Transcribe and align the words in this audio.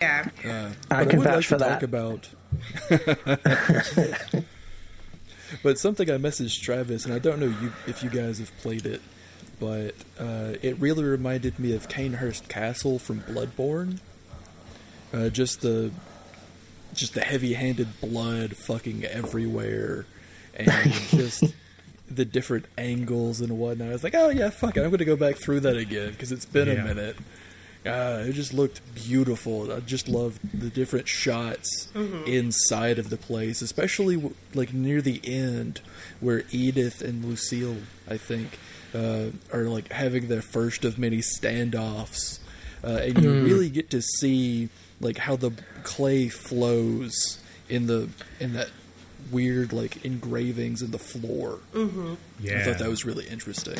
Yeah. 0.00 0.28
Uh, 0.44 0.70
I 0.90 1.04
but 1.04 1.10
can 1.10 1.18
would 1.18 1.28
vouch 1.28 1.36
like 1.36 1.44
for 1.44 1.58
to 1.58 1.60
that. 1.64 1.80
Talk 1.80 1.82
about. 1.82 2.28
but 5.62 5.78
something 5.78 6.10
I 6.10 6.14
messaged 6.16 6.62
Travis, 6.62 7.04
and 7.04 7.14
I 7.14 7.18
don't 7.18 7.38
know 7.40 7.46
you, 7.60 7.72
if 7.86 8.02
you 8.02 8.10
guys 8.10 8.38
have 8.38 8.56
played 8.58 8.86
it, 8.86 9.00
but 9.58 9.94
uh, 10.18 10.54
it 10.62 10.78
really 10.78 11.04
reminded 11.04 11.58
me 11.58 11.74
of 11.74 11.88
Cainhurst 11.88 12.48
Castle 12.48 12.98
from 12.98 13.20
Bloodborne. 13.22 13.98
Uh, 15.12 15.28
just 15.28 15.60
the, 15.60 15.90
just 16.94 17.14
the 17.14 17.20
heavy-handed 17.20 18.00
blood 18.00 18.56
fucking 18.56 19.04
everywhere, 19.04 20.06
and 20.56 20.70
just 21.10 21.44
the 22.10 22.24
different 22.24 22.64
angles 22.78 23.40
and 23.40 23.58
whatnot. 23.58 23.88
I 23.88 23.92
was 23.92 24.04
like, 24.04 24.14
oh 24.14 24.30
yeah, 24.30 24.50
fuck 24.50 24.76
it, 24.76 24.80
I'm 24.80 24.88
going 24.88 24.98
to 24.98 25.04
go 25.04 25.16
back 25.16 25.36
through 25.36 25.60
that 25.60 25.76
again 25.76 26.10
because 26.12 26.32
it's 26.32 26.46
been 26.46 26.68
Yeah. 26.68 26.74
a 26.74 26.84
minute. 26.94 27.16
Uh, 27.86 28.24
it 28.26 28.32
just 28.32 28.52
looked 28.52 28.80
beautiful. 28.94 29.72
I 29.72 29.80
just 29.80 30.06
loved 30.06 30.38
the 30.52 30.68
different 30.68 31.08
shots 31.08 31.88
inside 32.26 32.98
of 32.98 33.08
the 33.08 33.16
place, 33.16 33.62
especially 33.62 34.16
w- 34.16 34.34
like 34.54 34.74
near 34.74 35.00
the 35.00 35.20
end 35.24 35.80
where 36.20 36.42
Edith 36.50 37.00
and 37.00 37.24
Lucille, 37.24 37.78
I 38.08 38.18
think, 38.18 38.58
uh, 38.94 39.26
are 39.52 39.64
like 39.64 39.90
having 39.92 40.28
their 40.28 40.42
first 40.42 40.84
of 40.84 40.98
many 40.98 41.18
standoffs, 41.18 42.38
uh, 42.84 42.88
and 43.02 43.22
you 43.22 43.30
really 43.44 43.70
get 43.70 43.88
to 43.90 44.02
see 44.02 44.68
like 45.00 45.16
how 45.18 45.36
the 45.36 45.52
clay 45.82 46.28
flows 46.28 47.38
in 47.68 47.86
the 47.86 48.08
in 48.40 48.52
that 48.52 48.68
weird 49.30 49.72
like 49.72 50.04
engravings 50.04 50.82
in 50.82 50.90
the 50.90 50.98
floor. 50.98 51.58
Yeah. 52.40 52.58
I 52.58 52.62
thought 52.64 52.78
that 52.78 52.88
was 52.88 53.04
really 53.04 53.26
interesting. 53.28 53.76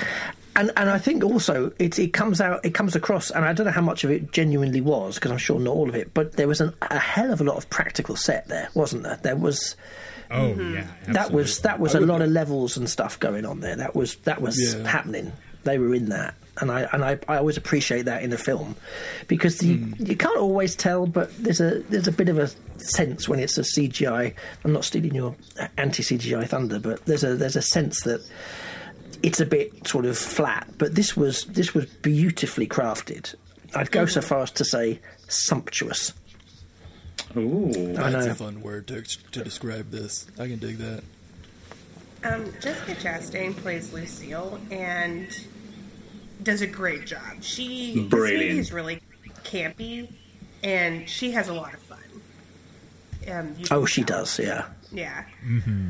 And 0.56 0.70
and 0.76 0.90
I 0.90 0.98
think 0.98 1.24
also 1.24 1.72
it 1.78 1.98
it 1.98 2.12
comes 2.12 2.40
out 2.40 2.64
it 2.64 2.74
comes 2.74 2.94
across, 2.96 3.30
and 3.30 3.44
I 3.44 3.52
don't 3.52 3.66
know 3.66 3.72
how 3.72 3.80
much 3.80 4.04
of 4.04 4.10
it 4.10 4.32
genuinely 4.32 4.80
was 4.80 5.14
because 5.16 5.30
I'm 5.30 5.38
sure 5.38 5.58
not 5.60 5.72
all 5.74 5.88
of 5.88 5.94
it, 5.94 6.12
but 6.14 6.32
there 6.32 6.48
was 6.48 6.60
an, 6.60 6.74
a 6.82 6.98
hell 6.98 7.32
of 7.32 7.40
a 7.40 7.44
lot 7.44 7.56
of 7.56 7.68
practical 7.70 8.16
set 8.16 8.48
there, 8.48 8.68
wasn't 8.74 9.02
there? 9.04 9.18
There 9.22 9.36
was 9.36 9.76
oh 10.30 10.48
yeah. 10.48 10.52
Mm-hmm. 10.54 11.12
that 11.12 11.30
was 11.32 11.60
that 11.60 11.80
was 11.80 11.94
I 11.94 11.98
a 11.98 12.00
would- 12.00 12.08
lot 12.08 12.22
of 12.22 12.30
levels 12.30 12.76
and 12.76 12.88
stuff 12.88 13.18
going 13.20 13.44
on 13.46 13.60
there. 13.60 13.76
That 13.76 13.94
was 13.94 14.16
that 14.24 14.40
was 14.42 14.58
Yeah. 14.74 14.86
happening. 14.86 15.32
They 15.64 15.78
were 15.78 15.94
in 15.94 16.08
that, 16.08 16.34
and 16.60 16.70
I 16.70 16.82
and 16.92 17.04
I, 17.04 17.18
I 17.28 17.36
always 17.36 17.56
appreciate 17.56 18.06
that 18.06 18.22
in 18.22 18.32
a 18.32 18.38
film 18.38 18.76
because 19.28 19.62
you 19.62 19.76
Hmm. 19.76 20.06
you 20.06 20.16
can't 20.16 20.38
always 20.38 20.74
tell, 20.74 21.06
but 21.06 21.30
there's 21.42 21.60
a 21.60 21.80
there's 21.90 22.08
a 22.08 22.12
bit 22.12 22.28
of 22.28 22.38
a 22.38 22.50
sense 22.78 23.28
when 23.28 23.38
it's 23.40 23.58
a 23.58 23.62
CGI. 23.62 24.34
I'm 24.64 24.72
not 24.72 24.84
stealing 24.84 25.14
your 25.14 25.36
anti 25.76 26.02
CGI 26.02 26.48
thunder, 26.48 26.78
but 26.78 27.04
there's 27.06 27.24
a 27.24 27.36
there's 27.36 27.56
a 27.56 27.62
sense 27.62 28.02
that 28.02 28.20
it's 29.22 29.38
a 29.40 29.44
bit 29.46 29.86
sort 29.86 30.06
of 30.06 30.16
flat. 30.16 30.66
But 30.78 30.94
this 30.94 31.14
was 31.16 31.44
this 31.44 31.74
was 31.74 31.84
beautifully 31.86 32.66
crafted. 32.66 33.34
I'd 33.74 33.90
go 33.90 34.06
so 34.06 34.20
far 34.22 34.40
as 34.42 34.50
to 34.52 34.64
say 34.64 34.98
sumptuous. 35.28 36.12
Ooh. 37.36 37.70
I 37.98 38.10
That's 38.10 38.26
know. 38.26 38.32
a 38.32 38.34
fun 38.34 38.60
word 38.62 38.86
to 38.88 39.02
to 39.02 39.44
describe 39.44 39.90
this. 39.90 40.26
I 40.38 40.48
can 40.48 40.58
dig 40.58 40.78
that. 40.78 41.02
Um, 42.22 42.52
Jessica 42.60 42.94
Chastain 42.94 43.56
plays 43.56 43.92
Lucille 43.92 44.60
and 44.70 45.28
does 46.42 46.60
a 46.60 46.66
great 46.66 47.06
job. 47.06 47.42
She 47.42 47.94
this 47.94 48.04
Brilliant. 48.08 48.44
movie 48.48 48.58
is 48.58 48.72
really 48.72 49.00
campy, 49.44 50.10
and 50.62 51.08
she 51.08 51.30
has 51.32 51.48
a 51.48 51.54
lot 51.54 51.72
of 51.74 51.80
fun. 51.80 51.98
Um, 53.30 53.54
Oh, 53.70 53.84
she 53.86 54.02
tell. 54.02 54.20
does, 54.20 54.38
yeah. 54.38 54.66
Yeah. 54.92 55.22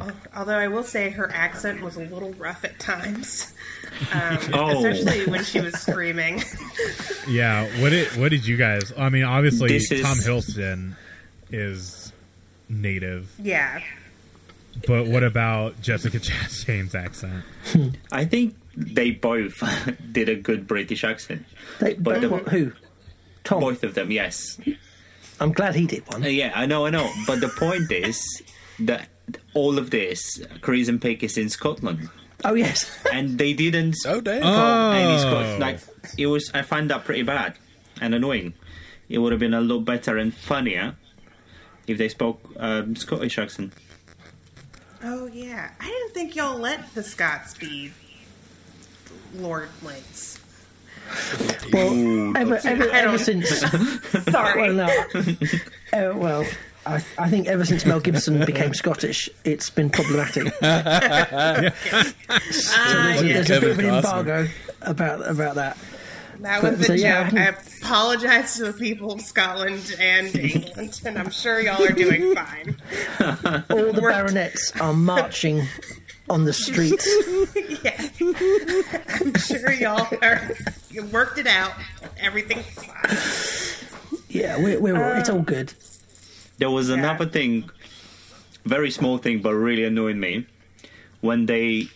Al- 0.01 0.13
Although 0.37 0.59
I 0.59 0.69
will 0.69 0.83
say 0.83 1.09
her 1.11 1.31
accent 1.33 1.81
was 1.81 1.97
a 1.97 2.01
little 2.05 2.33
rough 2.35 2.65
at 2.65 2.79
times, 2.79 3.53
um, 4.13 4.39
Oh. 4.53 4.85
especially 4.87 5.27
when 5.31 5.43
she 5.45 5.61
was 5.61 5.75
screaming. 5.75 6.43
Yeah. 7.29 7.65
What 7.81 7.91
did 7.91 8.09
what 8.17 8.31
did 8.31 8.47
you 8.47 8.57
guys? 8.57 8.93
I 8.99 9.09
mean, 9.11 9.25
obviously 9.25 9.77
is- 9.77 9.89
Tom 9.89 10.17
Hiddleston 10.19 10.97
is 11.51 12.13
native, 12.69 13.31
yeah. 13.39 13.81
But 14.87 15.07
what 15.07 15.23
about 15.23 15.81
Jessica 15.83 16.19
Chastain's 16.19 16.95
accent? 16.95 17.45
I 18.13 18.25
think 18.25 18.57
they 18.77 19.11
both 19.11 19.63
did 20.13 20.29
a 20.29 20.37
good 20.37 20.67
British 20.67 21.05
accent. 21.05 21.45
They, 21.81 21.95
But 21.95 22.05
but 22.05 22.21
the- 22.21 22.29
what, 22.29 22.49
who? 22.49 22.73
Tom. 23.45 23.61
Both 23.61 23.85
of 23.85 23.95
them, 23.95 24.11
yes. 24.11 24.61
I'm 25.41 25.53
glad 25.53 25.75
he 25.75 25.87
did 25.87 26.07
one. 26.09 26.23
Uh, 26.23 26.29
yeah, 26.29 26.53
I 26.55 26.67
know, 26.67 26.85
I 26.85 26.91
know. 26.91 27.11
But 27.27 27.41
the 27.41 27.49
point 27.49 27.91
is 27.91 28.23
that 28.81 29.09
all 29.55 29.79
of 29.79 29.91
this, 29.91 30.43
Crimson 30.61 30.99
Peak 30.99 31.23
is 31.23 31.39
in 31.39 31.49
Scotland. 31.49 32.09
Oh 32.45 32.55
yes. 32.55 32.91
And 33.13 33.39
they 33.39 33.53
didn't 33.55 33.97
Oh 34.07 34.21
damn! 34.21 34.43
Oh. 34.45 34.91
any 34.93 35.19
Scot- 35.19 35.59
like 35.59 35.79
it 36.19 36.27
was 36.27 36.51
I 36.55 36.63
find 36.63 36.89
that 36.91 37.05
pretty 37.05 37.23
bad 37.23 37.55
and 38.01 38.15
annoying. 38.15 38.55
It 39.09 39.19
would 39.19 39.33
have 39.33 39.41
been 39.41 39.55
a 39.55 39.61
lot 39.61 39.81
better 39.81 40.17
and 40.19 40.33
funnier 40.35 40.97
if 41.87 41.99
they 41.99 42.09
spoke 42.09 42.41
um, 42.59 42.95
Scottish 42.95 43.39
accent. 43.39 43.73
Oh 45.03 45.27
yeah. 45.27 45.71
I 45.81 45.87
didn't 45.87 46.13
think 46.15 46.37
y'all 46.37 46.59
let 46.59 46.95
the 46.95 47.03
Scots 47.03 47.55
be 47.55 47.93
lordlings. 49.37 50.39
Well, 51.73 52.37
ever, 52.37 52.61
ever, 52.65 52.85
ever 52.91 53.19
since. 53.19 53.49
Sorry. 54.31 54.73
Well, 54.73 54.75
no. 54.75 54.87
Uh, 55.93 56.17
well, 56.17 56.47
I, 56.87 56.97
I 57.19 57.29
think 57.29 57.49
ever 57.49 57.65
since 57.65 57.85
Mel 57.85 57.99
Gibson 58.01 58.45
became 58.45 58.75
Scottish, 58.75 59.29
it's 59.45 59.71
been 59.71 59.91
problematic. 59.91 60.53
So 62.51 62.73
Ah, 62.77 63.17
there's, 63.19 63.21
a- 63.23 63.27
yeah. 63.27 63.33
there's 63.43 63.51
a 63.51 63.61
bit 63.61 63.71
of 63.71 63.79
an 63.79 63.85
Kevin 63.87 63.95
embargo 63.97 64.49
about 64.83 65.29
about 65.29 65.55
that. 65.57 65.77
That 66.43 66.63
was 66.63 66.71
But- 66.73 66.79
the 66.79 66.85
so, 66.85 66.93
yeah, 66.95 67.29
joke. 67.31 67.39
I 67.39 67.45
I 67.45 67.55
apologize 67.83 68.55
to 68.57 68.65
the 68.65 68.73
people 68.73 69.13
of 69.13 69.21
Scotland 69.21 69.95
and 70.01 70.35
England, 70.55 71.01
and 71.05 71.19
I'm 71.19 71.31
sure 71.31 71.61
y'all 71.61 71.83
are 71.83 71.93
doing 71.93 72.35
fine. 72.35 72.77
All 73.71 73.93
the 73.93 74.01
Worked. 74.01 74.15
baronets 74.17 74.73
are 74.81 74.93
marching 74.95 75.67
on 76.29 76.45
the 76.45 76.53
streets. 76.53 77.07
yeah. 77.85 78.09
I'm 79.21 79.35
sure 79.35 79.73
y'all 79.73 80.07
are. 80.23 80.51
You 80.91 81.05
worked 81.07 81.39
it 81.39 81.47
out. 81.47 81.73
Everything's 82.19 82.67
fine. 82.67 84.21
Yeah, 84.29 84.57
we're, 84.59 84.79
we're 84.81 84.97
all, 85.03 85.19
it's 85.19 85.29
all 85.29 85.39
um, 85.39 85.45
good. 85.45 85.75
There 86.59 86.71
was 86.71 86.89
Yeah. 86.89 86.97
another 86.97 87.27
thing, 87.27 87.69
very 88.65 88.91
small 88.91 89.19
thing, 89.19 89.43
but 89.43 89.55
really 89.55 89.85
annoyed 89.85 90.17
me 90.17 90.47
when 91.21 91.47
they 91.47 91.89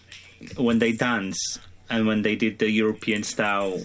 when 0.57 0.79
they 0.81 0.93
dance 0.93 1.59
and 1.89 2.07
when 2.07 2.23
they 2.23 2.35
did 2.35 2.59
the 2.59 2.71
European 2.71 3.23
style, 3.23 3.79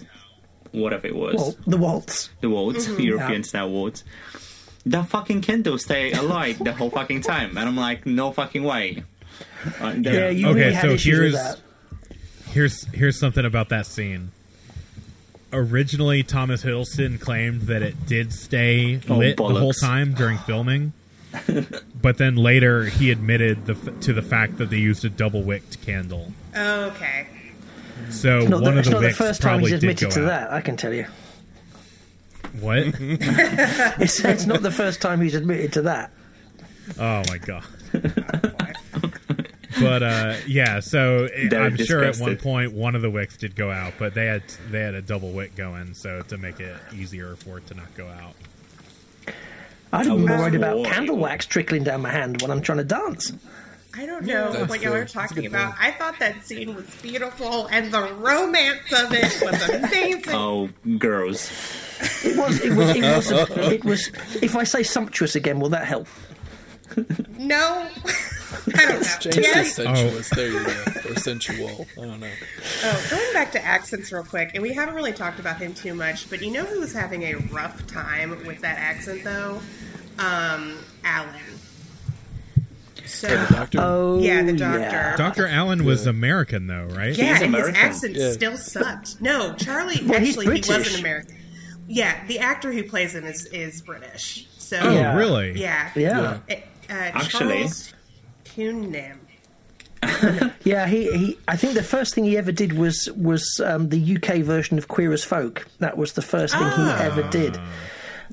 whatever 0.72 1.06
it 1.06 1.14
was, 1.16 1.34
Well, 1.36 1.56
the 1.66 1.76
waltz. 1.76 2.30
the 2.40 2.50
waltz, 2.50 2.88
European 2.98 3.40
Yeah. 3.42 3.46
style 3.46 3.70
waltz. 3.70 4.04
That 4.86 5.08
fucking 5.08 5.42
candle 5.42 5.76
stay 5.78 6.12
alight 6.12 6.58
the 6.62 6.72
whole 6.72 6.90
fucking 6.90 7.20
time, 7.22 7.58
and 7.58 7.68
I'm 7.68 7.76
like, 7.76 8.06
no 8.06 8.32
fucking 8.32 8.62
way. 8.64 9.02
Uh, 9.80 9.94
Yeah, 10.00 10.10
they- 10.12 10.32
you 10.32 10.46
Okay, 10.48 10.60
really 10.60 10.72
had 10.74 10.82
so 10.82 10.90
issues 10.92 11.04
here's- 11.18 11.32
that. 11.34 11.60
Here's 12.50 12.84
here's 12.94 13.18
something 13.20 13.44
about 13.44 13.68
that 13.68 13.86
scene. 13.86 14.30
Originally, 15.52 16.22
Thomas 16.22 16.62
Hiddleston 16.62 17.20
claimed 17.20 17.62
that 17.62 17.82
it 17.82 18.06
did 18.06 18.32
stay 18.32 19.00
Oh, 19.08 19.16
lit 19.16 19.36
the 19.36 19.42
whole 19.44 19.72
time 19.72 20.14
during 20.14 20.38
filming, 20.46 20.92
but 22.00 22.18
then 22.18 22.36
later 22.36 22.84
he 22.86 23.10
admitted 23.10 23.66
the, 23.66 23.74
to 24.00 24.12
the 24.12 24.22
fact 24.22 24.58
that 24.58 24.70
they 24.70 24.78
used 24.78 25.04
a 25.04 25.10
double 25.10 25.42
wicked 25.42 25.80
candle. 25.84 26.32
Okay. 26.56 27.26
So 28.10 28.38
It's 28.38 28.48
not, 28.48 28.62
one 28.62 28.64
the, 28.64 28.70
of 28.70 28.78
it's 28.78 28.88
the 28.88 28.94
not 28.94 29.02
the 29.02 29.10
first 29.12 29.40
time 29.42 29.60
he's 29.60 29.72
admitted 29.72 30.10
to 30.12 30.20
out. 30.22 30.26
that, 30.26 30.52
I 30.52 30.60
can 30.60 30.76
tell 30.76 30.92
you. 30.92 31.06
What? 32.60 32.78
It's, 33.00 34.24
it's 34.24 34.46
not 34.46 34.62
the 34.62 34.70
first 34.70 35.00
time 35.00 35.20
he's 35.20 35.34
admitted 35.34 35.72
to 35.74 35.82
that. 35.82 36.10
Oh 36.98 37.22
my 37.28 37.38
god. 37.38 37.62
but 39.80 40.02
uh, 40.02 40.34
yeah, 40.46 40.80
so 40.80 41.28
it- 41.32 41.54
I'm 41.54 41.76
sure 41.76 42.00
at 42.02 42.16
one 42.16 42.30
disgusted. 42.30 42.40
point 42.40 42.72
one 42.72 42.94
of 42.96 43.02
the 43.02 43.10
wicks 43.10 43.36
did 43.36 43.54
go 43.54 43.70
out, 43.70 43.94
but 43.98 44.14
they 44.14 44.26
had 44.26 44.42
they 44.70 44.80
had 44.80 44.94
a 44.94 45.02
double 45.02 45.30
wick 45.32 45.54
going, 45.54 45.94
so 45.94 46.22
to 46.22 46.36
make 46.38 46.58
it 46.60 46.76
easier 46.94 47.36
for 47.36 47.58
it 47.58 47.66
to 47.68 47.74
not 47.74 47.94
go 47.96 48.08
out. 48.08 48.34
I'd 49.92 50.04
be 50.06 50.10
worried 50.12 50.54
about 50.54 50.84
candle 50.84 51.16
wax 51.16 51.46
trickling 51.46 51.84
down 51.84 52.02
my 52.02 52.10
hand 52.10 52.42
when 52.42 52.50
I'm 52.50 52.60
trying 52.62 52.78
to 52.78 52.84
dance. 52.84 53.32
I 53.96 54.06
don't 54.06 54.24
know 54.24 54.52
That's 54.52 54.68
what 54.70 54.80
y'all 54.82 54.92
fair. 54.92 55.02
are 55.02 55.04
talking 55.06 55.46
about. 55.46 55.72
point. 55.76 55.82
I 55.82 55.90
thought 55.90 56.18
that 56.20 56.44
scene 56.44 56.74
was 56.76 56.86
beautiful, 57.02 57.66
and 57.66 57.92
the 57.92 58.12
romance 58.14 58.92
of 58.92 59.12
it 59.12 59.42
was 59.42 59.68
amazing. 59.68 60.22
Oh, 60.34 60.68
girls. 60.98 61.50
It 62.24 62.36
was. 62.36 62.60
It 62.60 62.74
was. 62.76 62.96
It 62.96 63.02
was. 63.02 63.30
It 63.72 63.84
was. 63.84 64.08
If 64.42 64.54
I 64.56 64.64
say 64.64 64.82
sumptuous 64.84 65.34
again, 65.34 65.58
will 65.60 65.70
that 65.70 65.86
help? 65.86 66.06
No, 67.38 67.88
I 68.74 68.86
don't 68.86 69.00
know. 69.00 69.08
Change 69.20 69.34
to 69.34 69.40
Yes. 69.42 69.74
sensuous. 69.74 70.28
There 70.30 70.48
you 70.48 70.64
go. 70.64 70.84
Or 71.10 71.14
sensual. 71.16 71.86
I 71.96 72.04
don't 72.04 72.20
know. 72.20 72.30
Oh, 72.84 73.06
going 73.10 73.32
back 73.32 73.52
to 73.52 73.64
accents 73.64 74.12
real 74.12 74.24
quick, 74.24 74.52
and 74.54 74.62
we 74.62 74.72
haven't 74.72 74.94
really 74.94 75.12
talked 75.12 75.38
about 75.40 75.58
him 75.58 75.72
too 75.74 75.94
much, 75.94 76.28
but 76.30 76.42
you 76.42 76.50
know 76.52 76.64
who 76.64 76.80
was 76.80 76.92
having 76.92 77.22
a 77.24 77.34
rough 77.52 77.86
time 77.86 78.30
with 78.46 78.60
that 78.60 78.78
accent 78.78 79.24
though? 79.24 79.60
Um, 80.18 80.78
Alan. 81.04 81.40
So 83.10 83.28
Hey, 83.28 83.36
the 83.46 83.54
doctor. 83.54 83.78
Oh, 83.80 84.20
yeah, 84.20 84.42
the 84.42 84.52
doctor. 84.52 84.80
yeah. 84.80 85.16
Dr. 85.16 85.46
Alan 85.46 85.84
was 85.84 86.04
Yeah. 86.04 86.10
American 86.10 86.66
though, 86.66 86.86
right? 86.86 87.16
Yeah, 87.16 87.34
He's 87.34 87.42
and 87.42 87.54
his 87.54 87.64
American. 87.68 87.76
accent 87.76 88.16
Yeah. 88.16 88.32
still 88.32 88.56
sucked. 88.56 89.20
No, 89.20 89.54
Charlie 89.54 90.00
Well, 90.06 90.20
actually 90.20 90.46
he 90.46 90.62
wasn't 90.72 91.00
American. 91.00 91.36
Yeah, 91.88 92.14
the 92.28 92.38
actor 92.38 92.72
who 92.72 92.82
plays 92.84 93.14
him 93.14 93.24
is 93.26 93.46
is 93.46 93.82
British. 93.82 94.46
So 94.58 94.78
Oh, 94.80 94.90
Yeah. 94.92 95.16
really? 95.16 95.60
yeah, 95.60 95.90
Yeah. 95.96 96.38
Uh, 96.48 96.54
Actually- 96.88 97.68
Charlie 97.68 97.70
Hunnam. 98.56 99.16
Yeah, 100.64 100.86
he, 100.86 101.10
he. 101.16 101.38
I 101.48 101.56
think 101.56 101.74
the 101.74 101.82
first 101.82 102.14
thing 102.14 102.24
he 102.24 102.36
ever 102.38 102.52
did 102.52 102.72
was 102.78 103.08
was 103.16 103.60
um, 103.64 103.88
the 103.90 104.16
UK 104.16 104.36
version 104.42 104.78
of 104.78 104.88
Queer 104.88 105.12
as 105.12 105.24
Folk. 105.24 105.66
That 105.78 105.96
was 105.98 106.12
the 106.14 106.22
first 106.22 106.54
thing 106.54 106.62
he 106.70 106.90
ever 106.90 107.22
did. 107.30 107.58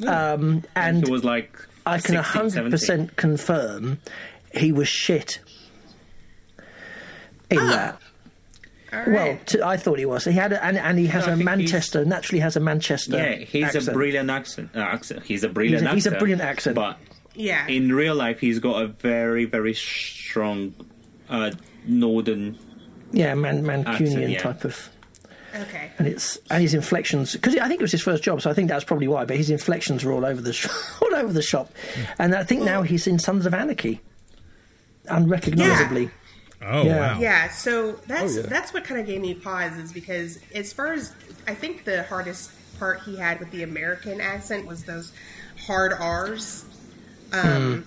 Um, 0.06 0.64
and 0.76 1.04
it 1.04 1.10
was 1.10 1.24
like 1.24 1.58
I 1.86 1.96
can 1.96 2.16
16, 2.16 2.24
hundred 2.24 2.50
17. 2.52 2.72
percent 2.72 3.16
confirm 3.16 3.98
he 4.58 4.72
was 4.72 4.88
shit 4.88 5.40
in 7.50 7.58
that. 7.58 8.00
All 8.94 9.04
Well, 9.08 9.28
right. 9.32 9.48
t- 9.48 9.62
I 9.62 9.76
thought 9.78 10.00
he 10.00 10.06
was. 10.06 10.24
He 10.26 10.32
had, 10.32 10.54
a, 10.54 10.64
and, 10.64 10.78
and 10.78 10.98
he 10.98 11.08
has 11.08 11.26
No, 11.26 11.32
I 11.32 11.34
a 11.34 11.38
think 11.38 11.50
he's- 11.50 11.58
Manchester. 11.58 12.06
Naturally, 12.06 12.40
has 12.40 12.56
a 12.56 12.60
Manchester. 12.62 13.18
Yeah, 13.18 13.36
he's 13.36 13.64
accent. 13.66 13.88
a 13.90 13.92
brilliant 13.92 14.30
accent. 14.30 14.70
Uh, 14.76 14.80
accent. 14.80 15.24
He's 15.24 15.44
a 15.44 15.50
brilliant 15.50 15.82
He's 15.84 15.92
a- 15.92 15.94
he's 15.96 16.08
a 16.08 16.12
brilliant 16.12 16.42
accent. 16.42 16.76
But 16.76 16.98
yeah, 17.36 17.68
in 17.68 17.92
real 17.94 18.16
life, 18.16 18.40
he's 18.40 18.60
got 18.60 18.82
a 18.82 18.88
very, 18.88 19.44
very 19.46 19.74
strong 19.74 20.74
uh, 21.30 21.52
northern. 21.86 22.58
Yeah, 23.12 23.36
Man, 23.36 23.64
Mancunian 23.64 23.88
Accent, 23.88 24.30
yeah. 24.30 24.40
type 24.42 24.64
of. 24.66 24.90
okay. 25.56 25.92
and 25.98 26.08
it's 26.08 26.38
and 26.50 26.62
his 26.62 26.74
inflections 26.74 27.34
because 27.34 27.56
I 27.58 27.68
think 27.68 27.80
it 27.80 27.84
was 27.84 27.92
his 27.92 28.02
first 28.02 28.24
job, 28.24 28.42
so 28.42 28.50
I 28.50 28.54
think 28.54 28.70
that's 28.70 28.84
probably 28.86 29.08
why. 29.10 29.26
But 29.26 29.36
his 29.38 29.50
inflections 29.50 30.04
were 30.06 30.12
all 30.14 30.26
over 30.26 30.42
the 30.42 30.54
sh- 30.54 30.68
all 31.02 31.14
over 31.16 31.32
the 31.34 31.42
shop, 31.42 31.72
and 32.20 32.34
I 32.36 32.44
think 32.44 32.64
now 32.64 32.84
he's 32.84 33.06
in 33.08 33.20
Sons 33.20 33.46
of 33.46 33.54
Anarchy, 33.54 34.00
unrecognisably. 35.10 36.10
Oh 36.62 36.84
Yeah. 36.84 36.98
wow. 37.14 37.20
Yeah, 37.20 37.50
so 37.50 37.94
that's 38.08 38.38
Oh, 38.38 38.42
yeah. 38.42 38.48
that's 38.48 38.74
what 38.74 38.84
kind 38.84 39.00
of 39.00 39.06
gave 39.08 39.22
me 39.22 39.34
pause 39.36 39.78
is 39.78 39.92
because 39.94 40.40
as 40.56 40.74
far 40.74 40.94
as 40.94 41.14
I 41.48 41.54
think 41.54 41.84
the 41.84 42.04
hardest 42.04 42.52
part 42.80 43.02
he 43.02 43.16
had 43.18 43.40
with 43.40 43.52
the 43.52 43.64
American 43.64 44.20
accent 44.22 44.66
was 44.68 44.84
those 44.84 45.12
hard 45.66 45.94
R's. 45.94 46.66
Um, 47.34 47.86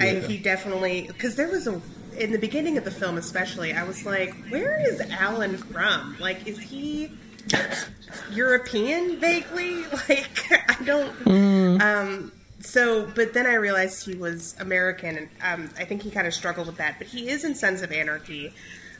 I, 0.00 0.10
Yeah. 0.12 0.20
he 0.26 0.38
definitely 0.38 1.04
because 1.06 1.36
there 1.36 1.48
was 1.48 1.66
a 1.66 1.80
in 2.18 2.30
the 2.32 2.38
beginning 2.38 2.76
of 2.78 2.84
the 2.84 2.90
film 2.90 3.16
especially 3.18 3.72
I 3.72 3.84
was 3.84 4.04
like, 4.04 4.34
where 4.48 4.78
is 4.86 5.00
Alan 5.00 5.56
from? 5.56 6.16
Like, 6.20 6.46
is 6.46 6.58
he 6.58 7.10
European 8.32 9.18
vaguely? 9.18 9.84
Like, 10.08 10.28
I 10.50 10.76
don't. 10.84 11.80
Um, 11.80 12.32
so, 12.64 13.06
but 13.14 13.34
then 13.34 13.46
I 13.46 13.54
realized 13.54 14.04
he 14.04 14.14
was 14.14 14.54
American, 14.58 15.16
and 15.16 15.28
um, 15.42 15.70
I 15.78 15.84
think 15.84 16.02
he 16.02 16.10
kind 16.10 16.26
of 16.26 16.34
struggled 16.34 16.66
with 16.66 16.76
that. 16.76 16.98
But 16.98 17.06
he 17.06 17.28
is 17.28 17.44
in 17.44 17.54
Sons 17.54 17.82
of 17.82 17.92
Anarchy, 17.92 18.52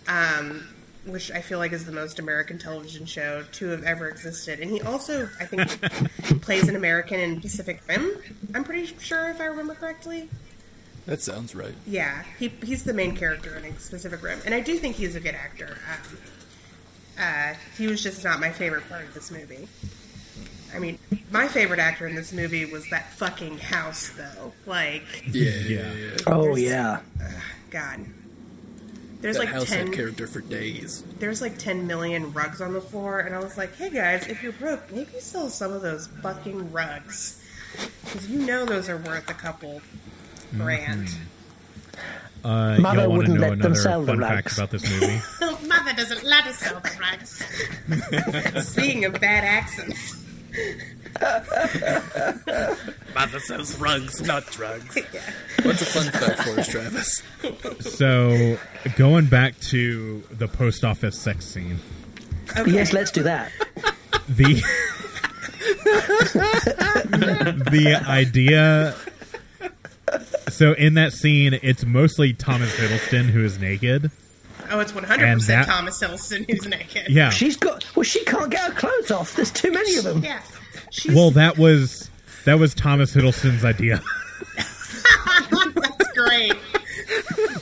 um, 0.06 0.66
which 1.06 1.30
I 1.30 1.40
feel 1.40 1.58
like 1.58 1.72
is 1.72 1.84
the 1.84 1.92
most 1.92 2.18
American 2.18 2.58
television 2.58 3.06
show 3.06 3.42
to 3.52 3.68
have 3.68 3.82
ever 3.84 4.08
existed. 4.08 4.60
And 4.60 4.70
he 4.70 4.80
also, 4.82 5.28
I 5.40 5.46
think, 5.46 6.40
plays 6.42 6.68
an 6.68 6.76
American 6.76 7.20
in 7.20 7.40
Pacific 7.40 7.80
Rim. 7.88 8.16
I'm 8.54 8.64
pretty 8.64 8.86
sure, 8.98 9.30
if 9.30 9.40
I 9.40 9.46
remember 9.46 9.74
correctly. 9.74 10.28
That 11.06 11.20
sounds 11.20 11.54
right. 11.54 11.74
Yeah, 11.86 12.22
he, 12.38 12.48
he's 12.48 12.84
the 12.84 12.94
main 12.94 13.16
character 13.16 13.56
in 13.56 13.72
Pacific 13.74 14.22
Rim, 14.22 14.40
and 14.44 14.54
I 14.54 14.60
do 14.60 14.78
think 14.78 14.96
he's 14.96 15.14
a 15.16 15.20
good 15.20 15.34
actor. 15.34 15.76
Um, 15.90 16.18
uh, 17.18 17.54
he 17.76 17.86
was 17.86 18.02
just 18.02 18.24
not 18.24 18.40
my 18.40 18.50
favorite 18.50 18.88
part 18.88 19.04
of 19.04 19.14
this 19.14 19.30
movie. 19.30 19.68
I 20.74 20.78
mean, 20.78 20.98
my 21.30 21.46
favorite 21.48 21.78
actor 21.80 22.06
in 22.06 22.14
this 22.14 22.32
movie 22.32 22.64
was 22.64 22.88
that 22.90 23.12
fucking 23.14 23.58
house, 23.58 24.10
though. 24.10 24.52
Like, 24.66 25.02
Yeah, 25.32 25.50
Yeah. 25.66 26.16
Oh 26.26 26.56
yeah, 26.56 27.00
God. 27.70 28.00
There's 29.20 29.36
That 29.36 29.44
like 29.44 29.48
house 29.54 29.70
ten. 29.70 29.86
had 29.86 29.94
character 29.96 30.26
for 30.26 30.40
days. 30.42 31.02
There's 31.18 31.40
like 31.40 31.56
ten 31.56 31.86
million 31.86 32.32
rugs 32.34 32.60
on 32.60 32.74
the 32.74 32.80
floor, 32.80 33.20
and 33.20 33.34
I 33.34 33.38
was 33.38 33.56
like, 33.56 33.74
"Hey 33.76 33.88
guys, 33.88 34.26
if 34.26 34.42
you're 34.42 34.52
broke, 34.52 34.92
maybe 34.92 35.18
sell 35.20 35.48
some 35.48 35.72
of 35.72 35.80
those 35.80 36.08
fucking 36.22 36.70
rugs, 36.72 37.40
because 38.04 38.28
you 38.28 38.40
know 38.40 38.66
those 38.66 38.90
are 38.90 38.98
worth 38.98 39.30
a 39.30 39.34
couple 39.34 39.80
grand." 40.58 41.08
Uh, 42.44 42.76
Mother 42.78 43.00
y'all 43.02 43.08
want 43.08 43.24
to 43.24 43.32
wouldn't 43.32 43.40
know 43.40 43.48
let 43.48 43.50
them 43.60 43.72
another 43.72 43.74
sell 43.80 44.00
the 44.02 44.06
fun 44.08 44.20
fact 44.20 44.34
rugs. 44.34 44.58
about 44.58 44.70
this 44.70 44.90
movie? 44.90 45.22
Mother 45.66 45.92
doesn't 45.94 46.24
let 46.24 46.46
us 46.46 46.58
sell 46.58 46.80
the 46.80 46.98
rugs. 47.00 48.68
Speaking 48.68 49.06
of 49.06 49.18
bad 49.18 49.44
accents, 49.44 50.22
Mother 53.14 53.38
says 53.40 53.78
rugs, 53.78 54.22
not 54.22 54.46
drugs. 54.46 54.96
What's 55.62 55.82
a 55.82 55.86
fun 55.86 56.10
fact 56.10 56.42
for 56.42 56.58
us, 56.60 56.68
Travis? 56.68 57.22
so, 57.80 58.58
going 58.96 59.26
back 59.26 59.58
to 59.60 60.22
the 60.30 60.48
post 60.48 60.84
office 60.84 61.18
sex 61.18 61.46
scene, 61.46 61.78
okay. 62.58 62.70
yes, 62.70 62.92
let's 62.92 63.10
do 63.10 63.22
that. 63.22 63.52
the 64.28 64.62
the 67.70 68.02
idea. 68.06 68.94
So 70.48 70.72
in 70.72 70.94
that 70.94 71.12
scene, 71.12 71.58
it's 71.62 71.84
mostly 71.84 72.32
Thomas 72.32 72.74
Hiddleston 72.76 73.30
who 73.30 73.44
is 73.44 73.58
naked. 73.58 74.10
Oh, 74.70 74.80
it's 74.80 74.94
one 74.94 75.04
hundred 75.04 75.32
percent 75.34 75.66
Thomas 75.66 76.00
Hiddleston 76.02 76.48
who's 76.50 76.66
naked. 76.66 77.08
Yeah. 77.08 77.30
She's 77.30 77.56
got. 77.56 77.84
Well, 77.96 78.02
she 78.04 78.24
can't 78.24 78.50
get 78.50 78.60
her 78.72 78.72
clothes 78.78 79.10
off. 79.10 79.34
There's 79.36 79.50
too 79.50 79.70
many 79.72 79.96
of 79.96 80.04
them. 80.04 80.22
yeah. 80.24 80.42
She's, 80.90 81.14
Well, 81.14 81.30
that 81.32 81.58
was 81.58 82.10
that 82.44 82.58
was 82.58 82.74
Thomas 82.74 83.14
Hiddleston's 83.14 83.64
idea. 83.64 84.02
that's 85.50 86.12
great. 86.16 86.54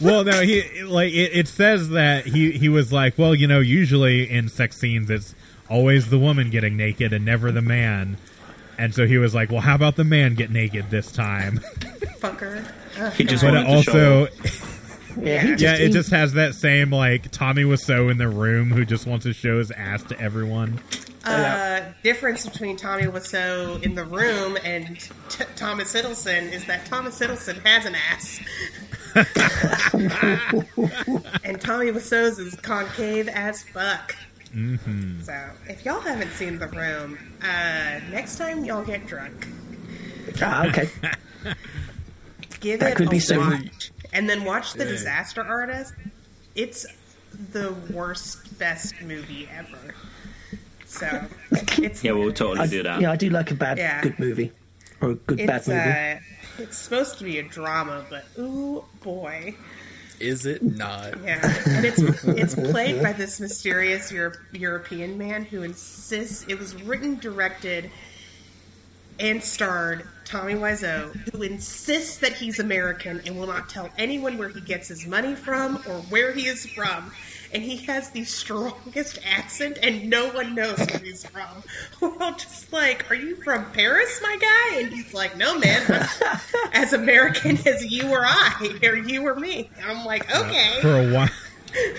well, 0.00 0.24
no, 0.24 0.42
he 0.42 0.82
like 0.84 1.12
it, 1.12 1.30
it 1.34 1.48
says 1.48 1.90
that 1.90 2.26
he 2.26 2.52
he 2.52 2.68
was 2.68 2.92
like, 2.92 3.18
well, 3.18 3.34
you 3.34 3.46
know, 3.46 3.60
usually 3.60 4.28
in 4.30 4.48
sex 4.48 4.76
scenes, 4.76 5.10
it's 5.10 5.34
always 5.68 6.10
the 6.10 6.18
woman 6.18 6.50
getting 6.50 6.76
naked 6.76 7.12
and 7.12 7.24
never 7.24 7.50
the 7.52 7.62
man. 7.62 8.16
And 8.78 8.94
so 8.94 9.06
he 9.06 9.18
was 9.18 9.34
like, 9.34 9.50
well, 9.50 9.60
how 9.60 9.74
about 9.74 9.96
the 9.96 10.04
man 10.04 10.34
get 10.34 10.50
naked 10.50 10.90
this 10.90 11.12
time? 11.12 11.58
Fucker. 12.20 12.66
Ugh, 12.98 13.12
He 13.12 13.24
just 13.24 13.44
But 13.44 13.54
it 13.54 13.66
wanted 13.66 13.76
to 13.84 13.90
show 13.90 14.20
also, 14.22 14.32
off. 14.32 14.71
Yeah, 15.20 15.40
he 15.42 15.48
just, 15.50 15.62
yeah, 15.62 15.74
it 15.74 15.88
he- 15.88 15.92
just 15.92 16.10
has 16.10 16.32
that 16.34 16.54
same 16.54 16.90
like 16.90 17.30
Tommy 17.30 17.64
Wiseau 17.64 18.10
in 18.10 18.18
the 18.18 18.28
room 18.28 18.70
who 18.70 18.84
just 18.84 19.06
wants 19.06 19.24
to 19.24 19.32
show 19.32 19.58
his 19.58 19.70
ass 19.70 20.02
to 20.04 20.20
everyone. 20.20 20.80
uh, 21.24 21.80
difference 22.02 22.46
between 22.46 22.76
Tommy 22.76 23.04
Wiseau 23.04 23.82
in 23.82 23.94
the 23.94 24.04
room 24.04 24.56
and 24.64 24.98
t- 25.28 25.44
Thomas 25.56 25.92
Hiddleston 25.92 26.52
is 26.52 26.64
that 26.66 26.86
Thomas 26.86 27.18
Hiddleston 27.18 27.64
has 27.66 27.84
an 27.86 27.94
ass. 27.94 28.40
and 31.44 31.60
Tommy 31.60 31.92
Wiseau's 31.92 32.38
is 32.38 32.54
concave 32.56 33.28
as 33.28 33.62
fuck. 33.62 34.16
Mm-hmm. 34.54 35.20
So, 35.22 35.34
if 35.68 35.84
y'all 35.84 36.00
haven't 36.00 36.30
seen 36.32 36.58
The 36.58 36.68
Room, 36.68 37.18
uh, 37.42 38.00
next 38.10 38.36
time 38.38 38.64
y'all 38.64 38.84
get 38.84 39.06
drunk, 39.06 39.46
Ah, 40.40 40.66
okay. 40.68 40.88
give 42.60 42.80
That 42.80 42.92
it 42.92 42.96
could 42.96 43.08
a 43.08 43.10
be 43.10 43.18
soon. 43.20 43.70
Watch, 44.12 44.18
and 44.18 44.28
then 44.28 44.44
watch 44.44 44.72
The 44.74 44.84
Yeah. 44.84 44.90
Disaster 44.90 45.42
Artist. 45.42 45.94
It's 46.54 46.86
the 47.52 47.72
worst, 47.92 48.58
best 48.58 48.94
movie 49.00 49.48
ever. 49.56 49.94
So, 50.86 51.24
it's 51.78 52.04
Yeah, 52.04 52.12
we'll 52.12 52.32
totally 52.32 52.60
I, 52.60 52.66
do 52.66 52.82
that. 52.82 53.00
yeah, 53.00 53.10
I 53.12 53.16
do 53.16 53.30
like 53.30 53.50
a 53.50 53.54
bad 53.54 53.78
Yeah. 53.78 54.02
good 54.02 54.18
movie 54.18 54.52
or 55.00 55.10
a 55.10 55.14
good 55.14 55.46
bad 55.46 55.66
movie. 55.66 55.80
uh, 55.80 56.62
it's 56.62 56.76
supposed 56.76 57.18
to 57.18 57.24
be 57.24 57.38
a 57.38 57.42
drama, 57.42 58.04
but 58.10 58.26
ooh 58.38 58.84
boy, 59.02 59.54
Is 60.20 60.44
it 60.44 60.62
not? 60.62 61.14
yeah. 61.24 61.40
And 61.66 61.86
it's 61.86 61.98
it's 62.24 62.54
played 62.54 63.02
by 63.02 63.12
this 63.14 63.40
mysterious 63.40 64.12
Euro- 64.12 64.34
European 64.52 65.16
man 65.16 65.44
who 65.44 65.62
insists 65.62 66.44
it 66.48 66.58
was 66.58 66.74
written, 66.82 67.18
directed, 67.18 67.90
and 69.18 69.42
starred 69.42 70.06
Tommy 70.24 70.54
Wiseau, 70.54 71.14
who 71.30 71.42
insists 71.42 72.18
that 72.18 72.32
he's 72.32 72.58
American 72.58 73.20
and 73.26 73.38
will 73.38 73.46
not 73.46 73.68
tell 73.68 73.90
anyone 73.98 74.38
where 74.38 74.48
he 74.48 74.60
gets 74.60 74.88
his 74.88 75.06
money 75.06 75.34
from 75.34 75.76
or 75.86 76.00
where 76.08 76.32
he 76.32 76.46
is 76.46 76.66
from. 76.66 77.12
And 77.52 77.62
he 77.62 77.76
has 77.84 78.08
the 78.10 78.24
strongest 78.24 79.18
accent, 79.26 79.78
and 79.82 80.08
no 80.08 80.30
one 80.30 80.54
knows 80.54 80.78
where 80.78 81.00
he's 81.00 81.26
from. 81.26 81.62
We're 82.00 82.16
all 82.18 82.32
just 82.32 82.72
like, 82.72 83.10
"Are 83.10 83.14
you 83.14 83.36
from 83.36 83.70
Paris, 83.72 84.20
my 84.22 84.38
guy?" 84.40 84.80
And 84.80 84.90
he's 84.90 85.12
like, 85.12 85.36
"No, 85.36 85.58
man, 85.58 85.82
I'm 85.86 86.38
as 86.72 86.94
American 86.94 87.58
as 87.68 87.84
you 87.84 88.10
or 88.10 88.24
I, 88.24 88.78
or 88.82 88.96
you 88.96 89.26
or 89.26 89.34
me." 89.34 89.68
And 89.76 89.84
I'm 89.84 90.06
like, 90.06 90.34
uh, 90.34 90.44
"Okay." 90.44 90.78
For 90.80 90.98
a 90.98 91.12
while, 91.12 91.28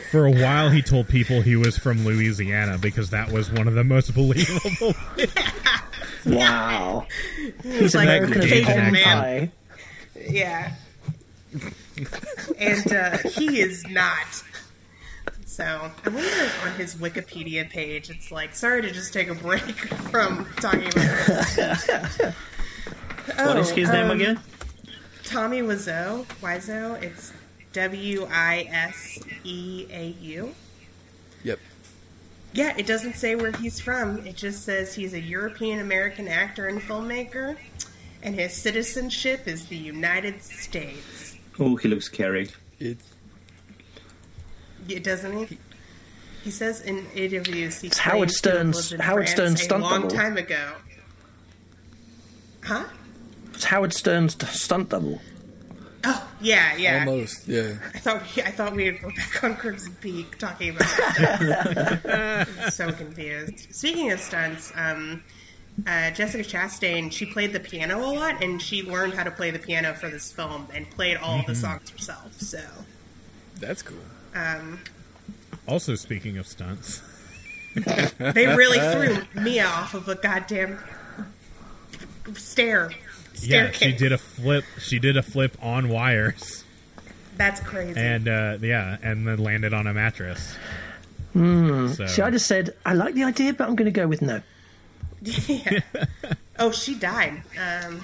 for 0.09 0.25
a 0.25 0.31
while, 0.31 0.71
he 0.71 0.81
told 0.81 1.07
people 1.07 1.41
he 1.41 1.55
was 1.55 1.77
from 1.77 2.03
Louisiana 2.03 2.79
because 2.79 3.11
that 3.11 3.31
was 3.31 3.51
one 3.51 3.67
of 3.67 3.75
the 3.75 3.83
most 3.83 4.13
believable. 4.13 4.95
Wow. 6.25 7.07
He's 7.63 7.95
like 7.95 8.07
American 8.07 8.41
as 8.41 8.91
man. 8.91 9.51
Yeah. 10.29 10.73
and 12.57 12.93
uh, 12.93 13.17
he 13.17 13.59
is 13.59 13.85
not. 13.87 14.43
So 15.45 15.63
I 15.63 16.09
wonder 16.09 16.27
if 16.27 16.65
on 16.65 16.71
his 16.73 16.95
Wikipedia 16.95 17.69
page 17.69 18.09
it's 18.09 18.31
like, 18.31 18.55
sorry 18.55 18.81
to 18.81 18.91
just 18.91 19.13
take 19.13 19.27
a 19.27 19.35
break 19.35 19.61
from 20.09 20.47
talking 20.55 20.87
about 20.87 21.27
this. 21.55 22.35
What 23.37 23.57
is 23.57 23.69
his 23.69 23.89
name 23.89 24.07
um, 24.07 24.19
again? 24.19 24.39
Tommy 25.23 25.61
Wiseau. 25.61 26.25
Wiseau. 26.41 27.01
It's 27.01 27.31
W 27.71 28.27
I 28.29 28.67
S 28.69 29.19
E 29.45 29.87
A 29.89 30.07
U. 30.07 30.53
Yep. 31.43 31.59
Yeah, 32.53 32.75
it 32.77 32.85
doesn't 32.85 33.15
say 33.15 33.35
where 33.35 33.51
he's 33.51 33.79
from. 33.79 34.25
It 34.27 34.35
just 34.35 34.63
says 34.63 34.93
he's 34.93 35.13
a 35.13 35.19
European 35.19 35.79
American 35.79 36.27
actor 36.27 36.67
and 36.67 36.79
filmmaker, 36.79 37.57
and 38.21 38.35
his 38.35 38.53
citizenship 38.53 39.47
is 39.47 39.65
the 39.65 39.75
United 39.77 40.41
States. 40.43 41.35
Oh, 41.59 41.75
he 41.75 41.87
looks 41.87 42.05
scary. 42.05 42.49
It, 42.79 42.97
It 44.87 45.03
doesn't 45.03 45.47
he? 45.47 45.57
He 46.43 46.51
says 46.51 46.81
in 46.81 47.05
interviews 47.15 47.79
he 47.81 47.87
It's 47.87 47.97
Howard 47.97 48.29
claims 48.29 48.41
to 48.41 48.49
have 48.49 48.57
Stern's- 48.57 48.75
lived 48.75 48.93
in 48.93 48.99
Howard 48.99 49.29
France 49.29 49.61
Stern's 49.61 49.71
a 49.71 49.77
long 49.77 50.01
double. 50.03 50.15
time 50.15 50.37
ago. 50.37 50.71
Huh? 52.63 52.83
It's 53.53 53.63
Howard 53.65 53.93
Stern's 53.93 54.35
stunt 54.51 54.89
double. 54.89 55.21
Oh 56.05 56.27
yeah, 56.41 56.75
yeah. 56.75 56.99
almost, 57.07 57.47
yeah. 57.47 57.73
I 57.93 57.99
thought 57.99 58.21
I 58.37 58.51
thought 58.51 58.73
we 58.75 58.91
were 58.91 59.11
back 59.11 59.43
on 59.43 59.55
Crimson 59.55 59.95
Peak 60.01 60.37
talking 60.37 60.69
about 60.71 60.81
that. 62.03 62.47
I'm 62.61 62.71
so 62.71 62.91
confused. 62.91 63.73
Speaking 63.73 64.11
of 64.11 64.19
stunts, 64.19 64.73
um, 64.75 65.23
uh, 65.87 66.11
Jessica 66.11 66.43
Chastain 66.43 67.09
she 67.11 67.25
played 67.25 67.53
the 67.53 67.59
piano 67.59 67.99
a 67.99 68.11
lot, 68.13 68.43
and 68.43 68.61
she 68.61 68.83
learned 68.83 69.13
how 69.13 69.23
to 69.23 69.31
play 69.31 69.49
the 69.51 69.59
piano 69.59 69.93
for 69.93 70.09
this 70.09 70.31
film 70.31 70.67
and 70.73 70.89
played 70.91 71.15
all 71.17 71.39
Mm-hmm. 71.39 71.51
the 71.51 71.55
songs 71.55 71.89
herself. 71.89 72.33
So 72.41 72.59
That's 73.59 73.81
cool. 73.81 73.97
um, 74.35 74.79
Also, 75.69 75.95
speaking 75.95 76.37
of 76.37 76.47
stunts, 76.47 77.01
they 77.75 78.47
really 78.47 78.79
threw 79.33 79.41
Mia 79.41 79.65
off 79.65 79.93
of 79.93 80.09
a 80.09 80.15
goddamn 80.15 80.77
stair. 82.35 82.91
Yeah, 83.45 83.71
Staircase. 83.71 83.77
she 83.77 83.91
did 83.93 84.11
a 84.11 84.17
flip. 84.17 84.65
She 84.79 84.99
did 84.99 85.17
a 85.17 85.23
flip 85.23 85.57
on 85.61 85.89
wires, 85.89 86.63
That's 87.37 87.59
crazy. 87.61 87.99
and 87.99 88.27
uh, 88.27 88.57
yeah, 88.61 88.97
and 89.01 89.27
then 89.27 89.37
landed 89.39 89.73
on 89.73 89.87
a 89.87 89.93
mattress. 89.93 90.55
Hmm. 91.33 91.87
So, 91.89 92.05
See, 92.07 92.21
I 92.21 92.29
just 92.29 92.45
said 92.47 92.75
I 92.85 92.93
like 92.93 93.15
the 93.15 93.23
idea, 93.23 93.53
but 93.53 93.67
I'm 93.67 93.75
going 93.75 93.91
to 93.91 93.91
go 93.91 94.07
with 94.07 94.21
no. 94.21 94.41
yeah. 95.21 95.79
Oh, 96.59 96.71
she 96.71 96.93
died 96.95 97.41
um, 97.59 98.01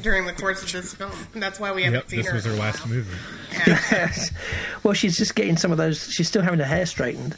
during 0.00 0.24
the 0.24 0.32
course 0.32 0.62
of 0.62 0.72
this 0.72 0.94
film. 0.94 1.10
That's 1.34 1.60
why 1.60 1.72
we 1.72 1.82
haven't 1.82 1.98
yep, 2.00 2.08
seen 2.08 2.18
this 2.20 2.28
her. 2.28 2.34
was 2.34 2.46
in 2.46 2.52
her 2.52 2.56
a 2.56 2.60
last 2.60 2.80
while. 2.80 2.94
movie. 2.94 3.16
Yeah. 3.52 4.12
well, 4.82 4.94
she's 4.94 5.18
just 5.18 5.34
getting 5.34 5.56
some 5.56 5.72
of 5.72 5.78
those. 5.78 6.10
She's 6.10 6.28
still 6.28 6.42
having 6.42 6.58
her 6.60 6.64
hair 6.64 6.86
straightened. 6.86 7.36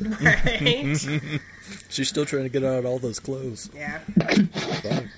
right? 0.00 0.96
She's 1.90 2.08
still 2.08 2.24
trying 2.24 2.44
to 2.44 2.48
get 2.48 2.64
out 2.64 2.84
all 2.86 2.98
those 2.98 3.18
clothes. 3.18 3.68
yeah. 3.74 3.98
Fine. 4.20 5.10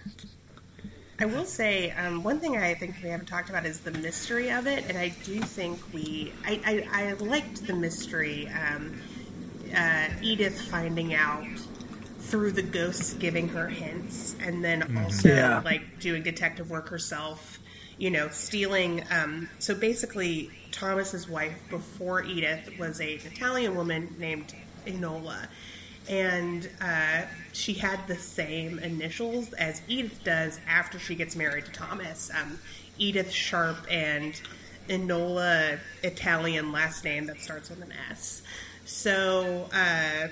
I 1.20 1.26
will 1.26 1.44
say 1.44 1.90
um, 1.90 2.22
one 2.22 2.40
thing 2.40 2.56
I 2.56 2.72
think 2.74 2.96
we 3.02 3.10
haven't 3.10 3.26
talked 3.26 3.50
about 3.50 3.66
is 3.66 3.80
the 3.80 3.90
mystery 3.90 4.50
of 4.50 4.66
it, 4.66 4.84
and 4.88 4.96
I 4.96 5.08
do 5.24 5.38
think 5.40 5.78
we 5.92 6.32
I 6.46 6.84
I, 6.92 7.08
I 7.08 7.12
liked 7.14 7.66
the 7.66 7.74
mystery. 7.74 8.48
Um, 8.48 8.98
uh, 9.76 10.08
Edith 10.22 10.60
finding 10.62 11.14
out 11.14 11.44
through 12.20 12.52
the 12.52 12.62
ghosts 12.62 13.12
giving 13.14 13.48
her 13.48 13.68
hints, 13.68 14.34
and 14.40 14.64
then 14.64 14.96
also 14.98 15.28
Yeah. 15.28 15.60
like 15.64 16.00
doing 16.00 16.22
detective 16.22 16.70
work 16.70 16.88
herself. 16.88 17.58
You 17.98 18.10
know, 18.10 18.28
stealing. 18.30 19.04
Um, 19.10 19.50
so 19.58 19.74
basically, 19.74 20.50
Thomas's 20.72 21.28
wife 21.28 21.54
before 21.68 22.22
Edith 22.24 22.78
was 22.78 22.98
a 22.98 23.14
Italian 23.16 23.74
woman 23.76 24.16
named 24.18 24.54
Enola, 24.86 25.48
and 26.08 26.68
uh, 26.80 27.22
she 27.52 27.74
had 27.74 28.06
the 28.06 28.16
same 28.16 28.78
initials 28.78 29.52
as 29.54 29.82
Edith 29.86 30.22
does 30.24 30.60
after 30.68 30.98
she 30.98 31.14
gets 31.14 31.36
married 31.36 31.66
to 31.66 31.72
Thomas. 31.72 32.30
Um, 32.34 32.58
Edith 32.98 33.30
Sharpe 33.30 33.86
and 33.90 34.40
Enola 34.88 35.78
Italian 36.02 36.72
last 36.72 37.04
name 37.04 37.26
that 37.26 37.40
starts 37.40 37.70
with 37.70 37.82
an 37.82 37.92
S. 38.10 38.42
So, 38.84 39.68
uh, 39.72 40.28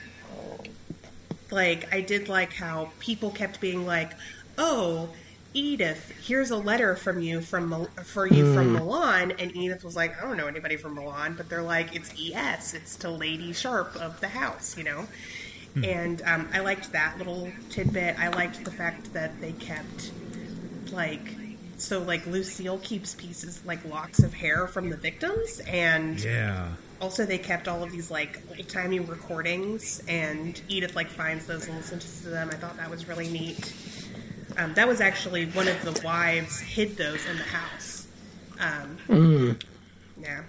like, 1.51 1.93
I 1.95 2.01
did 2.01 2.29
like 2.29 2.53
how 2.53 2.91
people 2.99 3.31
kept 3.31 3.61
being 3.61 3.87
like, 3.87 4.13
"Oh, 4.59 5.11
Edith, 5.55 6.13
here's 6.23 6.51
a 6.51 6.57
letter 6.57 6.97
from 6.97 7.23
you 7.23 7.41
from 7.41 7.69
Mil- 7.71 7.91
for 8.05 8.27
you 8.27 8.53
from 8.53 8.73
Milan," 8.73 9.33
and 9.39 9.55
Edith 9.57 9.85
was 9.85 9.97
like, 9.97 10.21
"I 10.21 10.27
don't 10.27 10.37
know 10.37 10.47
anybody 10.49 10.77
from 10.77 10.95
Milan," 10.95 11.35
but 11.37 11.49
they're 11.49 11.63
like, 11.63 11.95
"It's 11.95 12.11
ES. 12.19 12.75
It's 12.75 12.97
to 12.97 13.11
Lady 13.11 13.53
Sharpe 13.53 13.97
of 13.97 14.21
the 14.21 14.29
house," 14.29 14.77
you 14.77 14.85
know. 14.85 15.07
And 15.85 16.23
um, 16.23 16.49
I 16.53 16.61
liked 16.61 16.93
that 16.93 17.19
little 17.19 17.51
tidbit. 17.71 18.19
I 18.19 18.29
liked 18.29 18.65
the 18.65 18.71
fact 18.71 19.13
that 19.13 19.41
they 19.41 19.53
kept 19.53 20.13
like 20.93 21.35
so 21.77 22.01
like 22.01 22.27
Lucille 22.27 22.79
keeps 22.79 23.15
pieces 23.15 23.65
like 23.65 23.85
locks 23.85 24.21
of 24.23 24.35
hair 24.35 24.67
from 24.67 24.91
the 24.91 24.97
victims 24.97 25.61
and 25.69 26.19
Yeah, 26.21 26.69
also 27.01 27.25
they 27.25 27.39
kept 27.39 27.69
all 27.69 27.83
of 27.85 27.93
these 27.93 28.11
like 28.11 28.41
old 28.51 28.69
timey 28.69 28.99
recordings 29.01 30.03
and 30.09 30.61
Edith 30.69 30.97
like 30.97 31.09
finds 31.09 31.47
those 31.47 31.67
and 31.69 31.77
listens 31.77 32.23
to 32.23 32.29
them. 32.31 32.49
I 32.51 32.57
thought 32.57 32.77
that 32.79 32.91
was 32.91 33.07
really 33.07 33.29
neat. 33.29 33.73
Um, 34.57 34.75
that 34.75 34.89
was 34.89 35.01
actually 35.01 35.47
one 35.47 35.69
of 35.69 35.81
the 35.85 36.01
wives 36.05 36.59
hid 36.59 36.97
those 36.97 37.25
in 37.27 37.37
the 37.37 37.45
house. 37.45 38.09
Um, 38.59 39.57
Yeah, 40.21 40.43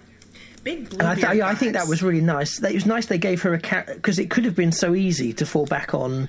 big. 0.64 0.92
And 0.94 1.02
I, 1.02 1.14
th- 1.14 1.34
yeah, 1.34 1.46
I 1.48 1.54
think 1.54 1.72
that 1.74 1.86
was 1.88 2.02
really 2.02 2.20
nice. 2.20 2.62
It 2.62 2.74
was 2.74 2.86
nice 2.86 3.06
they 3.06 3.18
gave 3.18 3.42
her 3.42 3.54
a 3.54 3.60
cat 3.60 3.86
because 3.86 4.18
it 4.18 4.30
could 4.30 4.44
have 4.44 4.54
been 4.54 4.72
so 4.72 4.94
easy 4.94 5.32
to 5.34 5.46
fall 5.46 5.66
back 5.66 5.94
on 5.94 6.28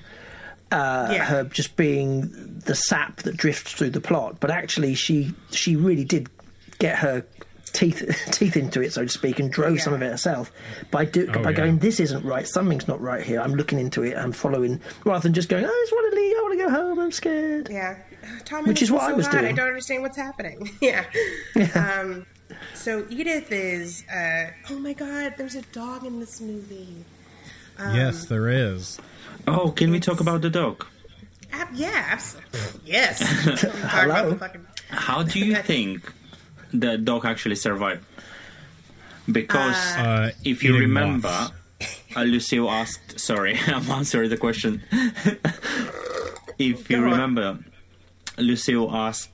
uh, 0.70 1.08
Yeah. 1.12 1.24
her 1.24 1.44
just 1.44 1.76
being 1.76 2.30
the 2.64 2.74
sap 2.74 3.18
that 3.22 3.36
drifts 3.36 3.72
through 3.72 3.90
the 3.90 4.00
plot, 4.00 4.36
but 4.40 4.50
actually 4.50 4.94
she 4.94 5.34
she 5.50 5.76
really 5.76 6.04
did 6.04 6.28
get 6.78 6.98
her 6.98 7.24
teeth 7.72 8.02
teeth 8.32 8.56
into 8.56 8.80
it, 8.82 8.92
so 8.92 9.02
to 9.02 9.08
speak, 9.08 9.38
and 9.38 9.50
drove 9.52 9.80
some 9.80 9.92
of 9.92 10.02
it 10.02 10.10
herself 10.10 10.50
by 10.90 11.04
do, 11.04 11.26
Oh, 11.34 11.42
by 11.42 11.50
yeah. 11.50 11.56
going. 11.56 11.78
This 11.78 12.00
isn't 12.00 12.24
right. 12.24 12.46
Something's 12.48 12.88
not 12.88 13.00
right 13.00 13.22
here. 13.22 13.40
I'm 13.40 13.54
looking 13.54 13.78
into 13.78 14.02
it. 14.02 14.16
I'm 14.16 14.32
following 14.32 14.80
rather 15.04 15.22
than 15.22 15.34
just 15.34 15.48
going. 15.48 15.64
I 15.64 15.68
just 15.68 15.92
want 15.92 16.12
to 16.12 16.16
leave. 16.20 16.36
I 16.38 16.42
want 16.42 16.58
to 16.58 16.64
go 16.64 16.70
home. 16.70 16.98
I'm 16.98 17.12
scared. 17.12 17.68
Yeah, 17.70 17.96
Tommy, 18.44 18.68
Which 18.68 18.82
is 18.82 18.90
what 18.90 19.02
I 19.02 19.12
was 19.12 19.28
I 19.28 19.32
doing. 19.32 19.44
I 19.46 19.52
don't 19.52 19.68
understand 19.68 20.02
what's 20.02 20.16
happening. 20.16 20.70
yeah. 20.80 21.04
Um, 21.74 22.26
so 22.74 23.06
Edith 23.10 23.50
is. 23.52 24.04
Uh, 24.08 24.50
oh 24.70 24.78
my 24.78 24.92
God! 24.92 25.34
There's 25.36 25.54
a 25.54 25.62
dog 25.72 26.04
in 26.04 26.20
this 26.20 26.40
movie. 26.40 27.04
Um, 27.78 27.94
yes, 27.94 28.26
there 28.26 28.48
is. 28.48 28.98
Oh, 29.46 29.70
can 29.70 29.90
we 29.90 29.98
talk 30.00 30.20
about 30.20 30.40
the 30.42 30.50
dog? 30.50 30.86
Ab- 31.52 31.74
yeah, 31.74 32.06
absolutely. 32.10 32.80
Yes. 32.84 33.18
Hello? 33.88 34.34
fucking- 34.36 34.66
How 34.88 35.22
do 35.22 35.38
you 35.38 35.56
think 35.62 36.12
the 36.72 36.96
dog 36.98 37.24
actually 37.24 37.56
survived? 37.56 38.04
Because 39.30 39.76
Uh, 39.96 40.30
if 40.44 40.62
you 40.64 40.76
remember, 40.76 41.28
moths. 41.28 41.52
uh, 42.16 42.22
Lucille 42.22 42.68
asked. 42.70 43.18
Sorry, 43.20 43.58
I'm 43.66 43.88
answering 43.90 44.30
the 44.30 44.36
question. 44.36 44.82
if 46.58 46.90
you 46.90 46.96
on. 46.98 47.02
remember, 47.04 47.58
Lucille 48.38 48.90
asked, 48.94 49.30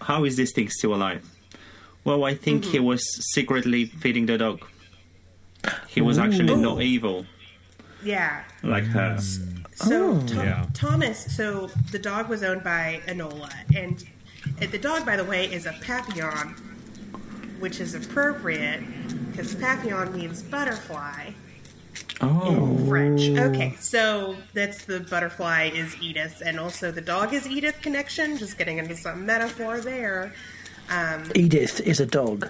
"How 0.00 0.24
is 0.24 0.36
this 0.36 0.52
thing 0.52 0.68
still 0.70 0.94
alive?" 0.94 1.24
Well, 2.04 2.24
I 2.24 2.34
think 2.34 2.62
Mm-hmm. 2.64 2.72
he 2.72 2.80
was 2.80 3.02
secretly 3.34 3.84
feeding 3.86 4.26
the 4.26 4.38
dog. 4.38 4.64
He 5.88 6.00
was 6.00 6.18
actually 6.18 6.56
not 6.56 6.80
evil 6.82 7.26
Yeah. 8.02 8.42
like 8.62 8.84
her. 8.84 9.18
So 9.20 9.40
Oh. 9.82 10.14
Tho- 10.20 10.42
Yeah. 10.42 10.66
Thomas. 10.74 11.18
So 11.36 11.68
the 11.92 11.98
dog 11.98 12.28
was 12.28 12.42
owned 12.42 12.64
by 12.64 13.00
Enola, 13.06 13.50
and 13.74 14.02
uh, 14.62 14.66
the 14.70 14.78
dog, 14.78 15.04
by 15.04 15.16
the 15.16 15.24
way, 15.24 15.44
is 15.52 15.66
a 15.66 15.72
Papillon, 15.82 16.54
which 17.60 17.80
is 17.80 17.94
appropriate 17.94 18.82
because 19.30 19.54
Papillon 19.54 20.14
means 20.16 20.42
butterfly. 20.42 21.30
Oh, 22.22 22.76
French. 22.88 23.22
Okay, 23.38 23.74
so 23.80 24.36
that's 24.52 24.84
the 24.84 25.00
butterfly 25.00 25.70
is 25.74 25.96
Edith, 26.02 26.42
and 26.44 26.58
also 26.60 26.90
the 26.90 27.00
dog 27.00 27.32
is 27.32 27.46
Edith 27.46 27.80
connection. 27.82 28.36
Just 28.36 28.58
getting 28.58 28.78
into 28.78 28.96
some 28.96 29.24
metaphor 29.26 29.80
there. 29.80 30.32
Edith 31.34 31.80
is 31.80 32.00
a 32.00 32.06
dog. 32.06 32.48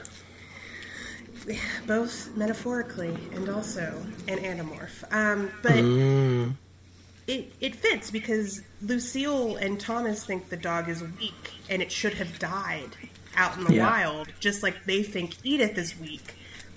both 1.86 2.34
metaphorically 2.36 3.16
and 3.34 3.48
also 3.48 4.02
an 4.28 4.38
anamorph. 4.38 5.02
Um, 5.12 5.50
but 5.62 5.76
it 7.26 7.52
it 7.60 7.74
fits 7.76 8.10
because 8.10 8.62
Lucille 8.82 9.56
and 9.56 9.78
Thomas 9.80 10.24
think 10.24 10.48
the 10.48 10.56
dog 10.56 10.88
is 10.88 11.02
weak 11.18 11.52
and 11.68 11.82
it 11.82 11.90
should 11.90 12.14
have 12.14 12.38
died 12.38 12.90
out 13.36 13.56
in 13.56 13.64
the 13.64 13.74
Yeah. 13.74 13.88
wild, 13.88 14.28
just 14.40 14.62
like 14.62 14.84
they 14.86 15.02
think 15.02 15.34
Edith 15.44 15.76
is 15.78 15.98
weak, 15.98 16.34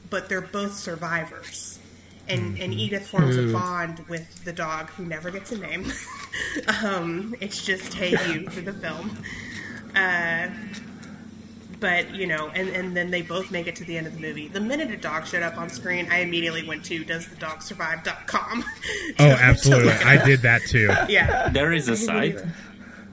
but 0.10 0.30
they're 0.30 0.42
both 0.42 0.76
survivors. 0.76 1.80
And, 2.28 2.58
and 2.58 2.74
Edith 2.74 3.08
forms 3.10 3.36
a 3.36 3.52
bond 3.52 4.00
with 4.08 4.46
the 4.46 4.54
dog 4.54 4.90
who 4.92 5.04
never 5.06 5.30
gets 5.30 5.52
a 5.52 5.58
name. 5.58 5.92
um, 6.84 7.36
it's 7.42 7.66
just 7.66 7.94
hey 7.94 8.12
you 8.32 8.48
through 8.48 8.62
the 8.64 8.74
film. 8.74 9.18
Uh, 9.94 10.48
but 11.84 12.16
you 12.16 12.26
know, 12.26 12.48
and, 12.56 12.70
and 12.70 12.96
then 12.96 13.12
they 13.12 13.22
both 13.22 13.52
make 13.52 13.68
it 13.68 13.76
to 13.76 13.84
the 13.84 13.98
end 13.98 14.08
of 14.08 14.14
the 14.16 14.22
movie. 14.22 14.48
The 14.48 14.62
minute 14.62 14.90
a 14.90 14.96
dog 14.98 15.28
showed 15.28 15.44
up 15.44 15.58
on 15.58 15.70
screen, 15.70 16.08
I 16.10 16.20
immediately 16.20 16.66
went 16.66 16.86
to 16.86 17.04
doesthedogsurvive.com. 17.04 18.64
Oh, 19.20 19.26
absolutely. 19.26 19.92
I 20.06 20.24
did 20.26 20.42
that 20.44 20.62
too. 20.64 20.90
Yeah, 21.10 21.50
there 21.50 21.74
is 21.74 21.90
a 21.90 21.96
site. 21.98 22.40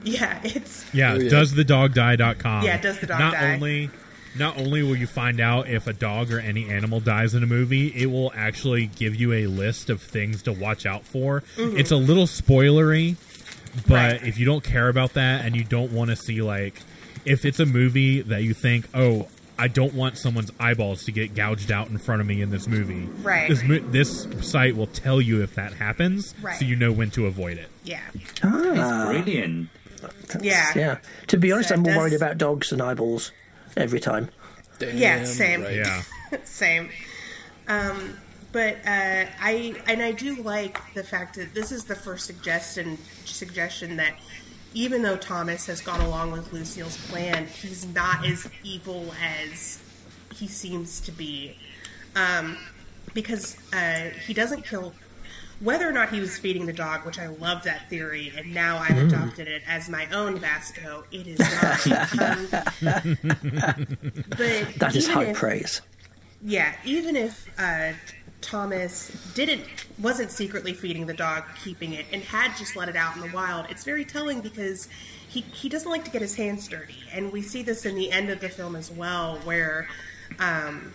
yeah, 0.03 0.39
it's 0.43 0.85
Yeah, 0.93 1.13
Oh, 1.13 1.19
yeah. 1.19 1.29
doesthedogdie.com. 1.29 2.63
Yeah, 2.65 2.79
does 2.81 2.99
the 2.99 3.07
dog 3.07 3.19
Not 3.19 3.33
die? 3.33 3.53
only 3.55 3.89
not 4.37 4.57
only 4.57 4.81
will 4.83 4.95
you 4.95 5.07
find 5.07 5.41
out 5.41 5.67
if 5.67 5.87
a 5.87 5.93
dog 5.93 6.31
or 6.31 6.39
any 6.39 6.69
animal 6.69 7.01
dies 7.01 7.35
in 7.35 7.43
a 7.43 7.45
movie, 7.45 7.87
it 7.87 8.05
will 8.05 8.31
actually 8.33 8.85
give 8.87 9.13
you 9.15 9.33
a 9.33 9.47
list 9.47 9.89
of 9.89 10.01
things 10.01 10.41
to 10.43 10.53
watch 10.53 10.85
out 10.85 11.03
for. 11.03 11.43
Mm-hmm. 11.57 11.77
It's 11.77 11.91
a 11.91 11.97
little 11.97 12.27
spoilery, 12.27 13.17
but 13.87 13.93
Right. 14.13 14.23
if 14.25 14.37
you 14.39 14.45
don't 14.45 14.63
care 14.63 14.87
about 14.87 15.13
that 15.15 15.43
and 15.45 15.53
you 15.57 15.65
don't 15.65 15.91
want 15.91 16.11
to 16.11 16.15
see 16.15 16.41
like 16.41 16.81
if 17.25 17.45
it's 17.45 17.59
a 17.59 17.65
movie 17.65 18.21
that 18.21 18.43
you 18.43 18.53
think, 18.53 18.87
"Oh, 18.93 19.27
I 19.59 19.67
don't 19.67 19.93
want 19.93 20.17
someone's 20.17 20.51
eyeballs 20.59 21.03
to 21.05 21.11
get 21.11 21.35
gouged 21.35 21.71
out 21.71 21.89
in 21.89 21.97
front 21.97 22.21
of 22.21 22.27
me 22.27 22.41
in 22.41 22.49
this 22.49 22.67
movie." 22.67 23.07
Right. 23.21 23.47
This 23.49 23.63
mo- 23.63 23.79
this 23.91 24.27
site 24.41 24.75
will 24.75 24.87
tell 24.87 25.21
you 25.21 25.41
if 25.43 25.55
that 25.55 25.73
happens, 25.73 26.33
Right. 26.41 26.57
so 26.57 26.65
you 26.65 26.75
know 26.75 26.91
when 26.91 27.11
to 27.11 27.27
avoid 27.27 27.57
it. 27.57 27.69
Yeah. 27.83 27.99
Ah, 28.43 29.07
Brilliant. 29.11 29.69
Yeah. 30.41 30.71
yeah. 30.75 30.97
To 31.27 31.37
be 31.37 31.51
honest, 31.51 31.69
So 31.69 31.75
I'm 31.75 31.81
more 31.81 31.93
does- 31.93 31.97
worried 31.99 32.13
about 32.13 32.37
dogs 32.39 32.69
than 32.71 32.81
eyeballs 32.81 33.31
every 33.77 33.99
time. 33.99 34.29
Damn 34.79 34.97
Yeah, 34.97 35.23
same. 35.25 35.61
right. 35.63 35.75
Yeah. 35.75 36.01
Same. 36.45 36.89
Um, 37.67 38.17
but 38.51 38.77
uh, 38.85 39.25
I 39.39 39.75
and 39.87 40.01
I 40.01 40.11
do 40.11 40.35
like 40.41 40.79
the 40.93 41.03
fact 41.03 41.35
that 41.35 41.53
this 41.53 41.71
is 41.71 41.83
the 41.85 41.95
first 41.95 42.25
suggestion 42.25 42.97
suggestion 43.25 43.95
that 43.97 44.13
even 44.73 45.01
though 45.01 45.17
Thomas 45.17 45.65
has 45.67 45.81
gone 45.81 46.01
along 46.01 46.31
with 46.31 46.51
Lucille's 46.53 46.97
plan, 47.07 47.45
he's 47.47 47.85
not 47.87 48.25
as 48.25 48.47
evil 48.63 49.13
as 49.23 49.79
he 50.35 50.47
seems 50.47 50.99
to 51.01 51.11
be. 51.11 51.55
Um, 52.15 52.57
because 53.13 53.57
uh, 53.73 54.09
he 54.25 54.33
doesn't 54.33 54.63
kill. 54.65 54.93
Whether 55.59 55.87
or 55.87 55.91
not 55.91 56.09
he 56.09 56.19
was 56.19 56.37
feeding 56.39 56.65
the 56.65 56.73
dog, 56.73 57.05
which 57.05 57.19
I 57.19 57.27
love 57.27 57.63
that 57.63 57.87
theory, 57.89 58.33
and 58.35 58.51
now 58.53 58.77
I've 58.79 58.97
adopted 58.97 59.47
it 59.47 59.61
as 59.67 59.89
my 59.89 60.07
own 60.11 60.39
Vasco, 60.39 61.03
it 61.11 61.27
is 61.27 61.37
not. 61.39 61.87
Um, 62.19 62.47
but 64.29 64.73
That 64.79 64.93
is 64.95 65.07
high 65.07 65.25
if- 65.25 65.37
praise. 65.37 65.81
yeah, 66.43 66.73
even 66.83 67.15
if 67.15 67.47
uh, 67.59 67.93
Thomas 68.41 69.09
didn't 69.35 69.63
wasn't 69.99 70.31
secretly 70.31 70.73
feeding 70.73 71.05
the 71.05 71.13
dog, 71.13 71.43
keeping 71.63 71.93
it, 71.93 72.05
and 72.11 72.21
had 72.23 72.55
just 72.57 72.75
let 72.75 72.89
it 72.89 72.95
out 72.95 73.15
in 73.15 73.21
the 73.21 73.31
wild, 73.35 73.67
it's 73.69 73.83
very 73.83 74.03
telling 74.05 74.41
because 74.41 74.87
he 75.29 75.41
he 75.41 75.69
doesn't 75.69 75.89
like 75.89 76.03
to 76.05 76.11
get 76.11 76.21
his 76.21 76.35
hands 76.35 76.67
dirty, 76.67 76.95
and 77.13 77.31
we 77.31 77.41
see 77.41 77.61
this 77.63 77.85
in 77.85 77.95
the 77.95 78.11
end 78.11 78.29
of 78.29 78.39
the 78.39 78.49
film 78.49 78.75
as 78.75 78.91
well, 78.91 79.37
where. 79.43 79.87
Um, 80.39 80.93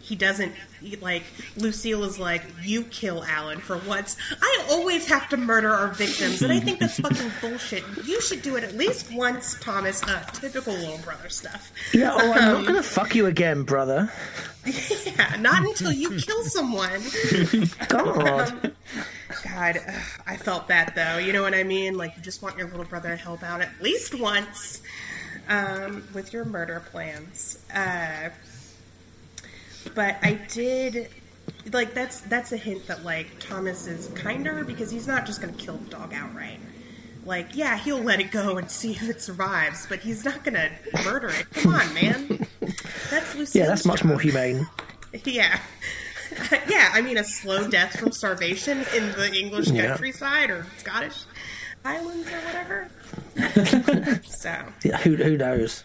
he 0.00 0.16
doesn't 0.16 0.52
he- 0.80 0.96
like 0.96 1.22
Lucille 1.56 2.02
is 2.02 2.18
like 2.18 2.42
you 2.64 2.82
kill 2.84 3.22
Alan 3.24 3.60
for 3.60 3.78
once. 3.86 4.16
I 4.40 4.64
always 4.68 5.06
have 5.06 5.28
to 5.28 5.36
murder 5.36 5.70
our 5.70 5.88
victims, 5.88 6.42
and 6.42 6.52
I 6.52 6.58
think 6.58 6.80
that's 6.80 6.98
fucking 6.98 7.30
bullshit. 7.40 7.84
You 8.04 8.20
should 8.20 8.42
do 8.42 8.56
it 8.56 8.64
at 8.64 8.76
least 8.76 9.12
once, 9.12 9.56
Thomas. 9.60 10.02
Uh, 10.02 10.20
typical 10.32 10.72
little 10.74 10.98
brother 10.98 11.28
stuff. 11.28 11.70
Yeah, 11.94 12.14
oh, 12.14 12.32
I'm 12.32 12.38
Um, 12.42 12.52
not 12.54 12.62
going 12.62 12.74
to 12.74 12.88
fuck 12.88 13.14
you 13.14 13.26
again, 13.26 13.62
brother. 13.62 14.12
Yeah, 14.64 15.36
not 15.40 15.64
until 15.64 15.92
you 15.92 16.18
kill 16.18 16.44
someone. 16.44 17.00
God. 17.88 18.72
God, 19.44 19.80
ugh, 19.86 20.02
I 20.26 20.36
felt 20.36 20.68
that 20.68 20.94
though. 20.94 21.18
You 21.18 21.32
know 21.32 21.42
what 21.42 21.54
I 21.54 21.64
mean? 21.64 21.96
Like 21.96 22.16
you 22.16 22.22
just 22.22 22.42
want 22.42 22.56
your 22.56 22.68
little 22.68 22.84
brother 22.84 23.08
to 23.10 23.16
help 23.16 23.42
out 23.42 23.60
at 23.60 23.70
least 23.80 24.18
once 24.18 24.82
um, 25.48 26.04
with 26.14 26.32
your 26.32 26.44
murder 26.44 26.82
plans. 26.90 27.58
Uh, 27.74 28.30
but 29.94 30.16
I 30.22 30.34
did 30.34 31.08
like 31.72 31.94
that's 31.94 32.20
that's 32.22 32.52
a 32.52 32.56
hint 32.56 32.86
that 32.86 33.04
like 33.04 33.26
Thomas 33.40 33.86
is 33.86 34.08
kinder 34.14 34.64
because 34.64 34.90
he's 34.90 35.06
not 35.06 35.26
just 35.26 35.40
going 35.40 35.54
to 35.54 35.60
kill 35.60 35.76
the 35.76 35.90
dog 35.90 36.12
outright. 36.14 36.60
Like, 37.24 37.54
yeah, 37.54 37.78
he'll 37.78 38.02
let 38.02 38.18
it 38.20 38.32
go 38.32 38.56
and 38.58 38.68
see 38.68 38.92
if 38.92 39.08
it 39.08 39.20
survives, 39.22 39.86
but 39.86 40.00
he's 40.00 40.24
not 40.24 40.42
going 40.42 40.54
to 40.54 40.70
murder 41.04 41.28
it. 41.28 41.46
Come 41.54 41.72
on, 41.74 41.94
man. 41.94 42.41
Yeah, 43.52 43.66
that's 43.66 43.84
much 43.84 44.04
more 44.04 44.18
humane. 44.18 44.66
Yeah. 45.24 45.58
yeah, 46.66 46.90
I 46.94 47.02
mean, 47.02 47.18
a 47.18 47.24
slow 47.24 47.68
death 47.68 48.00
from 48.00 48.12
starvation 48.12 48.78
in 48.96 49.12
the 49.12 49.30
English 49.34 49.68
Yeah. 49.68 49.88
countryside 49.88 50.48
or 50.50 50.64
Scottish 50.78 51.24
islands 51.84 52.26
or 52.28 52.38
whatever. 53.36 54.20
so, 54.24 54.54
Yeah, 54.82 54.96
who 54.98 55.16
who 55.16 55.36
knows? 55.36 55.84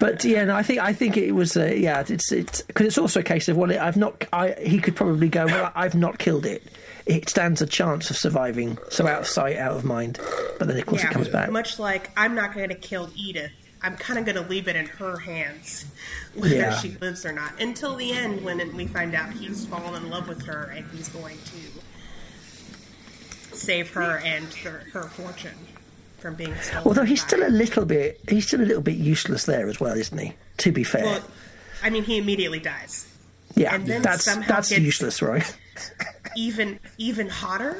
But 0.00 0.24
yeah, 0.24 0.44
no, 0.46 0.56
I 0.56 0.62
think 0.62 0.80
I 0.80 0.94
think 0.94 1.18
it 1.18 1.32
was 1.32 1.58
uh, 1.58 1.66
yeah. 1.66 2.02
It's 2.08 2.32
it's 2.32 2.62
because 2.62 2.86
it's 2.86 2.96
also 2.96 3.20
a 3.20 3.22
case 3.22 3.48
of 3.48 3.58
well, 3.58 3.70
I've 3.78 3.98
not. 3.98 4.24
I 4.32 4.52
he 4.58 4.78
could 4.78 4.96
probably 4.96 5.28
go. 5.28 5.44
Well, 5.44 5.70
I've 5.74 5.94
not 5.94 6.18
killed 6.18 6.46
it. 6.46 6.62
It 7.04 7.28
stands 7.28 7.60
a 7.60 7.66
chance 7.66 8.08
of 8.08 8.16
surviving. 8.16 8.78
So 8.88 9.06
out 9.06 9.20
of 9.20 9.26
sight, 9.26 9.58
out 9.58 9.72
of 9.76 9.84
mind. 9.84 10.18
But 10.58 10.68
then 10.68 10.78
of 10.78 10.86
course 10.86 11.02
yeah, 11.02 11.10
it 11.10 11.12
comes 11.12 11.28
back. 11.28 11.50
much 11.50 11.78
like 11.78 12.10
I'm 12.16 12.34
not 12.34 12.54
going 12.54 12.70
to 12.70 12.74
kill 12.76 13.10
Edith. 13.14 13.52
I'm 13.82 13.96
kind 13.96 14.18
of 14.18 14.24
going 14.26 14.36
to 14.36 14.48
leave 14.50 14.68
it 14.68 14.76
in 14.76 14.86
her 14.86 15.16
hands, 15.18 15.86
whether 16.34 16.54
Yeah. 16.54 16.78
she 16.78 16.90
lives 17.00 17.24
or 17.24 17.32
not, 17.32 17.60
until 17.60 17.96
the 17.96 18.12
end 18.12 18.42
when 18.44 18.76
we 18.76 18.86
find 18.86 19.14
out 19.14 19.32
he's 19.32 19.66
fallen 19.66 20.02
in 20.02 20.10
love 20.10 20.28
with 20.28 20.44
her 20.46 20.72
and 20.76 20.84
he's 20.90 21.08
going 21.08 21.38
to 21.46 23.56
save 23.56 23.90
her 23.90 24.18
and 24.24 24.52
her, 24.54 24.82
her 24.92 25.02
fortune 25.04 25.54
from 26.18 26.34
being 26.34 26.54
stolen. 26.56 26.86
Although 26.86 27.04
he's 27.04 27.22
still 27.22 27.46
a 27.46 27.48
little 27.48 27.84
bit, 27.84 28.20
he's 28.28 28.46
still 28.46 28.60
a 28.60 28.64
little 28.68 28.82
bit 28.82 28.96
useless 28.96 29.44
there 29.44 29.68
as 29.68 29.80
well, 29.80 29.96
isn't 29.96 30.18
he? 30.18 30.34
To 30.58 30.72
be 30.72 30.84
fair, 30.84 31.04
Well, 31.04 31.24
I 31.82 31.90
mean, 31.90 32.04
he 32.04 32.18
immediately 32.18 32.60
dies. 32.60 33.06
yeah, 33.54 33.74
and 33.74 33.86
then 33.86 34.02
that's 34.02 34.26
that's 34.26 34.68
gets- 34.68 34.78
useless, 34.78 35.22
right? 35.22 35.56
Even 36.36 36.78
even 36.98 37.28
hotter. 37.28 37.78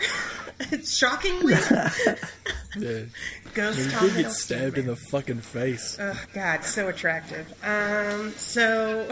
Shockingly, 0.84 1.54
Yeah. 2.76 3.00
Ghost 3.54 3.78
He 3.78 3.90
Tom 3.90 4.08
did 4.08 4.16
get 4.16 4.32
stabbed 4.32 4.78
in 4.78 4.86
the 4.86 4.96
fucking 4.96 5.40
face. 5.40 5.96
Oh 6.00 6.20
God, 6.34 6.64
so 6.64 6.88
attractive. 6.88 7.52
Um, 7.64 8.30
so 8.32 9.10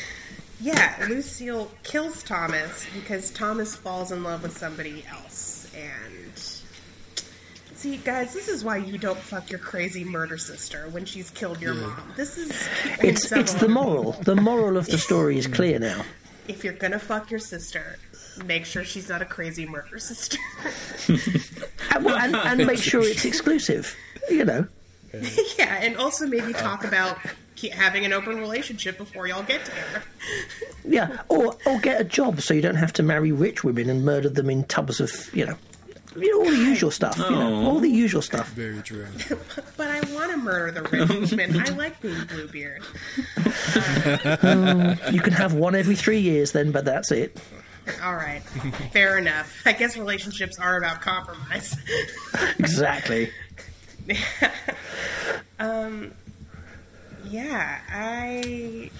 yeah, 0.60 1.06
Lucille 1.08 1.70
kills 1.82 2.22
Thomas 2.22 2.86
because 2.94 3.30
Thomas 3.30 3.74
falls 3.74 4.12
in 4.12 4.22
love 4.22 4.42
with 4.42 4.56
somebody 4.56 5.04
else. 5.10 5.70
And 5.74 6.38
see, 7.76 7.96
guys, 7.98 8.34
this 8.34 8.48
is 8.48 8.64
why 8.64 8.76
you 8.78 8.98
don't 8.98 9.18
fuck 9.18 9.50
your 9.50 9.60
crazy 9.60 10.04
murder 10.04 10.36
sister 10.36 10.88
when 10.90 11.04
she's 11.06 11.30
killed 11.30 11.62
your 11.62 11.74
mom. 11.74 12.12
This 12.16 12.36
is 12.36 12.50
It's 13.00 13.32
it's 13.32 13.54
the 13.54 13.68
moral. 13.68 14.12
The 14.12 14.36
moral 14.36 14.76
of 14.76 14.86
the 14.86 14.98
story 14.98 15.38
is 15.38 15.46
clear 15.46 15.78
now. 15.78 16.04
If 16.48 16.64
you're 16.64 16.72
gonna 16.74 16.98
fuck 16.98 17.30
your 17.30 17.40
sister, 17.40 17.96
make 18.46 18.64
sure 18.64 18.84
she's 18.84 19.08
not 19.08 19.22
a 19.22 19.24
crazy 19.24 19.66
murder 19.66 19.98
sister. 19.98 20.38
And, 21.92 22.04
well, 22.04 22.16
and, 22.16 22.36
and 22.36 22.66
make 22.66 22.78
sure 22.78 23.02
it's 23.02 23.24
exclusive. 23.24 23.96
You 24.30 24.44
know, 24.44 24.66
yeah, 25.58 25.78
and 25.80 25.96
also 25.96 26.26
maybe 26.26 26.52
talk 26.52 26.84
about 26.84 27.18
ke- 27.58 27.72
having 27.72 28.04
an 28.04 28.12
open 28.12 28.38
relationship 28.38 28.96
before 28.96 29.26
y'all 29.26 29.42
get 29.42 29.64
together. 29.64 30.02
yeah, 30.84 31.22
or 31.28 31.56
or 31.66 31.80
get 31.80 32.00
a 32.00 32.04
job 32.04 32.40
so 32.40 32.54
you 32.54 32.62
don't 32.62 32.76
have 32.76 32.92
to 32.94 33.02
marry 33.02 33.32
rich 33.32 33.64
women 33.64 33.90
and 33.90 34.04
murder 34.04 34.28
them 34.28 34.48
in 34.50 34.62
tubs 34.64 35.00
of 35.00 35.10
you 35.34 35.46
know, 35.46 35.56
you 36.14 36.30
know 36.30 36.44
all 36.44 36.50
the 36.50 36.64
usual 36.64 36.92
stuff. 36.92 37.18
You 37.18 37.30
know, 37.30 37.64
all 37.66 37.80
the 37.80 37.90
usual 37.90 38.22
stuff. 38.22 38.50
Very 38.50 38.80
true. 38.82 39.06
But 39.76 39.88
I 39.88 40.00
want 40.14 40.30
to 40.30 40.36
murder 40.36 40.80
the 40.80 40.82
rich 40.82 41.32
woman. 41.32 41.60
I 41.60 41.70
like 41.70 42.00
being 42.00 42.24
Bluebeard. 42.26 42.82
Mm, 43.40 45.12
you 45.12 45.20
can 45.20 45.32
have 45.32 45.54
one 45.54 45.74
every 45.74 45.96
three 45.96 46.20
years 46.20 46.52
then, 46.52 46.70
but 46.70 46.84
that's 46.84 47.10
it. 47.10 47.36
All 48.02 48.14
right, 48.14 48.40
fair 48.92 49.18
enough. 49.18 49.52
I 49.64 49.72
guess 49.72 49.96
relationships 49.96 50.58
are 50.58 50.76
about 50.76 51.00
compromise. 51.00 51.76
Exactly. 52.58 53.30
yeah, 57.28 57.80
I. 57.90 58.90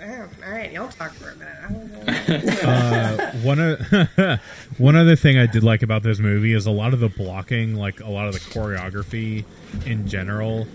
Oh, 0.00 0.28
all 0.46 0.52
right, 0.52 0.70
y'all 0.72 0.88
talk 0.88 1.12
for 1.12 1.30
a 1.30 1.36
minute. 1.36 1.56
I 1.64 1.72
don't 1.72 1.92
know. 2.06 2.08
Uh, 2.68 3.32
one 3.42 3.58
o- 3.60 4.38
one 4.78 4.94
other 4.96 5.16
thing 5.16 5.38
I 5.38 5.46
did 5.46 5.64
like 5.64 5.82
about 5.82 6.02
this 6.02 6.18
movie 6.20 6.52
is 6.52 6.66
a 6.66 6.70
lot 6.70 6.92
of 6.94 7.00
the 7.00 7.08
blocking, 7.08 7.74
like 7.74 8.00
a 8.00 8.08
lot 8.10 8.28
of 8.28 8.34
the 8.34 8.40
choreography 8.40 9.44
in 9.86 10.06
general. 10.08 10.66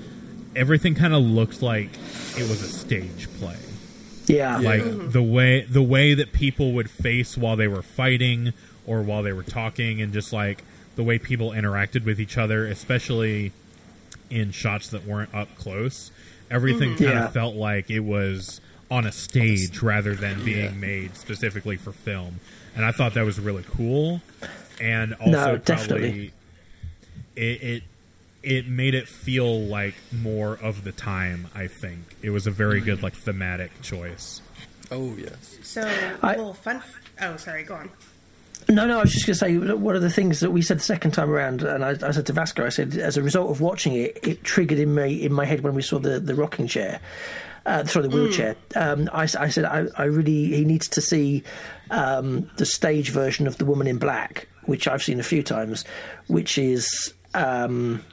Everything 0.56 0.94
kind 0.96 1.14
of 1.14 1.22
looked 1.24 1.62
like 1.62 1.90
it 2.38 2.50
was 2.50 2.62
a 2.62 2.68
stage 2.68 3.28
play. 3.40 3.56
Yeah. 4.28 4.58
Like 4.58 5.12
the 5.12 5.24
way 5.24 5.62
the 5.62 5.82
way 5.84 6.14
that 6.14 6.34
people 6.34 6.74
would 6.74 6.90
face 6.90 7.38
while 7.38 7.56
they 7.56 7.68
were 7.68 7.82
fighting 7.82 8.54
or 8.86 9.02
while 9.02 9.24
they 9.24 9.34
were 9.34 9.44
talking, 9.44 10.02
and 10.02 10.14
just 10.14 10.34
like 10.34 10.64
the 10.96 11.04
way 11.04 11.18
people 11.18 11.52
interacted 11.52 12.06
with 12.06 12.20
each 12.20 12.38
other, 12.38 12.66
especially 12.68 13.52
in 14.30 14.52
shots 14.52 14.90
that 14.90 15.06
weren't 15.06 15.34
up 15.34 15.48
close. 15.58 16.12
Everything 16.52 16.92
mm-hmm. 16.96 17.04
kind 17.06 17.18
of 17.18 17.24
Yeah. 17.26 17.30
felt 17.30 17.56
like 17.56 17.90
it 17.90 18.02
was 18.02 18.62
on 18.92 19.06
a 19.06 19.12
stage 19.12 19.82
rather 19.82 20.16
than 20.16 20.44
being 20.46 20.66
Yeah. 20.66 20.72
made 20.72 21.16
specifically 21.16 21.78
for 21.78 21.92
film, 21.92 22.40
and 22.76 22.86
I 22.86 22.92
thought 22.92 23.14
that 23.16 23.26
was 23.26 23.40
really 23.40 23.64
cool. 23.70 24.22
And 24.82 25.14
also, 25.16 25.32
No, 25.32 25.40
probably 25.44 25.60
definitely. 25.60 26.34
it, 27.36 27.64
it 27.64 27.84
it 28.44 28.68
made 28.68 28.94
it 28.94 29.08
feel 29.08 29.60
like 29.62 29.96
more 30.12 30.54
of 30.62 30.84
the 30.84 30.92
time. 30.92 31.48
I 31.56 31.68
think 31.68 32.16
it 32.22 32.30
was 32.30 32.46
a 32.46 32.52
very 32.52 32.82
good 32.82 33.02
like 33.02 33.16
thematic 33.16 33.82
choice. 33.82 34.42
Oh 34.92 35.16
yes. 35.18 35.58
So, 35.64 35.82
I- 36.22 36.36
little 36.36 36.54
fun. 36.54 36.84
Oh, 37.22 37.38
sorry. 37.38 37.64
Go 37.64 37.76
on. 37.76 37.90
No, 38.70 38.88
no, 38.88 39.00
I 39.00 39.02
was 39.02 39.12
just 39.12 39.26
going 39.26 39.34
to 39.58 39.68
say 39.68 39.74
one 39.76 39.94
of 39.96 40.02
the 40.02 40.10
things 40.10 40.40
that 40.40 40.52
we 40.52 40.62
said 40.62 40.78
the 40.80 40.84
second 40.84 41.12
time 41.12 41.30
around, 41.30 41.64
and 41.64 41.84
I, 41.84 41.96
I 42.02 42.12
said 42.12 42.26
to 42.28 42.34
Vasco, 42.34 42.66
I 42.66 42.70
said 42.70 42.96
as 42.96 43.18
a 43.18 43.22
result 43.22 43.52
of 43.52 43.60
watching 43.60 43.94
it, 43.94 44.18
it 44.26 44.44
triggered 44.46 44.80
in 44.80 44.96
me 44.96 45.22
in 45.22 45.34
my 45.34 45.44
head 45.44 45.62
when 45.62 45.74
we 45.76 45.82
saw 45.82 46.00
the, 46.00 46.18
the 46.22 46.34
rocking 46.34 46.68
chair, 46.68 47.02
uh, 47.66 47.84
sorry, 47.84 48.08
the 48.08 48.16
wheelchair. 48.16 48.56
Um, 48.76 49.10
I, 49.12 49.24
I 49.24 49.50
said 49.50 49.66
I, 49.66 49.88
I 49.98 50.06
really 50.06 50.46
he 50.56 50.64
needs 50.64 50.88
to 50.90 51.02
see 51.02 51.44
um, 51.92 52.50
the 52.56 52.66
stage 52.66 53.10
version 53.10 53.48
of 53.48 53.58
the 53.58 53.66
Woman 53.66 53.86
in 53.86 53.98
Black, 53.98 54.48
which 54.66 54.88
I've 54.88 55.04
seen 55.04 55.20
a 55.20 55.24
few 55.24 55.44
times, 55.44 55.84
which 56.28 56.58
is. 56.58 57.14
Um, 57.34 58.04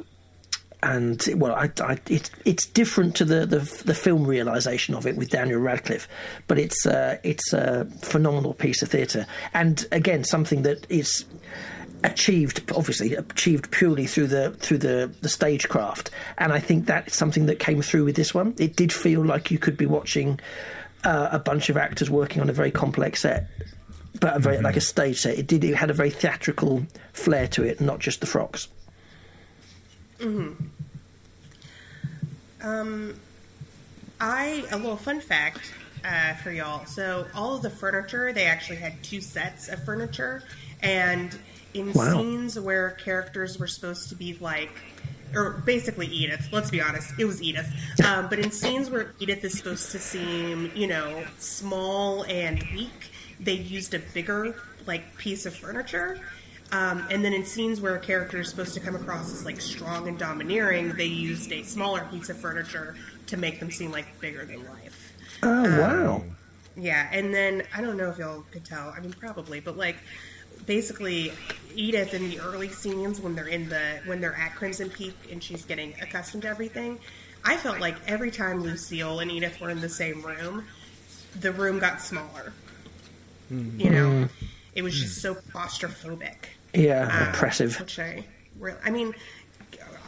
and 0.82 1.22
well, 1.36 1.54
I, 1.54 1.70
I, 1.82 1.98
it's 2.08 2.30
it's 2.44 2.66
different 2.66 3.16
to 3.16 3.24
the, 3.24 3.46
the 3.46 3.58
the 3.84 3.94
film 3.94 4.26
realization 4.26 4.94
of 4.94 5.06
it 5.06 5.16
with 5.16 5.30
Daniel 5.30 5.60
Radcliffe, 5.60 6.08
but 6.46 6.58
it's 6.58 6.86
uh, 6.86 7.18
it's 7.22 7.52
a 7.52 7.86
phenomenal 8.02 8.54
piece 8.54 8.82
of 8.82 8.88
theatre, 8.88 9.26
and 9.52 9.86
again 9.92 10.24
something 10.24 10.62
that 10.62 10.86
is 10.88 11.24
achieved 12.02 12.62
obviously 12.74 13.14
achieved 13.14 13.70
purely 13.70 14.06
through 14.06 14.26
the 14.26 14.52
through 14.52 14.78
the 14.78 15.12
the 15.20 15.28
stagecraft, 15.28 16.10
and 16.38 16.52
I 16.52 16.60
think 16.60 16.86
that's 16.86 17.16
something 17.16 17.46
that 17.46 17.58
came 17.58 17.82
through 17.82 18.04
with 18.04 18.16
this 18.16 18.34
one. 18.34 18.54
It 18.58 18.76
did 18.76 18.92
feel 18.92 19.24
like 19.24 19.50
you 19.50 19.58
could 19.58 19.76
be 19.76 19.86
watching 19.86 20.40
uh, 21.04 21.28
a 21.32 21.38
bunch 21.38 21.68
of 21.68 21.76
actors 21.76 22.10
working 22.10 22.42
on 22.42 22.50
a 22.50 22.52
very 22.52 22.70
complex 22.70 23.22
set. 23.22 23.48
But 24.18 24.36
a 24.36 24.38
very 24.40 24.60
like 24.60 24.76
a 24.76 24.80
stage 24.80 25.20
set, 25.20 25.38
it 25.38 25.46
did. 25.46 25.62
It 25.62 25.76
had 25.76 25.88
a 25.88 25.94
very 25.94 26.10
theatrical 26.10 26.84
flair 27.12 27.46
to 27.48 27.62
it, 27.62 27.80
not 27.80 28.00
just 28.00 28.20
the 28.20 28.26
frocks. 28.26 28.68
I 34.20 34.64
a 34.70 34.76
little 34.76 34.96
fun 34.96 35.20
fact 35.20 35.72
uh, 36.04 36.34
for 36.34 36.50
y'all. 36.50 36.84
So 36.86 37.26
all 37.34 37.56
of 37.56 37.62
the 37.62 37.70
furniture, 37.70 38.32
they 38.32 38.44
actually 38.46 38.76
had 38.76 39.02
two 39.02 39.20
sets 39.20 39.68
of 39.68 39.82
furniture, 39.84 40.42
and 40.82 41.36
in 41.74 41.92
Wow. 41.92 42.20
scenes 42.20 42.58
where 42.58 42.90
characters 42.90 43.58
were 43.58 43.66
supposed 43.66 44.08
to 44.10 44.14
be 44.14 44.36
like, 44.40 44.70
or 45.34 45.62
basically 45.64 46.06
Edith. 46.06 46.48
Let's 46.52 46.70
be 46.70 46.80
honest, 46.80 47.14
it 47.18 47.24
was 47.24 47.42
Edith. 47.42 47.68
Um, 48.04 48.28
but 48.28 48.38
in 48.38 48.50
scenes 48.50 48.90
where 48.90 49.14
Edith 49.20 49.44
is 49.44 49.56
supposed 49.56 49.90
to 49.92 49.98
seem, 49.98 50.70
you 50.74 50.86
know, 50.86 51.24
small 51.38 52.24
and 52.24 52.62
weak, 52.74 53.10
they 53.38 53.52
used 53.54 53.94
a 53.94 54.00
bigger 54.00 54.56
like 54.86 55.16
piece 55.16 55.46
of 55.46 55.54
furniture. 55.54 56.18
Um, 56.72 57.04
and 57.10 57.24
then 57.24 57.32
in 57.32 57.44
scenes 57.44 57.80
where 57.80 57.96
a 57.96 58.00
character 58.00 58.38
is 58.40 58.48
supposed 58.48 58.74
to 58.74 58.80
come 58.80 58.94
across 58.94 59.32
as 59.32 59.44
like 59.44 59.60
strong 59.60 60.06
and 60.06 60.16
domineering, 60.18 60.90
they 60.90 61.06
used 61.06 61.50
a 61.50 61.62
smaller 61.64 62.06
piece 62.12 62.28
of 62.28 62.38
furniture 62.38 62.94
to 63.26 63.36
make 63.36 63.58
them 63.58 63.70
seem 63.70 63.90
like 63.90 64.20
bigger 64.20 64.44
than 64.44 64.64
life. 64.68 65.12
Oh 65.42 65.80
wow! 65.80 66.16
Um, 66.16 66.36
yeah, 66.76 67.08
and 67.12 67.34
then 67.34 67.64
I 67.74 67.80
don't 67.80 67.96
know 67.96 68.08
if 68.10 68.18
y'all 68.18 68.44
could 68.52 68.64
tell. 68.64 68.94
I 68.96 69.00
mean, 69.00 69.12
probably, 69.14 69.58
but 69.58 69.76
like 69.76 69.96
basically, 70.66 71.32
Edith 71.74 72.14
in 72.14 72.28
the 72.28 72.38
early 72.40 72.68
scenes 72.68 73.20
when 73.20 73.34
they're 73.34 73.48
in 73.48 73.68
the 73.68 74.00
when 74.04 74.20
they're 74.20 74.36
at 74.36 74.54
Crimson 74.54 74.90
Peak 74.90 75.16
and 75.32 75.42
she's 75.42 75.64
getting 75.64 75.94
accustomed 76.00 76.42
to 76.44 76.48
everything, 76.48 77.00
I 77.44 77.56
felt 77.56 77.80
like 77.80 77.96
every 78.06 78.30
time 78.30 78.62
Lucille 78.62 79.18
and 79.20 79.30
Edith 79.30 79.60
were 79.60 79.70
in 79.70 79.80
the 79.80 79.88
same 79.88 80.22
room, 80.22 80.66
the 81.40 81.50
room 81.50 81.80
got 81.80 82.00
smaller. 82.00 82.52
Hmm. 83.48 83.80
You 83.80 83.90
know, 83.90 84.10
hmm. 84.10 84.44
it 84.76 84.82
was 84.82 84.98
just 84.98 85.20
so 85.20 85.34
claustrophobic. 85.34 86.36
Yeah, 86.74 87.02
Um, 87.02 87.28
oppressive. 87.28 87.78
Which 87.80 87.98
I, 87.98 88.24
re- 88.58 88.74
I 88.84 88.90
mean, 88.90 89.14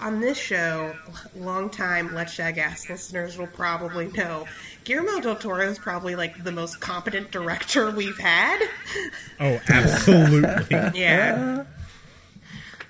on 0.00 0.20
this 0.20 0.36
show, 0.38 0.94
long-time 1.36 2.14
Let's 2.14 2.32
Shag 2.32 2.58
Ass 2.58 2.88
listeners 2.88 3.38
will 3.38 3.46
probably 3.46 4.08
know 4.08 4.46
Guillermo 4.84 5.20
del 5.20 5.36
Toro 5.36 5.68
is 5.68 5.78
probably 5.78 6.16
like 6.16 6.42
the 6.42 6.50
most 6.52 6.80
competent 6.80 7.30
director 7.30 7.90
we've 7.90 8.18
had. 8.18 8.60
Oh, 9.40 9.60
absolutely. 9.68 10.76
Yeah. 11.00 11.64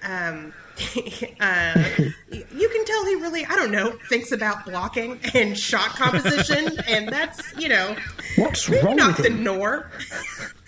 Um, 0.04 0.52
uh, 1.40 1.84
you 2.30 2.68
can 2.68 2.84
tell 2.84 3.04
he 3.04 3.14
really, 3.16 3.44
I 3.44 3.54
don't 3.56 3.70
know, 3.70 3.92
thinks 4.08 4.32
about 4.32 4.64
blocking 4.64 5.20
and 5.34 5.56
shot 5.56 5.90
composition, 5.90 6.78
and 6.88 7.08
that's, 7.08 7.54
you 7.56 7.68
know, 7.68 7.94
What's 8.36 8.68
maybe 8.68 8.84
wrong 8.86 8.96
not 8.96 9.08
with 9.18 9.26
the 9.26 9.32
him? 9.32 9.44
Nor. 9.44 9.90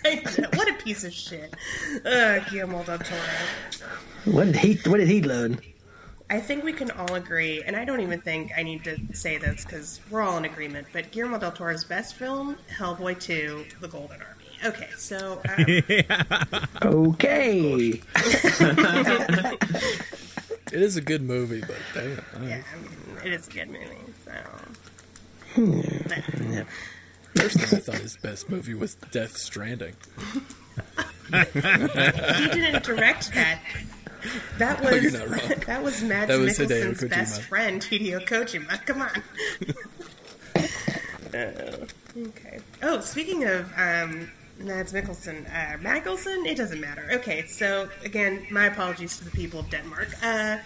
what 0.53 0.69
a 0.69 0.73
piece 0.83 1.03
of 1.03 1.13
shit. 1.13 1.53
Uh, 2.05 2.39
Guillermo 2.49 2.83
del 2.83 2.99
Toro. 2.99 3.19
What 4.25 4.45
did 4.45 4.55
he? 4.57 4.89
When 4.89 4.99
did 4.99 5.09
he 5.09 5.21
learn? 5.21 5.59
I 6.29 6.39
think 6.39 6.63
we 6.63 6.73
can 6.73 6.89
all 6.91 7.13
agree, 7.15 7.61
and 7.63 7.75
I 7.75 7.85
don't 7.85 7.99
even 8.01 8.19
think 8.21 8.51
I 8.57 8.63
need 8.63 8.83
to 8.85 8.97
say 9.13 9.37
this 9.37 9.63
because 9.63 9.99
we're 10.09 10.21
all 10.21 10.37
in 10.37 10.45
agreement, 10.45 10.87
but 10.91 11.11
Guillermo 11.11 11.37
del 11.37 11.51
Toro's 11.51 11.83
best 11.83 12.15
film, 12.15 12.57
Hellboy 12.75 13.19
2, 13.19 13.65
The 13.79 13.87
Golden 13.87 14.21
Army. 14.21 14.31
Okay, 14.65 14.89
so 14.97 15.39
um, 15.49 16.93
Okay. 16.93 18.01
It 20.71 20.81
is 20.81 20.97
a 20.97 21.01
good 21.01 21.21
movie, 21.21 21.61
but 21.61 21.75
damn, 21.93 22.23
I- 22.41 22.47
yeah, 22.47 22.63
I 22.73 22.77
mean, 22.81 22.91
it 23.23 23.33
is 23.33 23.47
a 23.47 23.51
good 23.51 23.69
movie. 23.69 23.97
So. 24.25 24.31
first 25.55 26.65
thing 27.35 27.77
I 27.77 27.81
thought 27.81 27.95
his 27.95 28.17
best 28.17 28.49
movie 28.49 28.73
was 28.73 28.95
Death 29.11 29.37
Stranding. 29.37 29.95
He 31.31 31.31
didn't 31.31 32.83
direct 32.83 33.33
that. 33.33 33.59
That 34.57 34.81
was 34.81 34.93
Oh, 34.93 34.95
you're 34.95 35.11
not 35.11 35.29
wrong. 35.29 35.59
that 35.67 35.83
was 35.83 36.01
Mads 36.01 36.29
That 36.29 36.39
was 36.39 36.57
Mikkelsen's 36.57 37.09
best 37.09 37.41
friend, 37.43 37.81
Hideo 37.81 38.25
Kojima. 38.25 38.85
Come 38.85 39.01
on. 39.03 39.23
Uh, 41.33 41.85
okay. 42.29 42.59
Oh, 42.81 42.99
speaking 43.01 43.43
of 43.43 43.71
um, 43.77 44.31
Mads 44.59 44.93
Mikkelsen, 44.93 45.45
uh, 45.47 46.47
it 46.49 46.57
doesn't 46.57 46.79
matter. 46.79 47.07
Okay, 47.13 47.45
so 47.45 47.89
again, 48.03 48.45
my 48.49 48.65
apologies 48.65 49.17
to 49.17 49.25
the 49.25 49.31
people 49.31 49.59
of 49.59 49.69
Denmark. 49.69 50.09
Uh, 50.23 50.57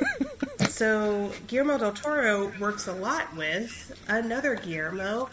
so 0.68 1.32
Guillermo 1.46 1.78
del 1.78 1.92
Toro 1.92 2.52
works 2.58 2.88
a 2.88 2.92
lot 2.92 3.34
with 3.36 3.92
another 4.08 4.56
Guillermo, 4.56 5.28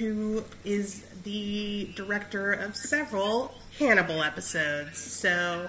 who 0.00 0.42
is 0.64 1.02
the 1.24 1.90
director 1.94 2.52
of 2.54 2.74
several 2.74 3.54
Hannibal 3.78 4.22
episodes. 4.22 4.98
So 4.98 5.68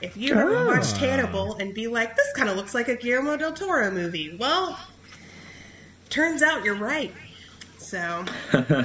if 0.00 0.16
you've 0.16 0.38
ever 0.38 0.56
Oh. 0.56 0.66
watched 0.68 0.96
Hannibal 0.98 1.56
and 1.56 1.74
be 1.74 1.88
like, 1.88 2.14
this 2.16 2.32
kind 2.34 2.48
of 2.48 2.56
looks 2.56 2.74
like 2.74 2.86
a 2.86 2.94
Guillermo 2.94 3.36
del 3.36 3.52
Toro 3.52 3.90
movie, 3.90 4.36
well, 4.38 4.78
turns 6.10 6.42
out 6.42 6.64
you're 6.64 6.76
right. 6.76 7.12
So. 7.78 8.24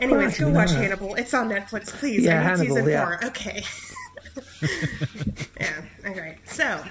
Anyways, 0.00 0.38
go 0.38 0.48
watch. 0.48 0.70
Hannibal. 0.70 1.16
It's 1.16 1.34
on 1.34 1.50
Netflix, 1.50 1.88
please. 1.88 2.22
Yeah, 2.24 2.40
Hannibal, 2.40 2.76
season 2.76 2.88
yeah. 2.88 3.04
four. 3.04 3.24
Okay. 3.26 3.62
yeah. 5.60 5.82
All 6.06 6.14
right. 6.14 6.38
So, 6.48 6.82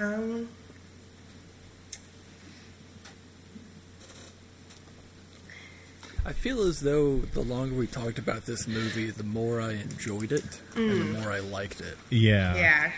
um, 0.00 0.48
I 6.26 6.32
feel 6.32 6.62
as 6.62 6.80
though 6.80 7.18
the 7.18 7.42
longer 7.42 7.74
we 7.74 7.86
talked 7.86 8.18
about 8.18 8.46
this 8.46 8.66
movie, 8.66 9.10
the 9.10 9.24
more 9.24 9.60
I 9.60 9.72
enjoyed 9.72 10.32
it 10.32 10.60
and 10.74 10.90
the 10.90 11.20
more 11.20 11.30
I 11.32 11.40
liked 11.40 11.80
it. 11.82 11.98
Yeah. 12.10 12.54
yeah, 12.56 12.92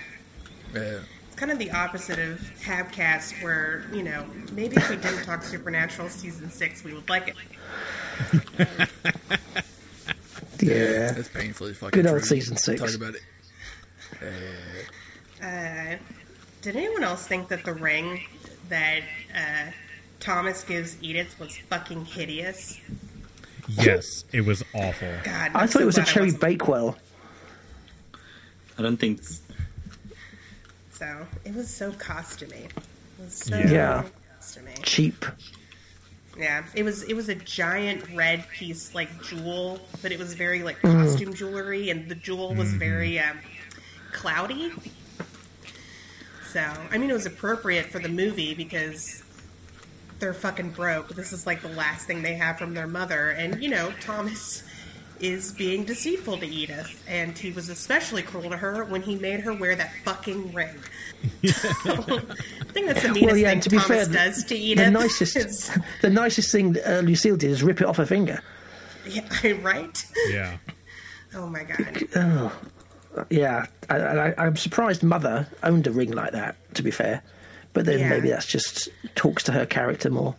Yeah. 0.74 0.98
it's 1.26 1.34
kind 1.34 1.50
of 1.50 1.58
the 1.58 1.70
opposite 1.72 2.18
of 2.20 2.38
Habcast, 2.62 3.42
where 3.42 3.84
you 3.92 4.02
know 4.04 4.24
maybe 4.52 4.76
if 4.76 4.88
we 4.88 4.96
didn't 4.96 5.24
talk 5.24 5.42
Supernatural 5.42 6.08
season 6.08 6.50
six, 6.50 6.84
we 6.84 6.94
would 6.94 7.08
like 7.08 7.28
it. 7.28 8.88
Yeah. 10.58 11.14
It's 11.16 11.28
painfully 11.28 11.74
fucking 11.74 12.02
Good 12.02 12.10
old 12.10 12.20
true. 12.20 12.28
season 12.28 12.56
six. 12.56 12.80
Talk 12.80 12.94
about 12.94 13.14
it. 13.14 13.22
Uh, 15.42 15.96
did 16.62 16.76
anyone 16.76 17.04
else 17.04 17.26
think 17.26 17.48
that 17.48 17.62
the 17.64 17.74
ring 17.74 18.22
that 18.70 19.02
uh, 19.34 19.70
Thomas 20.18 20.64
gives 20.64 20.96
Edith 21.02 21.38
was 21.38 21.56
fucking 21.68 22.06
hideous? 22.06 22.80
Yes, 23.68 24.24
it 24.32 24.42
was 24.44 24.62
awful. 24.74 25.08
God, 25.24 25.50
I 25.54 25.66
thought 25.66 25.70
so 25.70 25.80
it 25.80 25.84
was 25.86 25.98
a 25.98 26.04
Cherry 26.04 26.26
wasn't- 26.26 26.40
Bakewell. 26.42 26.96
I 28.78 28.82
don't 28.82 28.96
think 28.96 29.20
So 30.92 31.26
it 31.44 31.54
was 31.54 31.68
so 31.68 31.92
costumey. 31.92 32.64
It 32.66 32.72
was 33.18 33.34
so 33.34 33.56
Yeah. 33.58 34.04
costumey. 34.40 34.82
Cheap. 34.82 35.24
Yeah, 36.38 36.64
it 36.74 36.82
was 36.82 37.02
it 37.04 37.14
was 37.14 37.28
a 37.30 37.34
giant 37.34 38.04
red 38.14 38.46
piece 38.50 38.94
like 38.94 39.22
jewel, 39.22 39.80
but 40.02 40.12
it 40.12 40.18
was 40.18 40.34
very 40.34 40.62
like 40.62 40.80
Mm. 40.82 41.02
costume 41.04 41.34
jewelry, 41.34 41.88
and 41.90 42.08
the 42.10 42.14
jewel 42.14 42.54
was 42.54 42.70
very 42.74 43.18
um, 43.18 43.38
cloudy. 44.12 44.72
So 46.52 46.60
I 46.90 46.98
mean, 46.98 47.10
it 47.10 47.14
was 47.14 47.26
appropriate 47.26 47.86
for 47.86 47.98
the 47.98 48.08
movie 48.10 48.54
because 48.54 49.22
they're 50.18 50.34
fucking 50.34 50.70
broke. 50.70 51.08
This 51.14 51.32
is 51.32 51.46
like 51.46 51.62
the 51.62 51.68
last 51.68 52.06
thing 52.06 52.22
they 52.22 52.34
have 52.34 52.58
from 52.58 52.74
their 52.74 52.86
mother, 52.86 53.30
and 53.30 53.62
you 53.62 53.68
know 53.70 53.92
Thomas 54.00 54.62
is 55.18 55.52
being 55.52 55.84
deceitful 55.84 56.36
to 56.38 56.46
Edith, 56.46 57.02
and 57.08 57.36
he 57.38 57.50
was 57.50 57.70
especially 57.70 58.22
cruel 58.22 58.50
to 58.50 58.56
her 58.56 58.84
when 58.84 59.00
he 59.00 59.16
made 59.16 59.40
her 59.40 59.52
wear 59.54 59.74
that 59.74 59.90
fucking 60.04 60.52
ring. 60.52 60.68
I 61.44 61.50
think 62.72 62.86
that's 62.86 63.02
the 63.02 63.08
meanest 63.08 63.22
Well, 63.22 63.36
yeah. 63.36 63.50
thing 63.50 63.60
to 63.60 63.70
be 63.70 63.76
Thomas 63.78 64.06
fair, 64.08 64.14
does 64.26 64.42
to 64.44 64.48
the 64.54 64.60
Edith. 64.60 64.92
nicest, 64.92 65.36
is- 65.36 65.70
the 66.02 66.10
nicest 66.10 66.52
thing 66.52 66.76
uh, 66.86 67.00
Lucille 67.04 67.36
did 67.36 67.50
is 67.50 67.62
rip 67.62 67.80
it 67.80 67.86
off 67.86 67.96
her 67.96 68.04
finger. 68.06 68.42
Yeah, 69.08 69.22
I 69.42 69.52
right. 69.52 70.04
Yeah. 70.28 70.56
Oh 71.34 71.46
my 71.46 71.62
god. 71.64 72.04
Oh, 72.16 72.52
yeah. 73.30 73.66
I, 73.88 73.96
I, 73.96 74.34
I'm 74.46 74.56
surprised 74.56 75.02
Mother 75.02 75.46
owned 75.62 75.86
a 75.86 75.92
ring 75.92 76.10
like 76.12 76.32
that. 76.32 76.56
To 76.74 76.82
be 76.82 76.90
fair, 76.90 77.22
but 77.76 77.84
then 77.84 77.98
Yeah. 77.98 78.08
maybe 78.08 78.30
that's 78.30 78.46
just 78.46 78.88
talks 79.14 79.42
to 79.42 79.52
her 79.52 79.66
character 79.66 80.08
more. 80.08 80.34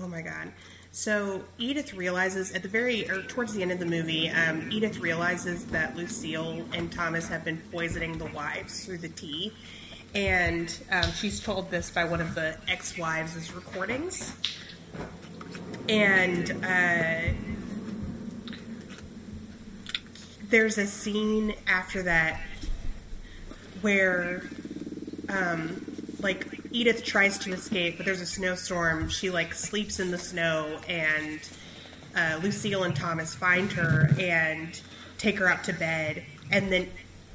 Oh 0.00 0.08
my 0.08 0.22
god. 0.22 0.50
So 0.90 1.44
Edith 1.58 1.92
realizes 1.92 2.52
at 2.52 2.62
the 2.62 2.68
very 2.68 3.06
or 3.10 3.20
towards 3.24 3.52
the 3.52 3.60
end 3.60 3.70
of 3.70 3.78
the 3.78 3.84
movie, 3.84 4.30
um, 4.30 4.66
Edith 4.72 4.98
realizes 4.98 5.66
that 5.66 5.94
Lucille 5.94 6.64
and 6.72 6.90
Thomas 6.90 7.28
have 7.28 7.44
been 7.44 7.58
poisoning 7.70 8.16
the 8.16 8.24
wives 8.24 8.86
through 8.86 8.96
the 8.96 9.10
tea, 9.10 9.52
and 10.14 10.74
um, 10.90 11.12
she's 11.12 11.38
told 11.38 11.70
this 11.70 11.90
by 11.90 12.04
one 12.04 12.22
of 12.22 12.34
the 12.34 12.56
ex-wives' 12.66 13.52
recordings. 13.52 14.32
And 15.86 16.50
uh, 16.64 17.34
there's 20.48 20.78
a 20.78 20.86
scene 20.86 21.54
after 21.66 22.04
that 22.04 22.40
where 23.82 24.44
um, 25.28 25.95
like 26.26 26.60
Edith 26.72 27.04
tries 27.04 27.38
to 27.38 27.52
escape, 27.52 27.96
but 27.96 28.04
there's 28.06 28.20
a 28.20 28.26
snowstorm. 28.26 29.08
She 29.08 29.30
like 29.30 29.54
sleeps 29.54 30.00
in 30.00 30.10
the 30.10 30.18
snow, 30.18 30.78
and 30.88 31.40
uh, 32.14 32.38
Lucille 32.42 32.82
and 32.84 32.94
Thomas 32.94 33.34
find 33.34 33.72
her 33.72 34.10
and 34.20 34.78
take 35.18 35.38
her 35.38 35.48
up 35.48 35.62
to 35.62 35.72
bed. 35.72 36.22
And 36.50 36.70
then 36.70 36.88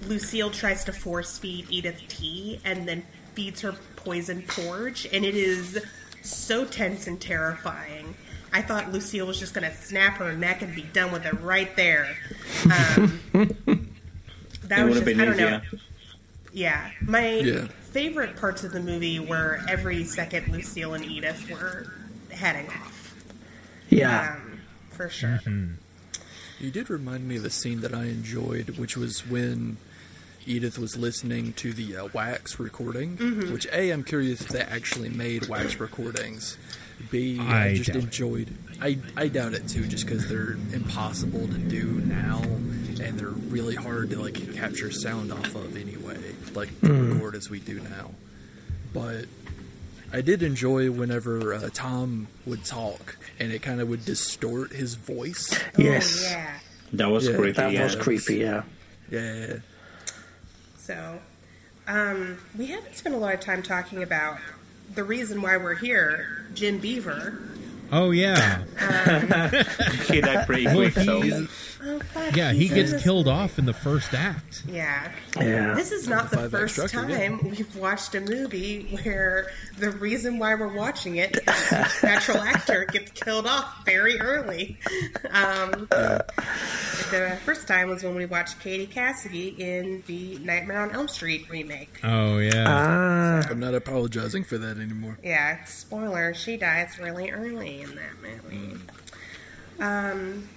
Lucille 0.04 0.52
tries 0.52 0.84
to 0.86 0.94
force 0.94 1.38
feed 1.38 1.66
Edith 1.70 2.02
tea, 2.08 2.60
and 2.66 2.88
then 2.88 3.04
feeds 3.34 3.62
her 3.62 3.74
poison 3.96 4.44
porridge, 4.48 5.08
and 5.14 5.24
it 5.26 5.36
is 5.36 5.84
so 6.22 6.66
tense 6.66 7.08
and 7.08 7.20
terrifying. 7.20 8.14
I 8.54 8.62
thought 8.62 8.92
Lucille 8.92 9.26
was 9.28 9.40
just 9.40 9.54
going 9.54 9.70
to 9.70 9.76
snap 9.78 10.18
her 10.18 10.34
neck 10.34 10.62
and 10.62 10.76
be 10.76 10.82
done 10.82 11.12
with 11.14 11.26
it 11.26 11.40
right 11.42 11.74
there. 11.78 12.10
Um, 12.66 13.20
that 14.64 14.80
It 14.80 14.84
was 14.84 14.96
would 14.96 14.96
have 14.96 14.96
just, 14.96 15.06
been 15.06 15.22
I 15.22 15.26
don't 15.26 15.36
easier. 15.36 15.50
know. 15.52 15.62
Yeah, 16.54 16.92
my 17.02 17.30
Yeah. 17.36 17.68
Favorite 17.92 18.36
parts 18.38 18.64
of 18.64 18.72
the 18.72 18.80
movie 18.80 19.20
were 19.20 19.60
every 19.70 20.04
second 20.04 20.48
Lucille 20.48 20.94
and 20.94 21.06
Edith 21.06 21.50
were 21.50 21.94
heading 22.32 22.68
off. 22.70 23.16
Yeah. 23.90 24.36
Um, 24.36 24.60
for 24.90 25.10
sure. 25.10 25.40
You 26.60 26.72
did 26.72 26.90
remind 26.90 27.28
me 27.28 27.38
of 27.38 27.44
the 27.44 27.50
scene 27.50 27.82
that 27.82 27.94
I 27.94 28.06
enjoyed, 28.06 28.78
which 28.78 28.96
was 28.96 29.28
when 29.28 29.78
Edith 30.46 30.78
was 30.78 30.96
listening 30.96 31.54
to 31.54 31.74
the 31.74 31.98
uh, 31.98 32.08
wax 32.14 32.60
recording. 32.60 33.18
Mm-hmm. 33.18 33.52
Which 33.54 33.68
A, 33.74 33.90
I'm 33.90 34.04
curious 34.04 34.42
if 34.42 34.50
they 34.50 34.62
actually 34.62 35.10
made 35.10 35.48
wax 35.48 35.80
recordings. 35.80 36.58
B, 37.10 37.40
I 37.40 37.68
I 37.70 37.76
just 37.76 37.88
doubt 37.90 37.98
it. 37.98 38.04
enjoyed. 38.04 38.50
I 38.82 38.98
I 39.18 39.28
doubt 39.28 39.54
it 39.54 39.68
too, 39.68 39.86
just 39.88 40.06
because 40.06 40.28
they're 40.30 40.54
impossible 40.74 41.48
to 41.48 41.58
do 41.58 42.02
now, 42.06 42.42
and 42.44 43.20
they're 43.20 43.28
really 43.30 43.76
hard 43.76 44.10
to 44.12 44.20
like 44.22 44.54
capture 44.56 44.92
sound 44.92 45.32
off 45.32 45.56
of 45.56 45.76
anyway, 45.78 46.18
like 46.54 46.80
the 46.82 46.92
record 46.94 47.36
as 47.36 47.50
we 47.50 47.60
do 47.60 47.80
now. 47.82 48.12
But 48.94 49.26
I 50.14 50.22
did 50.22 50.44
enjoy 50.44 50.92
whenever 50.92 51.54
uh, 51.54 51.70
Tom 51.74 52.28
would 52.46 52.66
talk, 52.66 53.18
and 53.40 53.52
it 53.52 53.62
kind 53.62 53.80
of 53.82 53.88
would 53.90 54.04
distort 54.04 54.72
his 54.74 54.96
voice. 54.96 55.58
yes. 55.78 56.24
Oh, 56.28 56.30
yeah. 56.32 56.60
That 56.94 57.10
was 57.10 57.28
Yeah, 57.28 57.36
creepy. 57.38 57.52
That 57.54 57.72
yeah. 57.72 57.84
was 57.86 57.96
creepy. 57.96 58.36
Yeah. 58.38 58.64
Yeah. 59.10 59.54
So, 60.78 61.20
um, 61.88 62.38
we 62.58 62.66
haven't 62.66 62.96
spent 62.96 63.16
a 63.16 63.18
lot 63.18 63.34
of 63.34 63.40
time 63.40 63.64
talking 63.64 64.04
about 64.04 64.38
the 64.96 65.04
reason 65.04 65.42
why 65.42 65.58
we're 65.58 65.76
here, 65.76 66.46
Jim 66.54 66.80
Beaver. 66.80 67.40
Oh 67.92 68.12
yeah. 68.12 68.64
He 70.08 70.22
died 70.22 70.46
pretty 70.46 70.66
Well, 70.66 70.76
quick, 70.92 70.94
so 70.94 71.22
Oh, 71.84 72.00
fuck, 72.14 72.36
Yeah, 72.36 72.52
he 72.54 72.68
in 72.68 72.76
gets 72.76 73.02
killed 73.02 73.26
movie. 73.26 73.38
off 73.40 73.58
in 73.58 73.66
the 73.66 73.74
first 73.74 74.14
act. 74.14 74.64
Yeah. 74.68 75.12
Yeah. 75.36 75.74
This 75.74 75.92
is 75.92 76.08
not 76.08 76.30
the 76.30 76.48
first 76.50 76.78
Act 76.78 76.90
Structure, 76.90 77.10
yeah. 77.12 77.18
time 77.30 77.40
we've 77.50 77.76
watched 77.76 78.14
a 78.14 78.22
movie 78.22 78.84
where 79.02 79.48
the 79.80 79.90
reason 79.90 80.38
why 80.38 80.54
we're 80.54 80.76
watching 80.76 81.16
it 81.16 81.38
is 81.38 81.70
the 81.70 82.00
natural 82.04 82.38
actor 82.38 82.86
gets 82.86 83.12
killed 83.12 83.48
off 83.48 83.84
very 83.86 84.20
early. 84.20 84.78
Um, 85.32 85.88
The 85.90 87.38
first 87.44 87.68
time 87.68 87.90
was 87.90 88.04
when 88.04 88.16
we 88.16 88.26
watched 88.26 88.60
Katie 88.62 88.86
Cassidy 88.88 89.50
in 89.58 90.02
the 90.08 90.38
Nightmare 90.40 90.82
on 90.82 90.92
Elm 90.92 91.08
Street 91.08 91.50
remake. 91.50 92.00
Oh 92.04 92.38
yeah. 92.38 92.66
Ah. 92.68 93.48
I'm 93.50 93.60
not 93.60 93.74
apologizing 93.74 94.44
for 94.46 94.58
that 94.60 94.78
anymore. 94.78 95.18
Yeah, 95.24 95.64
spoiler, 95.66 96.34
she 96.34 96.56
dies 96.58 96.98
really 97.00 97.32
early 97.32 97.81
in 97.82 97.96
that 97.96 98.22
movie. 98.22 98.78
Um, 99.80 100.48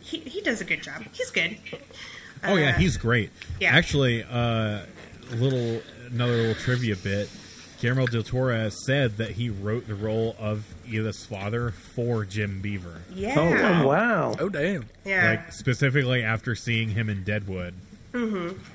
he, 0.00 0.18
he 0.18 0.40
does 0.40 0.60
a 0.60 0.64
good 0.64 0.82
job. 0.82 1.02
He's 1.12 1.30
good. 1.30 1.56
Oh 2.44 2.56
yeah, 2.56 2.70
Uh, 2.70 2.72
he's 2.78 2.96
great. 2.96 3.30
yeah. 3.60 3.74
Actually, 3.74 4.24
uh, 4.24 4.80
a 5.30 5.34
little 5.36 5.80
another 6.10 6.36
little 6.36 6.54
trivia 6.56 6.96
bit. 6.96 7.28
Guillermo 7.80 8.06
del 8.06 8.22
Toro 8.22 8.68
said 8.68 9.16
that 9.16 9.32
he 9.32 9.50
wrote 9.50 9.88
the 9.88 9.94
role 9.96 10.36
of 10.38 10.64
Edith's 10.88 11.26
father 11.26 11.70
for 11.70 12.24
Jim 12.24 12.60
Beaver, 12.60 13.00
Yeah. 13.12 13.34
Oh, 13.36 13.82
oh, 13.82 13.86
wow. 13.88 14.36
Oh 14.38 14.48
damn, 14.48 14.86
Yeah. 15.04 15.30
like 15.30 15.52
specifically 15.52 16.22
after 16.22 16.54
seeing 16.54 16.90
him 16.90 17.08
in 17.08 17.24
Deadwood. 17.24 17.74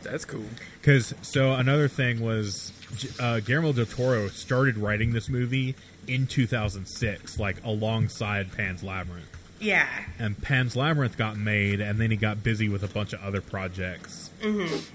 that's 0.03 0.25
cool. 0.25 0.43
Because 0.81 1.13
so 1.21 1.53
another 1.53 1.87
thing 1.87 2.19
was 2.19 2.73
J- 2.97 3.09
uh, 3.19 3.39
Guillermo 3.39 3.71
del 3.71 3.85
Toro 3.85 4.27
started 4.27 4.77
writing 4.77 5.13
this 5.13 5.29
movie 5.29 5.75
in 6.07 6.27
2006, 6.27 7.39
like 7.39 7.63
alongside 7.63 8.51
Pan's 8.55 8.83
Labyrinth. 8.83 9.25
yeah. 9.59 9.87
and 10.19 10.39
Pan's 10.41 10.75
Labyrinth 10.75 11.17
got 11.17 11.37
made, 11.37 11.79
and 11.81 11.99
then 11.99 12.11
he 12.11 12.17
got 12.17 12.43
busy 12.43 12.69
with 12.69 12.83
a 12.83 12.87
bunch 12.87 13.13
of 13.13 13.21
other 13.23 13.41
projects, 13.41 14.29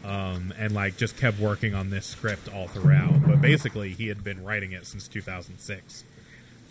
um, 0.04 0.52
and 0.58 0.72
like 0.74 0.96
just 0.96 1.16
kept 1.16 1.38
working 1.38 1.74
on 1.74 1.90
this 1.90 2.06
script 2.06 2.48
all 2.52 2.68
throughout. 2.68 3.26
But 3.26 3.40
basically, 3.40 3.90
he 3.90 4.08
had 4.08 4.22
been 4.24 4.44
writing 4.44 4.72
it 4.72 4.86
since 4.86 5.08
2006. 5.08 6.04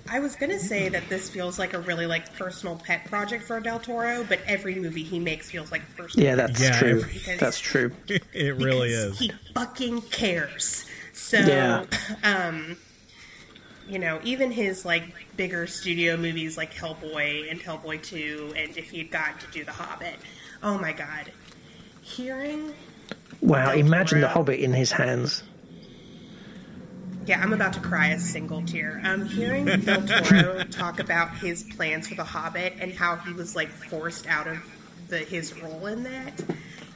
I 0.10 0.20
was 0.20 0.36
gonna 0.36 0.58
say 0.58 0.90
that 0.90 1.08
this 1.10 1.30
feels 1.30 1.60
like 1.60 1.74
a 1.76 1.80
really 1.80 2.08
like 2.08 2.34
personal 2.36 2.76
pet 2.76 3.06
project 3.06 3.44
for 3.44 3.60
Del 3.60 3.80
Toro, 3.80 4.24
but 4.28 4.40
every 4.48 4.74
movie 4.76 5.04
he 5.04 5.20
makes 5.20 5.52
feels 5.52 5.72
like 5.72 5.84
personal. 5.96 6.26
Yeah, 6.28 6.36
that's 6.36 6.60
Yeah, 6.60 6.80
true. 6.80 7.02
every- 7.02 7.36
That's 7.38 7.60
true. 7.60 7.92
it 8.34 8.56
really 8.56 8.90
is. 8.90 9.20
He 9.20 9.32
fucking 9.54 10.02
cares. 10.04 10.86
So, 11.14 11.38
Yeah. 11.40 11.86
um, 12.24 12.78
you 13.92 14.00
know, 14.00 14.22
even 14.24 14.52
his 14.52 14.86
like 14.86 15.04
bigger 15.36 15.68
studio 15.68 16.16
movies 16.16 16.56
like 16.56 16.74
Hellboy 16.74 17.52
and 17.52 17.60
Hellboy 17.60 18.02
Two, 18.02 18.54
and 18.56 18.76
if 18.78 18.90
he'd 18.90 19.12
gotten 19.12 19.38
to 19.40 19.48
do 19.52 19.66
The 19.66 19.74
Hobbit, 19.74 20.16
oh 20.64 20.78
my 20.78 20.94
god, 20.94 21.30
hearing. 22.02 22.74
Wow. 23.42 23.66
Del 23.66 23.80
Imagine 23.80 24.22
the 24.22 24.30
Hobbit 24.30 24.62
in 24.62 24.72
his 24.72 24.94
hands. 24.94 25.44
Yeah, 27.26 27.42
I'm 27.42 27.52
about 27.52 27.74
to 27.74 27.82
cry 27.82 28.08
a 28.08 28.20
single 28.20 28.64
tear. 28.64 29.02
Um, 29.04 29.26
hearing 29.26 29.66
Del 29.66 30.02
Toro 30.08 30.64
talk 30.72 31.02
about 31.02 31.36
his 31.38 31.64
plans 31.64 32.08
for 32.08 32.16
The 32.16 32.24
Hobbit 32.24 32.76
and 32.80 32.94
how 32.94 33.18
he 33.18 33.34
was 33.34 33.58
like 33.58 33.68
forced 33.68 34.26
out 34.26 34.48
of 34.48 34.58
the 35.10 35.18
his 35.18 35.62
role 35.62 35.88
in 35.88 36.04
that 36.04 36.42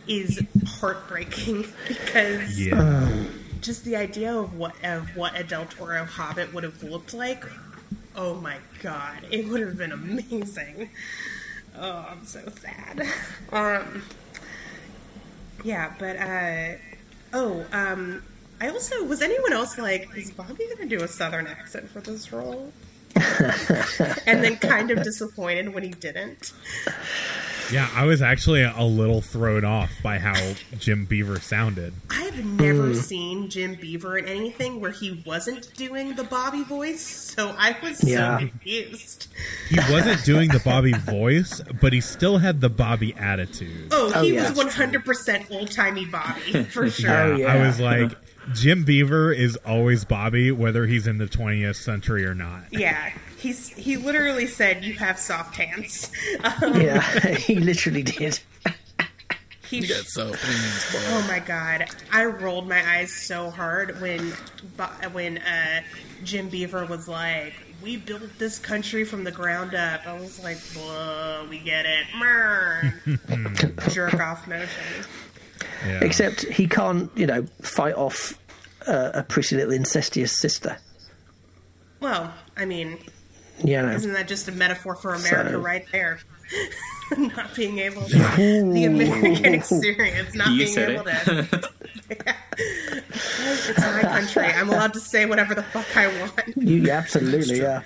is 0.07 0.41
heartbreaking 0.65 1.65
because 1.89 2.57
yeah, 2.57 3.25
just 3.65 3.83
the 3.83 3.95
idea 3.95 4.33
of 4.33 4.55
what 4.57 4.75
of 4.83 5.15
what 5.15 5.37
a 5.39 5.43
Del 5.43 5.65
Toro 5.65 6.05
Hobbit 6.05 6.53
would 6.53 6.63
have 6.63 6.81
looked 6.83 7.13
like. 7.13 7.43
Oh 8.15 8.35
my 8.35 8.57
god, 8.81 9.25
it 9.31 9.47
would 9.47 9.61
have 9.61 9.77
been 9.77 9.91
amazing. 9.91 10.89
Oh, 11.77 12.05
I'm 12.09 12.25
so 12.25 12.41
sad. 12.61 13.05
Um, 13.51 14.03
yeah, 15.63 15.93
but 15.99 16.15
uh, 16.17 16.77
oh, 17.33 17.65
um, 17.73 18.23
I 18.61 18.69
also 18.69 19.03
was 19.03 19.21
anyone 19.21 19.51
else 19.51 19.77
like, 19.77 20.07
is 20.15 20.31
Bobby 20.31 20.65
to 20.77 20.85
do 20.85 21.03
a 21.03 21.07
Southern 21.07 21.47
accent 21.47 21.89
for 21.89 21.99
this 22.01 22.31
role? 22.31 22.71
and 24.25 24.43
then 24.43 24.57
kind 24.57 24.91
of 24.91 25.03
disappointed 25.03 25.73
when 25.73 25.83
he 25.83 25.89
didn't. 25.89 26.53
Yeah. 27.71 27.89
I 27.93 28.05
was 28.05 28.21
actually 28.21 28.63
a 28.63 28.83
little 28.83 29.21
thrown 29.21 29.65
off 29.65 29.91
by 30.03 30.19
how 30.19 30.53
Jim 30.77 31.05
Beaver 31.05 31.39
sounded. 31.39 31.93
I've 32.09 32.43
never 32.45 32.87
hmm. 32.87 32.93
seen 32.95 33.49
Jim 33.49 33.75
Beaver 33.75 34.17
in 34.17 34.27
anything 34.27 34.79
where 34.79 34.91
he 34.91 35.21
wasn't 35.25 35.73
doing 35.75 36.15
the 36.15 36.23
Bobby 36.23 36.63
voice, 36.63 37.01
so 37.01 37.55
I 37.57 37.75
was 37.81 38.03
Yeah. 38.03 38.37
so 38.39 38.47
confused. 38.47 39.27
He 39.69 39.77
wasn't 39.91 40.23
doing 40.25 40.49
the 40.49 40.59
Bobby 40.59 40.93
voice, 40.93 41.61
but 41.81 41.93
he 41.93 42.01
still 42.01 42.37
had 42.37 42.61
the 42.61 42.69
Bobby 42.69 43.13
attitude. 43.15 43.89
Oh, 43.91 44.11
Oh, 44.15 44.21
he 44.21 44.35
yeah, 44.35 44.49
was 44.51 44.59
100% 44.59 45.51
old 45.51 45.71
timey 45.71 46.05
Bobby, 46.05 46.63
for 46.69 46.89
sure. 46.89 47.09
Yeah, 47.09 47.23
Oh, 47.23 47.35
yeah. 47.35 47.53
I 47.53 47.65
was 47.67 47.79
like, 47.79 48.11
Jim 48.53 48.83
Beaver 48.83 49.33
is 49.33 49.55
always 49.65 50.05
Bobby, 50.05 50.51
whether 50.51 50.85
he's 50.85 51.07
in 51.07 51.17
the 51.17 51.25
20th 51.25 51.77
century 51.77 52.25
or 52.25 52.35
not. 52.35 52.65
Yeah, 52.71 53.11
he's 53.45 53.69
he 53.69 53.97
literally 53.97 54.47
said, 54.47 54.83
"You 54.83 54.93
have 54.95 55.19
soft 55.19 55.55
hands." 55.55 56.11
Um, 56.43 56.81
Yeah, 56.81 57.01
he 57.35 57.55
literally 57.55 58.03
did. 58.03 58.39
he 59.69 59.79
You 59.79 59.87
got 59.87 60.05
so 60.05 60.33
hands, 60.33 60.91
boy. 60.91 60.99
Oh 61.09 61.25
my 61.27 61.39
god! 61.39 61.85
I 62.11 62.25
rolled 62.25 62.67
my 62.67 62.81
eyes 62.97 63.11
so 63.11 63.49
hard 63.49 64.01
when 64.01 64.31
when 65.11 65.37
uh, 65.39 65.81
Jim 66.23 66.49
Beaver 66.49 66.85
was 66.85 67.07
like, 67.07 67.53
we 67.83 67.97
built 67.97 68.23
this 68.39 68.57
country 68.57 69.03
from 69.03 69.23
the 69.23 69.31
ground 69.31 69.75
up. 69.75 70.07
I 70.07 70.19
was 70.19 70.43
like, 70.43 70.57
whoa, 70.75 71.45
we 71.49 71.59
get 71.59 71.85
it. 71.85 72.05
Mer. 72.17 72.99
Jerk 73.89 74.15
off 74.15 74.47
motion. 74.47 75.05
Yeah. 75.85 75.99
Except 76.01 76.45
he 76.45 76.67
can't, 76.67 77.11
you 77.15 77.27
know, 77.27 77.45
fight 77.61 77.93
off 77.95 78.39
uh, 78.87 79.11
a 79.13 79.23
pretty 79.23 79.55
little 79.55 79.73
incestuous 79.73 80.39
sister. 80.39 80.77
Well, 81.99 82.33
I 82.57 82.65
mean, 82.65 82.97
You 83.63 83.81
know. 83.81 83.89
isn't 83.91 84.13
that 84.13 84.27
just 84.27 84.47
a 84.47 84.51
metaphor 84.51 84.95
for 84.95 85.13
America 85.13 85.51
So- 85.51 85.59
right 85.59 85.85
there? 85.91 86.19
not 87.17 87.55
being 87.55 87.79
able 87.79 88.03
to 88.03 88.17
the 88.17 88.85
American 88.85 89.53
experience, 89.53 90.35
not 90.35 90.49
You 90.49 90.57
being 90.57 90.73
said 90.73 90.89
able 90.91 91.07
it. 91.07 91.23
to. 91.25 91.69
it's 92.57 93.77
my 93.79 94.01
country. 94.01 94.45
I'm 94.45 94.69
allowed 94.69 94.93
to 94.93 94.99
say 94.99 95.25
whatever 95.25 95.55
the 95.55 95.63
fuck 95.63 95.95
I 95.97 96.07
want. 96.21 96.55
You 96.57 96.89
absolutely, 96.91 97.59
yeah. 97.61 97.81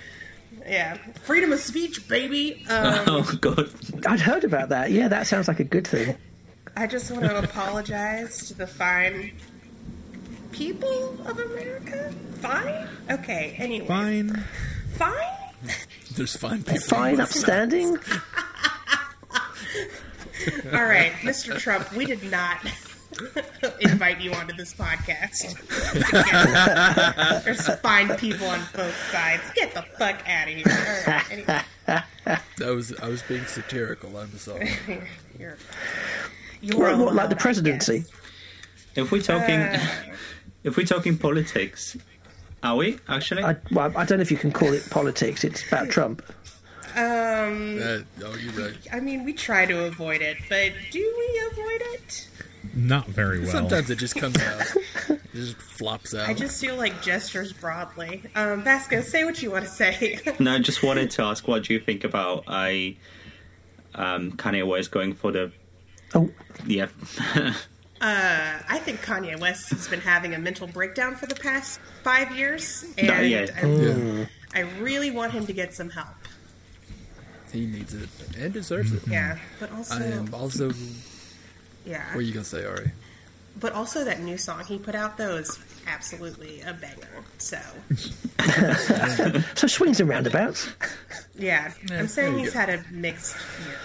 Yeah, 0.66 0.94
freedom 1.22 1.52
of 1.52 1.60
speech, 1.60 2.06
baby. 2.06 2.64
Um, 2.68 3.04
oh 3.06 3.38
god. 3.40 3.70
I'd 4.06 4.20
heard 4.20 4.44
about 4.44 4.68
that. 4.68 4.90
Yeah, 4.90 5.08
that 5.08 5.26
sounds 5.26 5.48
like 5.48 5.58
a 5.60 5.64
good 5.64 5.86
thing. 5.86 6.16
I 6.76 6.86
just 6.86 7.10
want 7.10 7.24
to 7.24 7.38
apologize 7.38 8.46
to 8.48 8.54
the 8.54 8.66
fine 8.66 9.32
people 10.52 11.16
of 11.26 11.38
America. 11.38 12.12
Fine? 12.40 12.88
Okay, 13.10 13.54
anyway. 13.58 13.86
Fine. 13.86 14.44
Fine? 14.94 15.36
There's 16.16 16.36
fine 16.36 16.62
people. 16.62 16.80
Fine, 16.80 17.12
on 17.12 17.16
both 17.18 17.32
sides. 17.32 17.36
upstanding. 17.36 17.96
All 20.72 20.84
right, 20.86 21.12
Mr. 21.20 21.58
Trump, 21.58 21.92
we 21.92 22.06
did 22.06 22.22
not 22.30 22.58
invite 23.80 24.20
you 24.20 24.32
onto 24.32 24.54
this 24.56 24.72
podcast. 24.72 25.54
There's 27.44 27.66
fine 27.80 28.16
people 28.16 28.46
on 28.46 28.60
both 28.74 28.94
sides. 29.12 29.42
Get 29.54 29.74
the 29.74 29.82
fuck 29.98 30.26
out 30.26 30.48
of 30.48 30.54
here. 30.54 30.64
All 30.66 31.12
right, 31.12 31.30
anyway, 31.30 31.60
That 32.56 32.74
was 32.74 32.94
I 33.00 33.08
was 33.08 33.20
being 33.22 33.44
satirical. 33.44 34.16
I'm 34.16 34.36
sorry. 34.38 34.70
you're, 35.38 35.58
you're 36.62 36.78
What, 36.78 36.98
what, 36.98 37.14
like 37.14 37.28
the 37.28 37.36
presidency? 37.36 37.98
guess. 38.00 38.10
If 38.96 39.12
we're 39.12 39.20
talking, 39.22 39.60
Uh. 39.60 39.78
if 40.64 40.76
we're 40.78 40.86
talking 40.86 41.18
politics, 41.18 41.98
are 42.62 42.76
we 42.76 42.98
actually? 43.08 43.42
I, 43.44 43.56
well, 43.70 43.92
I 43.96 44.04
don't 44.04 44.18
know 44.18 44.22
if 44.22 44.30
you 44.30 44.36
can 44.36 44.52
call 44.52 44.72
it 44.72 44.88
politics. 44.90 45.44
It's 45.44 45.66
about 45.66 45.88
Trump. 45.90 46.22
Um, 46.96 47.78
Uh, 47.80 47.98
oh, 48.24 48.36
you're 48.42 48.52
right. 48.52 48.74
I 48.92 49.00
mean, 49.00 49.24
we 49.24 49.32
try 49.32 49.64
to 49.66 49.84
avoid 49.84 50.22
it, 50.22 50.36
but 50.48 50.72
do 50.90 50.98
we 50.98 51.42
avoid 51.52 51.80
it? 51.94 52.28
Not 52.74 53.06
very 53.06 53.40
well. 53.40 53.50
Sometimes 53.50 53.90
it 53.90 53.96
just 53.96 54.16
comes 54.16 54.36
out. 54.38 54.62
It 55.32 55.36
just 55.36 55.56
flops 55.58 56.12
out. 56.12 56.28
I 56.28 56.34
just 56.34 56.60
feel 56.60 56.74
like 56.74 57.02
gestures 57.02 57.52
broadly. 57.52 58.24
Um, 58.34 58.64
Vasco, 58.64 59.00
say 59.00 59.24
what 59.24 59.40
you 59.40 59.52
want 59.52 59.64
to 59.64 59.70
say. 59.70 60.18
no, 60.40 60.54
I 60.54 60.58
just 60.58 60.82
wanted 60.82 61.12
to 61.12 61.22
ask, 61.22 61.46
what 61.46 61.62
do 61.62 61.72
you 61.72 61.78
think 61.78 62.02
about 62.02 62.42
I, 62.48 62.96
um, 63.94 64.32
Kanye 64.32 64.66
West 64.66 64.90
going 64.90 65.14
for 65.14 65.30
the 65.30 65.52
Oh, 66.14 66.28
yeah? 66.66 66.88
Uh, 68.00 68.58
I 68.68 68.78
think 68.78 69.00
Kanye 69.02 69.38
West 69.38 69.70
has 69.70 69.86
been 69.88 70.00
having 70.00 70.34
a 70.34 70.38
mental 70.38 70.66
breakdown 70.66 71.16
for 71.16 71.26
the 71.26 71.34
past 71.34 71.80
five 72.02 72.34
years, 72.34 72.84
and 72.96 73.06
No, 73.08 73.20
yeah. 73.20 73.46
I, 73.62 73.66
Yeah. 73.66 74.26
I 74.54 74.60
really 74.80 75.10
want 75.10 75.32
him 75.32 75.46
to 75.46 75.52
get 75.52 75.74
some 75.74 75.90
help. 75.90 76.08
He 77.52 77.66
needs 77.66 77.92
it 77.94 78.08
and 78.38 78.52
deserves 78.52 78.92
it. 78.92 79.02
Yeah, 79.08 79.36
but 79.58 79.70
also, 79.72 79.94
I 79.96 80.02
am 80.04 80.32
also. 80.32 80.72
yeah, 81.84 82.04
What 82.14 82.18
are 82.18 82.22
you 82.22 82.32
gonna 82.32 82.44
say, 82.44 82.64
Ari? 82.64 82.90
but 83.56 83.72
also 83.74 84.04
that 84.04 84.20
new 84.20 84.38
song 84.38 84.64
he 84.64 84.78
put 84.78 84.94
out 84.94 85.18
though 85.18 85.36
is 85.36 85.58
absolutely 85.86 86.62
a 86.62 86.72
banger. 86.72 87.24
So 87.38 87.58
so 89.56 89.66
swings 89.66 90.00
and 90.00 90.08
roundabouts. 90.08 90.70
yeah, 91.38 91.72
Yeah, 91.90 91.98
I'm 91.98 92.06
saying 92.08 92.38
he's 92.38 92.52
go. 92.52 92.60
had 92.60 92.70
a 92.70 92.84
mixed 92.90 93.36
year. 93.66 93.76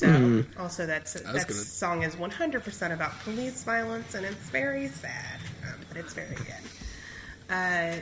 So 0.00 0.44
also 0.58 0.86
that's 0.86 1.12
that 1.12 1.24
gonna- 1.24 1.52
song 1.52 2.02
is 2.04 2.14
100% 2.16 2.92
about 2.92 3.18
police 3.20 3.62
violence 3.64 4.14
and 4.14 4.24
it's 4.24 4.48
very 4.48 4.88
sad, 4.88 5.40
um, 5.66 5.74
but 5.88 5.98
it's 5.98 6.14
very 6.14 6.34
good. 6.36 6.54
Uh, 7.50 7.96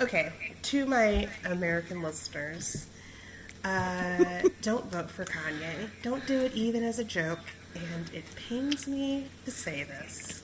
okay, 0.00 0.32
to 0.62 0.84
my 0.84 1.26
American 1.44 2.02
listeners, 2.02 2.86
uh, 3.64 4.42
don't 4.60 4.90
vote 4.90 5.10
for 5.10 5.24
Kanye. 5.24 5.88
Don't 6.02 6.26
do 6.26 6.40
it 6.40 6.52
even 6.54 6.82
as 6.82 6.98
a 6.98 7.04
joke. 7.04 7.38
And 7.74 8.10
it 8.12 8.24
pains 8.34 8.86
me 8.88 9.28
to 9.44 9.50
say 9.50 9.84
this, 9.84 10.42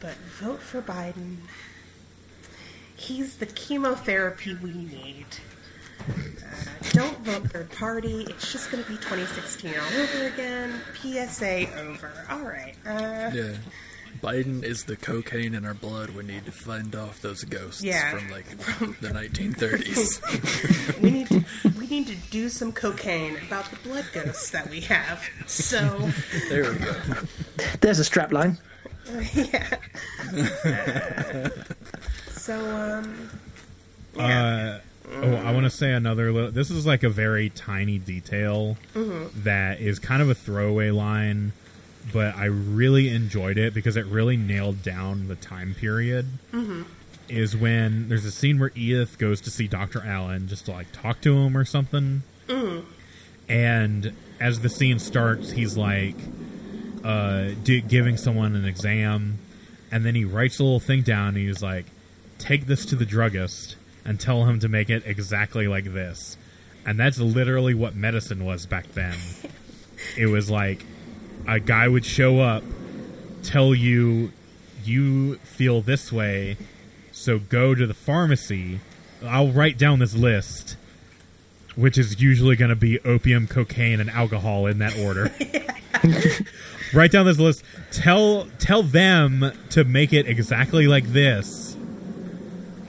but 0.00 0.14
vote 0.40 0.60
for 0.62 0.80
Biden. 0.80 1.38
He's 2.96 3.36
the 3.36 3.46
chemotherapy 3.46 4.54
we 4.54 4.70
need. 4.72 5.26
Don't 6.92 7.18
vote 7.20 7.50
third 7.50 7.70
party. 7.72 8.24
It's 8.28 8.52
just 8.52 8.70
going 8.70 8.82
to 8.84 8.88
be 8.90 8.96
2016 8.96 9.74
all 9.74 10.00
over 10.02 10.26
again. 10.26 10.80
PSA 11.00 11.66
over. 11.80 12.10
All 12.30 12.40
right. 12.42 12.74
Uh, 12.86 13.30
Yeah. 13.34 13.54
Biden 14.22 14.62
is 14.62 14.84
the 14.84 14.94
cocaine 14.96 15.54
in 15.54 15.66
our 15.66 15.74
blood. 15.74 16.10
We 16.10 16.22
need 16.22 16.46
to 16.46 16.52
fend 16.52 16.94
off 16.94 17.20
those 17.20 17.42
ghosts 17.44 17.82
Yeah. 17.82 18.10
from 18.16 18.30
like 18.30 18.46
the 19.00 19.08
1930s. 19.08 21.00
we 21.02 21.10
need 21.10 21.26
to, 21.28 21.44
we 21.78 21.86
need 21.88 22.06
to 22.06 22.14
do 22.30 22.48
some 22.48 22.72
cocaine 22.72 23.36
about 23.48 23.68
the 23.70 23.76
blood 23.86 24.04
ghosts 24.14 24.50
that 24.50 24.70
we 24.70 24.80
have. 24.82 25.22
So 25.46 26.10
there 26.48 26.72
we 26.72 26.78
go. 26.78 26.94
There's 27.80 27.98
a 27.98 28.04
strap 28.04 28.32
line. 28.32 28.56
yeah. 29.34 29.76
so 32.30 32.54
um. 32.76 33.30
Yeah. 34.16 34.78
Uh, 34.78 34.78
oh, 35.10 35.34
I 35.36 35.52
want 35.52 35.64
to 35.64 35.70
say 35.70 35.92
another. 35.92 36.32
Li- 36.32 36.50
this 36.50 36.70
is 36.70 36.86
like 36.86 37.02
a 37.02 37.08
very 37.10 37.50
tiny 37.50 37.98
detail 37.98 38.76
Mm-hmm. 38.94 39.42
that 39.44 39.80
is 39.80 39.98
kind 39.98 40.22
of 40.22 40.28
a 40.30 40.34
throwaway 40.34 40.90
line, 40.90 41.52
but 42.12 42.34
I 42.36 42.44
really 42.46 43.08
enjoyed 43.08 43.58
it 43.58 43.74
because 43.74 43.96
it 43.96 44.06
really 44.06 44.36
nailed 44.36 44.82
down 44.82 45.28
the 45.28 45.36
time 45.36 45.74
period. 45.74 46.26
Mm-hmm. 46.52 46.82
Is 47.28 47.56
when 47.56 48.08
there's 48.10 48.26
a 48.26 48.30
scene 48.30 48.58
where 48.58 48.70
Edith 48.74 49.16
goes 49.18 49.40
to 49.42 49.50
see 49.50 49.66
Doctor 49.66 50.02
Alan 50.04 50.46
just 50.46 50.66
to 50.66 50.72
like 50.72 50.92
talk 50.92 51.20
to 51.22 51.34
him 51.36 51.56
or 51.56 51.64
something, 51.64 52.22
Mm-hmm. 52.48 52.86
and 53.48 54.12
as 54.40 54.60
the 54.60 54.68
scene 54.68 54.98
starts, 54.98 55.52
he's 55.52 55.76
like 55.76 56.16
uh, 57.02 57.50
do, 57.62 57.80
giving 57.80 58.16
someone 58.16 58.54
an 58.54 58.64
exam, 58.66 59.38
and 59.90 60.04
then 60.04 60.14
he 60.14 60.24
writes 60.24 60.58
a 60.58 60.62
little 60.64 60.80
thing 60.80 61.02
down. 61.02 61.28
And 61.28 61.36
he's 61.38 61.62
like, 61.62 61.86
"Take 62.38 62.66
this 62.66 62.84
to 62.86 62.96
the 62.96 63.04
druggist 63.06 63.76
and 64.04 64.20
tell 64.20 64.44
him 64.44 64.60
to 64.60 64.68
make 64.68 64.90
it 64.90 65.02
exactly 65.06 65.66
like 65.66 65.92
this." 65.92 66.36
And 66.86 66.98
that's 66.98 67.18
literally 67.18 67.74
what 67.74 67.94
medicine 67.94 68.44
was 68.44 68.66
back 68.66 68.92
then. 68.92 69.16
it 70.16 70.26
was 70.26 70.50
like 70.50 70.84
a 71.46 71.60
guy 71.60 71.88
would 71.88 72.04
show 72.04 72.40
up, 72.40 72.62
tell 73.42 73.74
you 73.74 74.32
you 74.84 75.36
feel 75.36 75.80
this 75.80 76.12
way, 76.12 76.56
so 77.12 77.38
go 77.38 77.74
to 77.74 77.86
the 77.86 77.94
pharmacy. 77.94 78.80
I'll 79.24 79.48
write 79.48 79.78
down 79.78 79.98
this 79.98 80.14
list, 80.14 80.76
which 81.74 81.96
is 81.96 82.20
usually 82.20 82.56
going 82.56 82.68
to 82.68 82.76
be 82.76 82.98
opium, 83.00 83.46
cocaine, 83.46 84.00
and 84.00 84.10
alcohol 84.10 84.66
in 84.66 84.78
that 84.78 84.98
order. 84.98 85.32
write 86.92 87.12
down 87.12 87.26
this 87.26 87.38
list. 87.38 87.64
Tell 87.90 88.48
tell 88.58 88.82
them 88.82 89.52
to 89.70 89.84
make 89.84 90.12
it 90.12 90.26
exactly 90.26 90.86
like 90.86 91.06
this, 91.06 91.63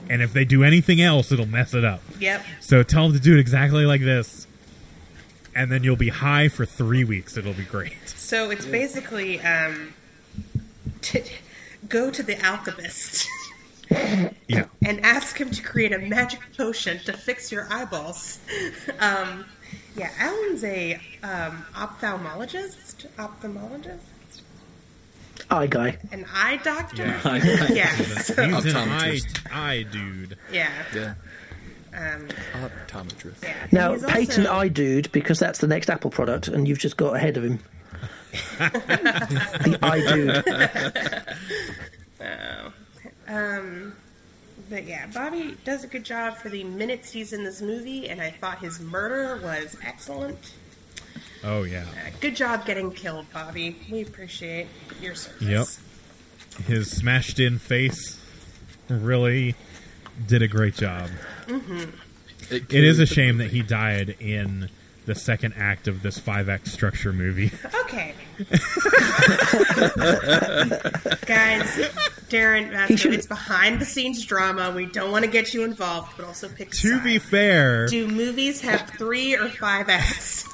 and 0.08 0.22
if 0.22 0.32
they 0.32 0.44
do 0.44 0.62
anything 0.64 1.00
else, 1.00 1.32
it'll 1.32 1.46
mess 1.46 1.74
it 1.74 1.84
up. 1.84 2.00
Yep. 2.20 2.44
So 2.60 2.82
tell 2.82 3.04
them 3.08 3.12
to 3.18 3.22
do 3.22 3.34
it 3.34 3.40
exactly 3.40 3.84
like 3.86 4.00
this, 4.00 4.46
and 5.54 5.70
then 5.70 5.82
you'll 5.84 5.96
be 5.96 6.08
high 6.10 6.48
for 6.48 6.64
three 6.66 7.04
weeks. 7.04 7.36
It'll 7.36 7.52
be 7.54 7.64
great. 7.64 8.08
So 8.08 8.50
it's 8.50 8.66
basically 8.66 9.40
um, 9.40 9.94
to 11.02 11.22
go 11.88 12.10
to 12.10 12.22
the 12.22 12.42
alchemist 12.44 13.26
Yeah. 14.48 14.64
and 14.84 15.00
ask 15.04 15.38
him 15.40 15.50
to 15.50 15.62
create 15.62 15.92
a 15.92 15.98
magic 15.98 16.40
potion 16.56 16.98
to 17.04 17.12
fix 17.12 17.50
your 17.52 17.66
eyeballs. 17.70 18.38
Um, 18.98 19.44
yeah, 19.96 20.10
Alan's 20.18 20.62
a 20.64 20.94
um, 21.22 21.64
ophthalmologist. 21.74 23.06
Ophthalmologist. 23.16 23.98
Eye 25.50 25.66
guy. 25.68 25.96
An 26.10 26.26
eye 26.34 26.58
doctor. 26.62 27.04
Yeah. 27.06 27.66
Yeah. 27.72 27.94
So, 27.96 28.42
He's 28.46 28.64
an 28.66 28.76
eye, 28.76 29.16
Optometrist. 29.16 29.52
eye 29.54 29.82
dude. 29.90 30.36
yeah. 30.52 30.70
Yeah. 30.94 31.14
Um, 31.94 32.28
Optometrist. 32.88 33.42
yeah. 33.42 33.54
Now, 33.72 33.92
He's 33.92 34.04
patent 34.04 34.46
also- 34.48 34.52
eye 34.60 34.68
dude 34.68 35.10
because 35.12 35.38
that's 35.38 35.58
the 35.60 35.66
next 35.68 35.88
Apple 35.88 36.10
product, 36.10 36.48
and 36.48 36.66
you've 36.68 36.78
just 36.78 36.96
got 36.96 37.14
ahead 37.16 37.36
of 37.36 37.44
him. 37.44 37.58
the 38.58 39.78
eye 39.82 40.00
dude. 40.00 40.44
Um, 43.28 43.94
but 44.68 44.84
yeah, 44.84 45.06
Bobby 45.06 45.56
does 45.64 45.84
a 45.84 45.86
good 45.86 46.04
job 46.04 46.36
for 46.36 46.48
the 46.48 46.64
minutes 46.64 47.12
he's 47.12 47.32
in 47.32 47.44
this 47.44 47.60
movie, 47.62 48.08
and 48.08 48.20
I 48.20 48.30
thought 48.30 48.58
his 48.58 48.80
murder 48.80 49.40
was 49.42 49.76
excellent. 49.84 50.54
Oh 51.48 51.62
yeah. 51.62 51.82
Uh, 51.84 52.10
good 52.20 52.34
job 52.36 52.66
getting 52.66 52.90
killed, 52.90 53.26
Bobby. 53.32 53.76
We 53.90 54.02
appreciate 54.02 54.66
your 55.00 55.14
service. 55.14 55.40
Yep. 56.58 56.66
His 56.66 56.90
smashed 56.90 57.38
in 57.38 57.58
face 57.58 58.18
really 58.88 59.54
did 60.26 60.42
a 60.42 60.48
great 60.48 60.74
job. 60.74 61.08
It, 61.48 62.64
It 62.72 62.84
is 62.84 62.98
a 62.98 63.06
shame 63.06 63.38
that 63.38 63.50
he 63.52 63.62
died 63.62 64.16
in 64.20 64.70
the 65.04 65.14
second 65.14 65.54
act 65.56 65.86
of 65.86 66.02
this 66.02 66.18
five 66.18 66.48
act 66.48 66.66
structure 66.68 67.12
movie. 67.12 67.52
Okay. 67.86 68.14
Guys, 71.24 71.62
Darren, 72.28 72.70
Vasco, 72.70 72.96
should- 72.96 73.14
it's 73.14 73.26
behind 73.26 73.80
the 73.80 73.84
scenes 73.84 74.24
drama. 74.26 74.72
We 74.74 74.86
don't 74.86 75.12
want 75.12 75.24
to 75.24 75.30
get 75.30 75.54
you 75.54 75.62
involved, 75.64 76.12
but 76.16 76.26
also 76.26 76.48
pick 76.48 76.68
a 76.72 76.76
to 76.78 77.00
be 77.00 77.18
fair, 77.18 77.86
Do 77.86 78.08
movies 78.08 78.60
have 78.62 78.90
three 78.90 79.34
or 79.36 79.48
five 79.48 79.88
acts? 79.88 80.44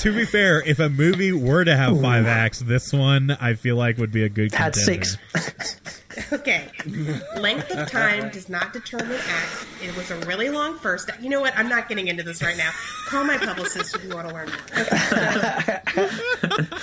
To 0.00 0.14
be 0.14 0.24
fair, 0.24 0.62
if 0.62 0.78
a 0.78 0.88
movie 0.88 1.32
were 1.32 1.64
to 1.64 1.76
have 1.76 2.00
five 2.00 2.26
acts, 2.26 2.60
this 2.60 2.92
one 2.92 3.30
I 3.40 3.54
feel 3.54 3.76
like 3.76 3.98
would 3.98 4.12
be 4.12 4.24
a 4.24 4.28
good 4.28 4.52
Had 4.52 4.72
contender. 4.74 5.04
six. 5.04 5.76
Okay. 6.32 6.66
Length 7.38 7.70
of 7.70 7.88
time 7.88 8.30
does 8.30 8.48
not 8.48 8.72
determine 8.72 9.12
act. 9.28 9.66
It 9.82 9.96
was 9.96 10.10
a 10.10 10.16
really 10.26 10.50
long 10.50 10.76
first. 10.78 11.08
You 11.20 11.28
know 11.28 11.40
what? 11.40 11.56
I'm 11.56 11.68
not 11.68 11.88
getting 11.88 12.08
into 12.08 12.24
this 12.24 12.42
right 12.42 12.56
now. 12.56 12.70
Call 13.06 13.22
my 13.24 13.38
publicist 13.38 13.94
if 13.94 14.02
you 14.04 14.14
want 14.14 14.28
to 14.28 14.34
learn 14.34 14.48
more. 16.48 16.68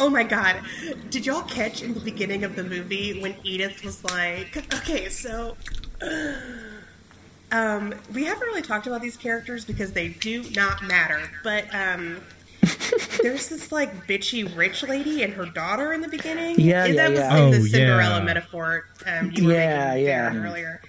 Oh 0.00 0.10
my 0.10 0.24
god. 0.24 0.60
Did 1.10 1.24
y'all 1.24 1.42
catch 1.42 1.82
in 1.82 1.94
the 1.94 2.00
beginning 2.00 2.42
of 2.42 2.56
the 2.56 2.64
movie 2.64 3.20
when 3.22 3.36
Edith 3.44 3.84
was 3.84 4.02
like, 4.04 4.56
okay, 4.74 5.08
so. 5.08 5.56
Um, 7.52 7.94
we 8.12 8.24
haven't 8.24 8.46
really 8.46 8.62
talked 8.62 8.86
about 8.86 9.00
these 9.02 9.16
characters 9.16 9.64
because 9.64 9.92
they 9.92 10.08
do 10.08 10.42
not 10.56 10.82
matter, 10.82 11.20
but 11.44 11.72
um, 11.74 12.20
there's 13.22 13.48
this 13.48 13.70
like 13.70 14.06
bitchy 14.06 14.54
rich 14.56 14.82
lady 14.82 15.22
and 15.22 15.32
her 15.34 15.46
daughter 15.46 15.92
in 15.92 16.00
the 16.00 16.08
beginning. 16.08 16.58
Yeah, 16.58 16.84
And 16.84 16.94
yeah, 16.94 17.02
that 17.02 17.10
was 17.10 17.18
yeah. 17.20 17.36
in 17.36 17.42
Oh, 17.44 17.50
the 17.52 17.68
Cinderella 17.68 18.18
yeah. 18.18 18.24
metaphor 18.24 18.86
um, 19.06 19.30
you 19.32 19.46
were 19.46 19.52
Yeah, 19.52 19.88
making 19.94 20.06
yeah. 20.06 20.30
Darren, 20.30 20.44
earlier. 20.50 20.82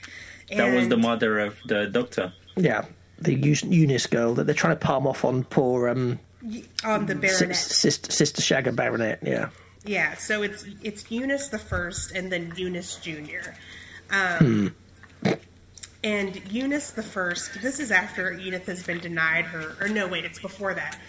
That 0.56 0.74
was 0.76 0.88
the 0.90 0.98
mother 0.98 1.40
of 1.40 1.58
the 1.68 1.88
doctor. 1.88 2.34
Yeah, 2.56 2.86
the 3.20 3.34
Eunice 3.36 4.06
girl 4.08 4.34
that 4.36 4.46
they're 4.46 4.56
trying 4.56 4.78
to 4.78 4.86
palm 4.86 5.06
off 5.08 5.26
on 5.26 5.44
poor 5.44 5.90
um, 5.90 6.20
on 6.84 7.06
the 7.08 7.14
sis- 7.16 7.40
baronet. 7.40 7.56
sister, 7.58 8.12
sister 8.12 8.42
Shagger 8.42 8.76
Baronet. 8.76 9.20
Yeah, 9.24 9.50
Yeah, 9.86 10.14
so 10.16 10.42
it's 10.44 10.66
it's 10.84 11.12
Eunice 11.12 11.50
the 11.50 11.58
first, 11.60 12.12
and 12.14 12.32
then 12.32 12.54
Eunice 12.56 12.96
Junior. 12.98 13.56
Um, 14.12 14.76
And 16.06 16.40
Eunice 16.52 16.92
the 16.92 17.02
first. 17.02 17.60
This 17.64 17.80
is 17.80 17.90
after 17.90 18.34
Edith 18.34 18.68
has 18.68 18.84
been 18.84 19.00
denied 19.00 19.46
her, 19.46 19.76
or 19.82 19.90
no, 19.90 20.08
wait, 20.08 20.24
it's 20.24 20.38
before 20.38 20.76
that. 20.76 21.00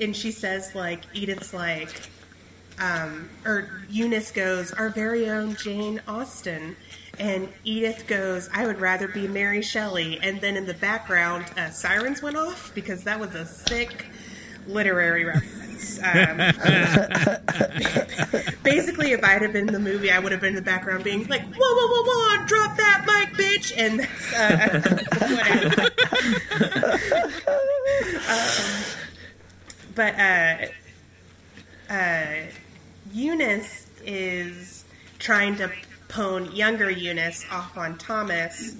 And 0.00 0.16
she 0.16 0.32
says 0.32 0.74
like 0.74 1.02
Edith's 1.12 1.52
like, 1.52 2.08
um, 2.80 3.28
or 3.44 3.82
Eunice 3.90 4.30
goes, 4.30 4.72
our 4.72 4.88
very 4.88 5.28
own 5.28 5.54
Jane 5.56 6.00
Austen. 6.08 6.76
And 7.18 7.50
Edith 7.64 8.06
goes, 8.06 8.48
I 8.54 8.66
would 8.66 8.80
rather 8.80 9.06
be 9.08 9.28
Mary 9.28 9.60
Shelley. 9.60 10.18
And 10.22 10.40
then 10.40 10.56
in 10.56 10.64
the 10.64 10.74
background, 10.74 11.44
uh, 11.58 11.68
sirens 11.68 12.22
went 12.22 12.38
off 12.38 12.72
because 12.74 13.04
that 13.04 13.20
was 13.20 13.34
a 13.34 13.44
sick 13.44 14.06
literary 14.66 15.26
reference. 15.26 15.67
Um, 16.02 16.38
basically, 18.62 19.12
if 19.12 19.22
I'd 19.22 19.42
have 19.42 19.52
been 19.52 19.68
in 19.68 19.72
the 19.72 19.80
movie, 19.80 20.10
I 20.10 20.18
would 20.18 20.32
have 20.32 20.40
been 20.40 20.48
in 20.50 20.56
the 20.56 20.62
background 20.62 21.04
being 21.04 21.26
like, 21.26 21.42
"Whoa, 21.42 21.58
whoa, 21.58 21.88
whoa, 21.88 22.02
whoa! 22.04 22.46
Drop 22.46 22.76
that 22.76 23.04
mic, 23.06 23.28
bitch!" 23.38 23.72
And 23.76 24.00
uh, 24.34 24.80
um, 28.28 28.44
but 29.94 30.18
uh, 30.18 30.56
uh, 31.92 32.26
Eunice 33.12 33.86
is 34.04 34.84
trying 35.18 35.56
to 35.56 35.70
pwn 36.08 36.54
younger 36.56 36.90
Eunice 36.90 37.44
off 37.50 37.76
on 37.76 37.98
Thomas, 37.98 38.76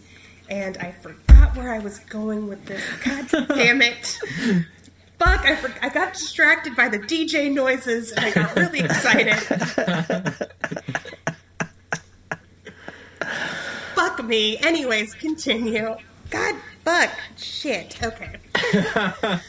and 0.48 0.76
I 0.78 0.92
forgot 0.92 1.54
where 1.56 1.74
I 1.74 1.78
was 1.78 1.98
going 2.00 2.48
with 2.48 2.64
this. 2.66 2.82
God 3.04 3.28
damn 3.48 3.82
it! 3.82 4.18
Fuck! 5.18 5.44
I, 5.44 5.56
for- 5.56 5.74
I 5.82 5.88
got 5.88 6.12
distracted 6.14 6.76
by 6.76 6.88
the 6.88 6.98
DJ 6.98 7.52
noises, 7.52 8.12
and 8.12 8.24
I 8.24 8.30
got 8.30 8.54
really 8.56 8.80
excited. 8.80 9.34
fuck 13.94 14.22
me. 14.24 14.58
Anyways, 14.58 15.14
continue. 15.14 15.96
God, 16.30 16.54
fuck, 16.84 17.10
shit. 17.36 17.98
Okay. 18.02 18.36
oh, 18.54 19.40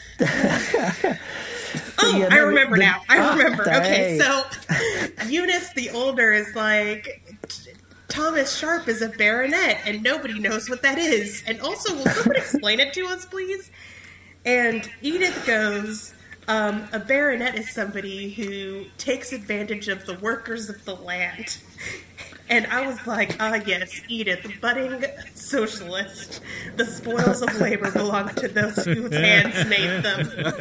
yeah, 2.16 2.28
I 2.30 2.38
remember 2.38 2.76
the- 2.76 2.82
now. 2.82 3.02
I 3.08 3.36
remember. 3.36 3.62
okay, 3.62 4.18
so 4.18 4.44
Eunice 5.28 5.72
the 5.74 5.90
older 5.90 6.32
is 6.32 6.54
like. 6.54 7.22
Thomas 8.08 8.56
Sharpe 8.58 8.88
is 8.88 9.02
a 9.02 9.08
baronet, 9.08 9.78
and 9.86 10.02
nobody 10.02 10.40
knows 10.40 10.68
what 10.68 10.82
that 10.82 10.98
is. 10.98 11.44
And 11.46 11.60
also, 11.60 11.94
will 11.94 12.06
someone 12.06 12.36
explain 12.38 12.80
it 12.80 12.92
to 12.94 13.06
us, 13.06 13.24
please? 13.24 13.70
And 14.44 14.88
Edith 15.02 15.44
goes, 15.46 16.14
um, 16.48 16.88
a 16.92 16.98
baronet 16.98 17.54
is 17.56 17.70
somebody 17.70 18.30
who 18.30 18.86
takes 18.98 19.32
advantage 19.32 19.88
of 19.88 20.06
the 20.06 20.14
workers 20.14 20.68
of 20.68 20.84
the 20.84 20.96
land. 20.96 21.58
And 22.48 22.66
I 22.66 22.84
was 22.84 23.06
like, 23.06 23.36
ah, 23.38 23.60
yes, 23.64 24.00
Edith, 24.08 24.44
budding 24.60 25.04
socialist. 25.34 26.40
The 26.76 26.84
spoils 26.84 27.42
of 27.42 27.60
labor 27.60 27.92
belong 27.92 28.34
to 28.34 28.48
those 28.48 28.84
whose 28.84 29.14
hands 29.14 29.68
made 29.68 30.02
them. 30.02 30.54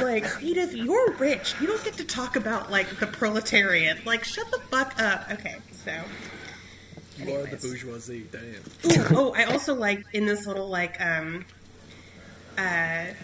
Like, 0.02 0.24
Edith, 0.40 0.74
you're 0.74 1.12
rich. 1.12 1.54
You 1.60 1.66
don't 1.66 1.84
get 1.84 1.94
to 1.94 2.04
talk 2.04 2.36
about, 2.36 2.70
like, 2.70 2.88
the 2.98 3.06
proletariat. 3.06 4.06
Like, 4.06 4.24
shut 4.24 4.50
the 4.50 4.58
fuck 4.70 4.98
up. 4.98 5.30
Okay, 5.30 5.56
so. 5.84 5.92
You 7.18 7.34
are 7.34 7.42
the 7.46 7.56
bourgeoisie. 7.56 8.26
Damn. 8.32 8.42
Ooh, 8.42 9.06
oh, 9.10 9.34
I 9.34 9.44
also 9.44 9.74
like 9.74 10.02
in 10.14 10.24
this 10.24 10.46
little 10.46 10.68
like 10.68 10.98
um 11.00 11.44
uh 12.60 13.14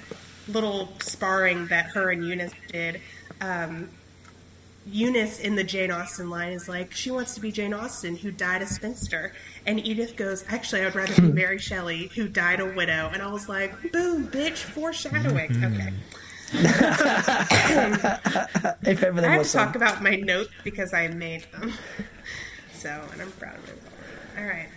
little 0.49 0.93
sparring 1.01 1.67
that 1.69 1.87
her 1.87 2.11
and 2.11 2.27
Eunice 2.27 2.53
did. 2.71 3.01
Um, 3.41 3.89
Eunice 4.87 5.41
in 5.41 5.57
the 5.57 5.65
Jane 5.65 5.91
Austen 5.91 6.31
line 6.31 6.53
is 6.53 6.69
like, 6.69 6.93
she 6.93 7.11
wants 7.11 7.35
to 7.35 7.41
be 7.41 7.51
Jane 7.51 7.75
Austen, 7.75 8.17
who 8.17 8.31
died 8.31 8.63
a 8.63 8.67
spinster. 8.67 9.33
And 9.67 9.85
Edith 9.85 10.15
goes, 10.17 10.45
actually, 10.49 10.83
I 10.83 10.85
would 10.85 10.95
rather 10.95 11.21
be 11.21 11.29
Mary 11.33 11.59
Shelley, 11.59 12.07
who 12.15 12.29
died 12.29 12.61
a 12.61 12.67
widow. 12.67 13.11
And 13.13 13.21
I 13.21 13.27
was 13.27 13.49
like, 13.49 13.93
boom, 13.93 14.29
bitch, 14.29 14.59
foreshadowing. 14.59 15.51
Okay. 15.65 15.93
if 18.89 19.03
ever 19.03 19.21
I 19.27 19.31
have 19.31 19.39
was 19.39 19.51
to 19.51 19.59
talk 19.59 19.75
about 19.75 20.01
my 20.01 20.15
notes 20.15 20.51
because 20.63 20.95
I 20.95 21.09
made 21.09 21.47
them. 21.53 21.73
So, 22.73 22.91
and 23.11 23.23
I'm 23.23 23.33
proud 23.33 23.57
of 23.57 23.69
it. 23.71 23.83
All 24.39 24.45
right. 24.45 24.69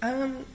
Um, 0.00 0.46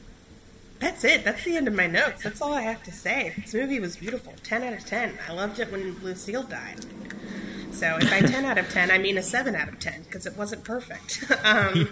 that's 0.80 1.04
it. 1.04 1.24
That's 1.24 1.44
the 1.44 1.58
end 1.58 1.68
of 1.68 1.74
my 1.74 1.88
notes. 1.88 2.24
That's 2.24 2.42
all 2.42 2.54
I 2.54 2.62
have 2.62 2.84
to 2.84 2.92
say. 2.92 3.34
This 3.38 3.54
movie 3.54 3.80
was 3.80 3.98
beautiful. 3.98 4.34
10 4.44 4.64
out 4.64 4.74
of 4.74 4.86
10. 4.86 5.18
I 5.28 5.34
loved 5.34 5.60
it 5.60 5.72
when 5.72 5.98
Lucille 6.00 6.44
died. 6.44 6.86
So, 7.72 7.98
if 8.02 8.12
I 8.12 8.22
10 8.22 8.46
out 8.46 8.58
of 8.58 8.70
10, 8.70 8.90
I 8.90 8.98
mean 8.98 9.18
a 9.18 9.24
7 9.24 9.56
out 9.56 9.70
of 9.70 9.80
10 9.80 10.04
because 10.04 10.26
it 10.26 10.36
wasn't 10.36 10.64
perfect. 10.64 11.24
um, 11.44 11.74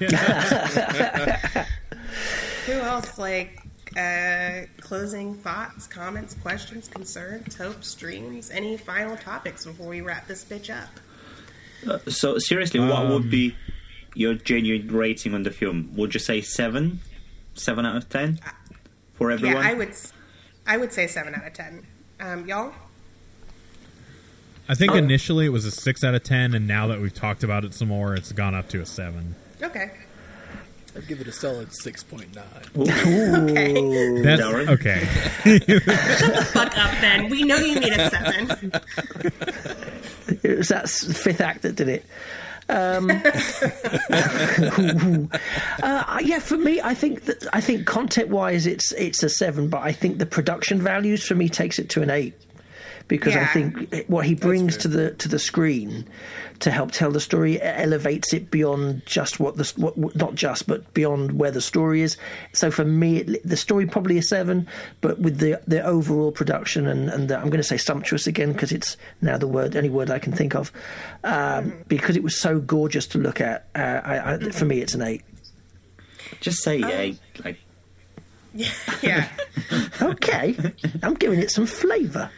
who 2.65 2.73
else? 2.73 3.17
Like, 3.17 3.61
uh, 3.97 4.61
closing 4.81 5.35
thoughts, 5.35 5.87
comments, 5.87 6.33
questions, 6.41 6.87
concerns, 6.87 7.55
hopes, 7.55 7.93
dreams, 7.95 8.49
any 8.51 8.77
final 8.77 9.15
topics 9.17 9.65
before 9.65 9.87
we 9.87 10.01
wrap 10.01 10.27
this 10.27 10.43
bitch 10.43 10.75
up? 10.75 10.89
So 12.11 12.39
seriously, 12.39 12.79
what 12.79 13.07
would 13.09 13.23
Um, 13.23 13.29
be 13.29 13.55
your 14.15 14.33
genuine 14.33 14.87
rating 14.91 15.35
on 15.35 15.43
the 15.43 15.51
film? 15.51 15.91
Would 15.95 16.13
you 16.15 16.19
say 16.19 16.41
seven, 16.41 17.01
seven 17.53 17.85
out 17.85 17.95
of 17.97 18.09
ten 18.09 18.39
for 19.15 19.31
everyone? 19.31 19.63
Yeah, 19.63 19.69
I 19.69 19.73
would. 19.73 19.89
s- 19.89 20.13
I 20.67 20.77
would 20.77 20.91
say 20.93 21.07
seven 21.07 21.35
out 21.35 21.45
of 21.45 21.53
ten. 21.53 21.85
Um, 22.19 22.45
y'all. 22.47 22.73
I 24.67 24.73
think 24.73 24.93
initially 24.95 25.45
it 25.45 25.49
was 25.49 25.65
a 25.65 25.71
six 25.71 26.03
out 26.03 26.15
of 26.15 26.23
ten, 26.23 26.55
and 26.55 26.65
now 26.67 26.87
that 26.87 26.99
we've 26.99 27.13
talked 27.13 27.43
about 27.43 27.63
it 27.65 27.73
some 27.75 27.87
more, 27.89 28.15
it's 28.15 28.31
gone 28.31 28.55
up 28.55 28.67
to 28.69 28.81
a 28.81 28.85
seven. 28.85 29.35
Okay. 29.61 29.91
I'd 30.97 31.07
give 31.07 31.19
it 31.21 31.27
a 31.27 31.31
solid 31.31 31.71
six 31.75 32.01
point 32.03 32.33
nine. 32.35 32.45
Okay. 32.75 34.21
That's 34.23 34.41
Darren? 34.41 34.69
okay. 34.69 35.05
Fuck 36.45 36.77
up, 36.77 36.91
then. 37.01 37.29
We 37.29 37.43
know 37.43 37.57
you 37.57 37.79
mean 37.79 37.93
a 37.93 38.09
seven. 38.09 38.71
It 40.41 40.57
was 40.57 40.69
that 40.69 40.89
fifth 40.89 41.39
act 41.41 41.61
that 41.61 41.75
did 41.75 41.87
it. 41.87 42.05
Um, 42.67 43.11
uh, 45.83 46.19
yeah, 46.21 46.39
for 46.39 46.57
me, 46.57 46.81
I 46.81 46.95
think 46.95 47.25
that 47.25 47.45
I 47.53 47.61
think 47.61 47.85
content 47.85 48.29
wise, 48.29 48.65
it's 48.65 48.91
it's 48.93 49.21
a 49.21 49.29
seven, 49.29 49.69
but 49.69 49.83
I 49.83 49.91
think 49.91 50.17
the 50.17 50.25
production 50.25 50.81
values 50.81 51.23
for 51.23 51.35
me 51.35 51.47
takes 51.47 51.77
it 51.77 51.89
to 51.89 52.01
an 52.01 52.09
eight 52.09 52.33
because 53.07 53.35
I 53.35 53.45
think 53.45 54.05
what 54.07 54.25
he 54.25 54.33
brings 54.33 54.77
to 54.77 54.87
the 54.87 55.11
to 55.11 55.27
the 55.29 55.37
screen 55.39 56.07
to 56.59 56.71
help 56.71 56.91
tell 56.91 57.11
the 57.11 57.19
story 57.19 57.61
elevates 57.61 58.33
it 58.33 58.49
beyond 58.49 59.05
just 59.05 59.39
what 59.39 59.57
the 59.57 59.71
what, 59.75 59.97
what- 59.97 60.15
not 60.15 60.33
just 60.35 60.67
but 60.67 60.91
beyond 60.93 61.33
where 61.39 61.51
the 61.51 61.61
story 61.61 62.01
is. 62.01 62.17
So 62.53 62.71
for 62.71 62.83
me, 62.85 63.17
it, 63.17 63.47
the 63.47 63.57
story 63.57 63.85
probably 63.85 64.17
a 64.17 64.23
seven, 64.23 64.67
but 65.01 65.19
with 65.19 65.37
the 65.37 65.59
the 65.67 65.83
overall 65.83 66.31
production 66.31 66.87
and 66.87 67.09
and 67.09 67.29
the, 67.29 67.35
I'm 67.37 67.47
going 67.49 67.57
to 67.57 67.63
say 67.63 67.77
sumptuous 67.77 68.25
again 68.25 68.53
because 68.53 68.71
it's 68.71 68.97
now 69.21 69.37
the 69.37 69.47
word 69.47 69.75
any 69.75 69.89
word 69.89 70.09
I 70.09 70.17
can 70.17 70.33
think 70.33 70.55
of 70.55 70.71
um, 71.23 71.73
because 71.87 72.15
it 72.17 72.23
was 72.23 72.39
so 72.39 72.59
gorgeous 72.59 73.05
to 73.07 73.17
look 73.19 73.39
at. 73.41 73.67
Uh, 73.75 74.01
I, 74.03 74.33
I, 74.33 74.37
for 74.51 74.65
me, 74.65 74.79
it's 74.81 74.95
an 74.95 75.01
eight. 75.03 75.21
Just 76.39 76.63
say 76.63 76.81
eight. 76.83 77.19
Like 77.43 77.57
yeah. 79.03 79.27
Okay, 80.01 80.55
I'm 81.03 81.13
giving 81.15 81.39
it 81.39 81.51
some 81.51 81.65
flavour. 81.65 82.29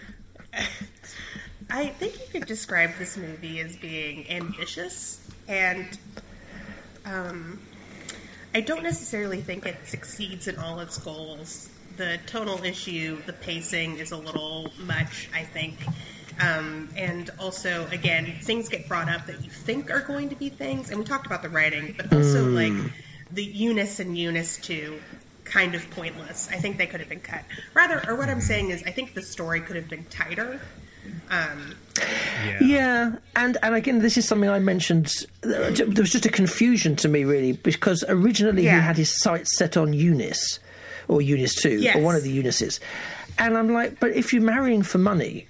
I 1.70 1.88
think 1.88 2.14
you 2.20 2.26
could 2.32 2.48
describe 2.48 2.92
this 2.98 3.18
movie 3.18 3.60
as 3.60 3.76
being 3.76 4.30
ambitious, 4.30 5.28
and 5.48 5.86
um, 7.06 7.60
I 8.56 8.62
don't 8.62 8.84
necessarily 8.84 9.42
think 9.42 9.66
it 9.66 9.76
succeeds 9.86 10.48
in 10.48 10.58
all 10.58 10.80
its 10.80 10.98
goals. 10.98 11.70
The 11.98 12.20
tonal 12.26 12.64
issue, 12.64 13.22
the 13.26 13.34
pacing 13.34 13.98
is 13.98 14.12
a 14.12 14.18
little 14.18 14.72
much, 14.80 15.30
I 15.34 15.44
think. 15.44 15.76
Um, 16.40 16.90
and 16.96 17.30
also, 17.40 17.88
again, 17.92 18.32
things 18.42 18.70
get 18.70 18.88
brought 18.88 19.10
up 19.10 19.26
that 19.26 19.44
you 19.44 19.50
think 19.50 19.90
are 19.90 20.02
going 20.02 20.30
to 20.30 20.36
be 20.36 20.50
things, 20.50 20.90
and 20.90 21.00
we 21.00 21.06
talked 21.06 21.26
about 21.26 21.42
the 21.42 21.50
writing, 21.50 21.96
but 21.98 22.14
also 22.14 22.46
like 22.46 22.74
the 23.32 23.44
Eunice 23.44 24.00
and 24.00 24.18
Eunice 24.18 24.58
too, 24.58 25.00
kind 25.48 25.74
of 25.76 25.90
pointless. 25.92 26.48
I 26.52 26.58
think 26.58 26.78
they 26.78 26.86
could 26.88 27.00
have 27.00 27.10
been 27.10 27.20
cut. 27.22 27.44
Rather, 27.74 28.04
or 28.08 28.16
what 28.16 28.30
I'm 28.30 28.42
saying 28.42 28.70
is, 28.70 28.84
I 28.86 28.92
think 28.92 29.14
the 29.14 29.22
story 29.22 29.62
could 29.62 29.76
have 29.76 29.90
been 29.90 30.04
tighter. 30.06 30.60
Um, 31.32 31.76
Yeah. 32.46 32.58
Yeah, 32.62 33.16
and 33.36 33.58
and 33.64 33.74
again, 33.76 34.00
this 34.00 34.18
is 34.18 34.28
something 34.28 34.50
I 34.50 34.60
mentioned. 34.60 35.26
There 35.42 35.72
was 35.98 36.12
just 36.12 36.26
a 36.26 36.30
confusion 36.30 36.96
to 36.98 37.08
me, 37.08 37.24
really, 37.24 37.54
because 37.54 38.04
originally 38.08 38.64
Yeah. 38.66 38.76
he 38.76 38.82
had 38.82 38.98
his 38.98 39.18
sights 39.20 39.58
set 39.58 39.78
on 39.78 39.94
Eunice, 39.94 40.60
or 41.08 41.22
Eunice 41.22 41.56
Two, 41.56 41.78
Yes. 41.80 41.96
or 41.96 42.02
one 42.02 42.16
of 42.16 42.24
the 42.24 42.30
Eunices, 42.32 42.80
and 43.40 43.58
I'm 43.58 43.72
like, 43.72 44.00
but 44.00 44.12
if 44.12 44.34
you're 44.34 44.44
marrying 44.44 44.84
for 44.84 44.98
money. 44.98 45.48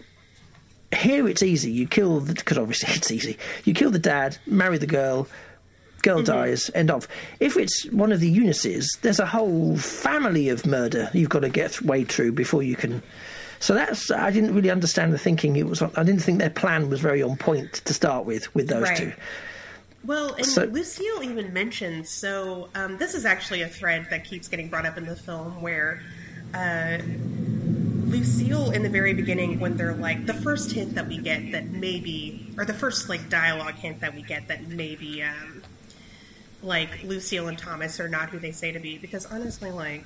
Here 0.95 1.27
it's 1.27 1.43
easy. 1.43 1.69
You 1.69 1.85
kill 1.85 2.21
because 2.21 2.57
obviously 2.57 2.93
it's 2.95 3.11
easy. 3.11 3.37
You 3.65 3.73
kill 3.73 3.91
the 3.91 3.99
dad, 3.99 4.37
marry 4.47 4.77
the 4.77 4.87
girl, 4.87 5.27
girl 6.01 6.21
dies, 6.21 6.69
end 6.75 6.91
of. 6.91 7.07
If 7.39 7.57
it's 7.57 7.85
one 7.91 8.11
of 8.11 8.19
the 8.19 8.29
Eunices, 8.29 8.97
there's 9.01 9.19
a 9.19 9.25
whole 9.25 9.77
family 9.77 10.49
of 10.49 10.65
murder 10.65 11.09
you've 11.13 11.29
got 11.29 11.39
to 11.41 11.49
get 11.49 11.81
way 11.81 12.03
through 12.03 12.33
before 12.33 12.63
you 12.63 12.75
can. 12.75 13.01
So 13.59 13.73
that's 13.73 14.11
I 14.11 14.29
didn't 14.31 14.53
really 14.53 14.69
understand 14.69 15.11
the 15.13 15.17
thinking. 15.17 15.55
It 15.55 15.65
was 15.67 15.81
I 15.81 16.03
didn't 16.03 16.19
think 16.21 16.39
their 16.39 16.49
plan 16.51 16.89
was 16.89 16.99
very 16.99 17.23
on 17.23 17.37
point 17.37 17.73
to 17.85 17.93
start 17.93 18.25
with 18.25 18.53
with 18.53 18.67
those 18.67 18.83
Right. 18.83 18.97
two. 18.97 19.13
Well, 20.05 20.35
and 20.35 20.45
So- 20.45 20.65
Lucille 20.65 21.23
even 21.23 21.51
mentions 21.53 22.09
so. 22.09 22.69
Um, 22.75 22.97
this 22.97 23.13
is 23.15 23.25
actually 23.25 23.63
a 23.63 23.67
thread 23.67 24.07
that 24.11 24.23
keeps 24.23 24.47
getting 24.47 24.69
brought 24.69 24.85
up 24.85 24.97
in 24.97 25.05
the 25.05 25.15
film 25.15 25.61
where 25.61 26.01
uh, 26.53 26.97
Lucille, 28.05 28.71
in 28.71 28.83
the 28.83 28.89
very 28.89 29.13
beginning, 29.13 29.59
when 29.59 29.75
they're 29.75 29.95
like 29.95 30.25
the 30.25 30.33
first 30.33 30.71
hint 30.71 30.95
that 30.95 31.07
we 31.07 31.17
get 31.17 31.51
that 31.51 31.71
maybe, 31.71 32.47
or 32.57 32.63
the 32.63 32.73
first 32.73 33.09
like 33.09 33.27
dialogue 33.29 33.73
hint 33.75 33.99
that 33.99 34.15
we 34.15 34.21
get 34.21 34.47
that 34.47 34.65
maybe, 34.69 35.23
um, 35.23 35.56
like 36.63 37.03
Lucille 37.03 37.47
and 37.47 37.57
Thomas 37.57 37.99
are 37.99 38.09
not 38.09 38.29
who 38.29 38.39
they 38.39 38.51
say 38.51 38.71
to 38.71 38.79
be. 38.79 38.97
Because 38.97 39.25
honestly, 39.25 39.71
like 39.71 40.03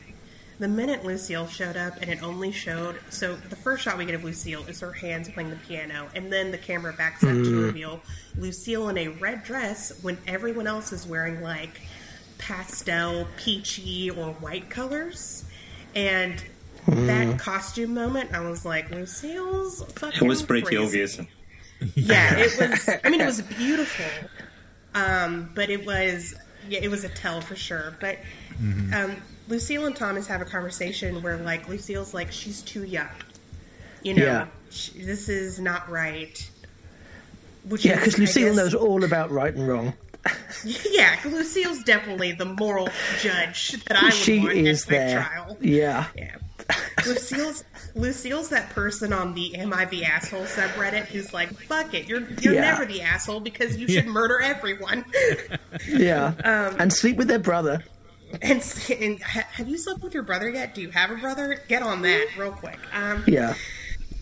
the 0.60 0.68
minute 0.68 1.04
Lucille 1.04 1.48
showed 1.48 1.76
up 1.76 1.98
and 2.02 2.10
it 2.10 2.22
only 2.22 2.52
showed 2.52 3.00
so 3.10 3.36
the 3.36 3.56
first 3.56 3.84
shot 3.84 3.98
we 3.98 4.06
get 4.06 4.14
of 4.14 4.24
Lucille 4.24 4.64
is 4.68 4.80
her 4.80 4.92
hands 4.92 5.28
playing 5.28 5.50
the 5.50 5.56
piano 5.56 6.08
and 6.14 6.32
then 6.32 6.52
the 6.52 6.58
camera 6.58 6.94
backs 6.94 7.24
up 7.24 7.30
to 7.30 7.36
mm-hmm. 7.36 7.66
reveal 7.66 8.00
Lucille 8.38 8.90
in 8.90 8.98
a 9.00 9.08
red 9.08 9.44
dress 9.44 9.92
when 10.04 10.20
everyone 10.28 10.68
else 10.68 10.92
is 10.94 11.08
wearing 11.08 11.42
like 11.42 11.82
pastel 12.38 13.28
peachy 13.38 14.12
or 14.12 14.34
white 14.34 14.70
colors 14.70 15.46
and 15.96 16.44
mm-hmm. 16.86 17.08
that 17.08 17.40
costume 17.40 17.96
moment 17.96 18.32
I 18.32 18.48
was 18.48 18.64
like 18.64 18.92
Lucille's 18.92 19.84
fucking 19.94 20.24
it 20.24 20.30
was 20.30 20.44
pretty 20.44 20.64
crazy. 20.68 20.84
obvious. 20.84 21.20
Yeah, 21.96 22.36
it 22.38 22.60
was. 22.60 22.90
I 23.04 23.10
mean, 23.10 23.22
it 23.22 23.26
was 23.26 23.42
beautiful, 23.42 24.06
um, 24.96 25.50
but 25.56 25.70
it 25.70 25.86
was 25.86 26.36
yeah, 26.70 26.80
it 26.82 26.90
was 26.90 27.04
a 27.04 27.10
tell 27.10 27.42
for 27.42 27.56
sure. 27.56 27.96
But 28.00 28.18
um, 28.94 29.16
Lucille 29.48 29.86
and 29.86 29.96
Thomas 29.96 30.28
have 30.28 30.42
a 30.42 30.46
conversation 30.46 31.22
where 31.22 31.38
like 31.38 31.68
Lucille's 31.68 32.14
like 32.14 32.32
she's 32.32 32.62
too 32.62 32.84
young, 32.84 33.08
you 34.04 34.14
know, 34.14 34.24
Yeah. 34.24 34.48
sh 34.70 34.90
this 34.96 35.28
is 35.30 35.60
not 35.60 35.90
right. 35.90 36.50
Which 37.68 37.86
Yeah, 37.86 37.96
because 37.96 38.18
Lucille 38.18 38.48
guess- 38.50 38.56
knows 38.58 38.74
all 38.76 39.04
about 39.04 39.32
right 39.32 39.54
and 39.54 39.68
wrong. 39.68 39.94
Yeah, 40.64 41.18
Lucille's 41.26 41.82
definitely 41.84 42.34
the 42.34 42.46
moral 42.46 42.88
judge 43.22 43.72
that 43.86 43.98
I 43.98 44.06
would 44.06 44.14
she 44.14 44.40
want 44.40 44.52
is 44.54 44.86
there. 44.86 45.24
trial. 45.24 45.58
Yeah. 45.60 46.06
Yeah. 46.16 46.36
Lucille's 47.06 47.64
Lucille's 47.96 48.50
that 48.50 48.70
person 48.72 49.14
on 49.14 49.34
the 49.34 49.56
"Am 49.56 49.74
I 49.74 49.86
the 49.86 50.04
asshole" 50.06 50.44
subreddit 50.44 51.06
who's 51.06 51.34
like, 51.34 51.50
"Fuck 51.68 51.94
it, 51.94 52.08
you're 52.08 52.22
you're 52.42 52.54
Yeah. 52.54 52.62
never 52.62 52.86
the 52.86 53.02
asshole 53.02 53.40
because 53.40 53.78
you 53.78 53.88
should 53.88 54.06
Yeah. 54.06 54.12
murder 54.12 54.40
everyone." 54.42 55.06
Yeah. 55.88 56.34
Um, 56.44 56.76
and 56.80 56.94
sleep 56.94 57.18
with 57.18 57.28
their 57.28 57.40
brother. 57.40 57.84
and, 58.42 58.62
and 59.00 59.22
ha- 59.22 59.48
have 59.52 59.68
you 59.68 59.78
slept 59.78 60.02
with 60.04 60.14
your 60.14 60.24
brother 60.24 60.50
yet? 60.50 60.74
Do 60.76 60.82
you 60.82 60.90
have 60.92 61.12
a 61.12 61.16
brother? 61.16 61.60
Get 61.68 61.82
on 61.82 62.02
that 62.04 62.28
real 62.38 62.52
quick. 62.52 62.80
Um, 62.94 63.24
Yeah. 63.28 63.56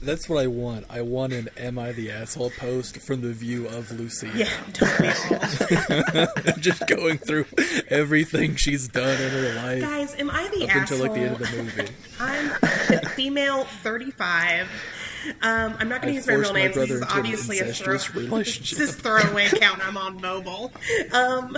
That's 0.02 0.30
what 0.30 0.42
I 0.42 0.48
want. 0.48 0.86
I 0.90 1.02
want 1.02 1.34
an 1.34 1.50
"Am 1.58 1.78
I 1.78 1.92
the 1.92 2.12
asshole?" 2.12 2.52
post 2.52 2.98
from 3.00 3.20
the 3.22 3.34
view 3.34 3.68
of 3.68 3.92
Lucy. 3.92 4.30
yeah, 4.34 4.50
all? 4.82 6.54
just 6.60 6.88
going 6.88 7.18
through 7.18 7.46
everything 7.90 8.56
she's 8.56 8.88
done 8.88 9.22
in 9.22 9.30
her 9.32 9.54
life 9.56 9.82
Guys, 9.82 10.16
am 10.18 10.30
I 10.30 10.48
the 10.56 10.64
up 10.64 10.76
asshole? 10.76 10.82
until 10.82 10.98
like 11.00 11.14
the 11.14 11.20
end 11.22 11.42
of 11.42 11.52
the 11.52 11.64
movie. 11.64 11.92
I'm 12.20 12.50
female, 13.10 13.66
35. 13.66 14.68
Um, 15.42 15.76
I'm 15.80 15.90
not 15.90 16.02
going 16.02 16.14
to 16.14 16.16
use 16.16 16.28
my 16.28 16.34
real 16.36 16.54
name. 16.54 16.54
my 16.54 16.60
name. 16.62 16.68
'cause 16.70 16.76
brother 16.88 17.00
This 17.00 17.10
is 17.10 17.16
obviously 17.18 17.60
a 17.60 17.74
throw. 17.74 17.98
relationship. 18.22 18.78
This 18.80 18.90
is 18.92 18.96
throwaway 18.96 19.48
account. 19.48 19.86
I'm 19.86 19.98
on 19.98 20.22
mobile. 20.22 20.72
Um, 21.12 21.58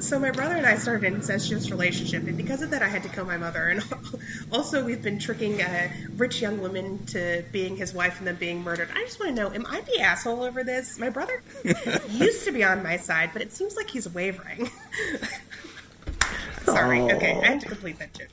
so 0.00 0.18
my 0.18 0.30
brother 0.30 0.54
and 0.54 0.66
I 0.66 0.76
started 0.76 1.06
an 1.08 1.14
incestuous 1.16 1.70
relationship, 1.70 2.26
and 2.26 2.36
because 2.36 2.62
of 2.62 2.70
that, 2.70 2.82
I 2.82 2.88
had 2.88 3.02
to 3.02 3.08
kill 3.08 3.24
my 3.24 3.36
mother. 3.36 3.68
And 3.68 3.82
also, 4.52 4.84
we've 4.84 5.02
been 5.02 5.18
tricking 5.18 5.60
uh, 5.62 5.90
rich 6.16 6.40
young 6.40 6.60
women 6.60 7.04
to 7.06 7.44
being 7.52 7.76
his 7.76 7.94
wife 7.94 8.18
and 8.18 8.26
then 8.26 8.36
being 8.36 8.62
murdered. 8.62 8.88
I 8.94 9.02
just 9.04 9.20
want 9.20 9.34
to 9.34 9.42
know: 9.42 9.52
Am 9.52 9.66
I 9.66 9.80
the 9.82 10.00
asshole 10.00 10.42
over 10.42 10.62
this? 10.64 10.98
My 10.98 11.10
brother 11.10 11.42
used 12.10 12.44
to 12.44 12.52
be 12.52 12.64
on 12.64 12.82
my 12.82 12.96
side, 12.96 13.30
but 13.32 13.42
it 13.42 13.52
seems 13.52 13.76
like 13.76 13.90
he's 13.90 14.08
wavering. 14.08 14.70
Sorry. 16.64 17.00
Aw. 17.00 17.14
Okay, 17.16 17.40
I 17.42 17.46
had 17.46 17.60
to 17.60 17.66
complete 17.66 17.98
that 17.98 18.12
joke. 18.14 18.28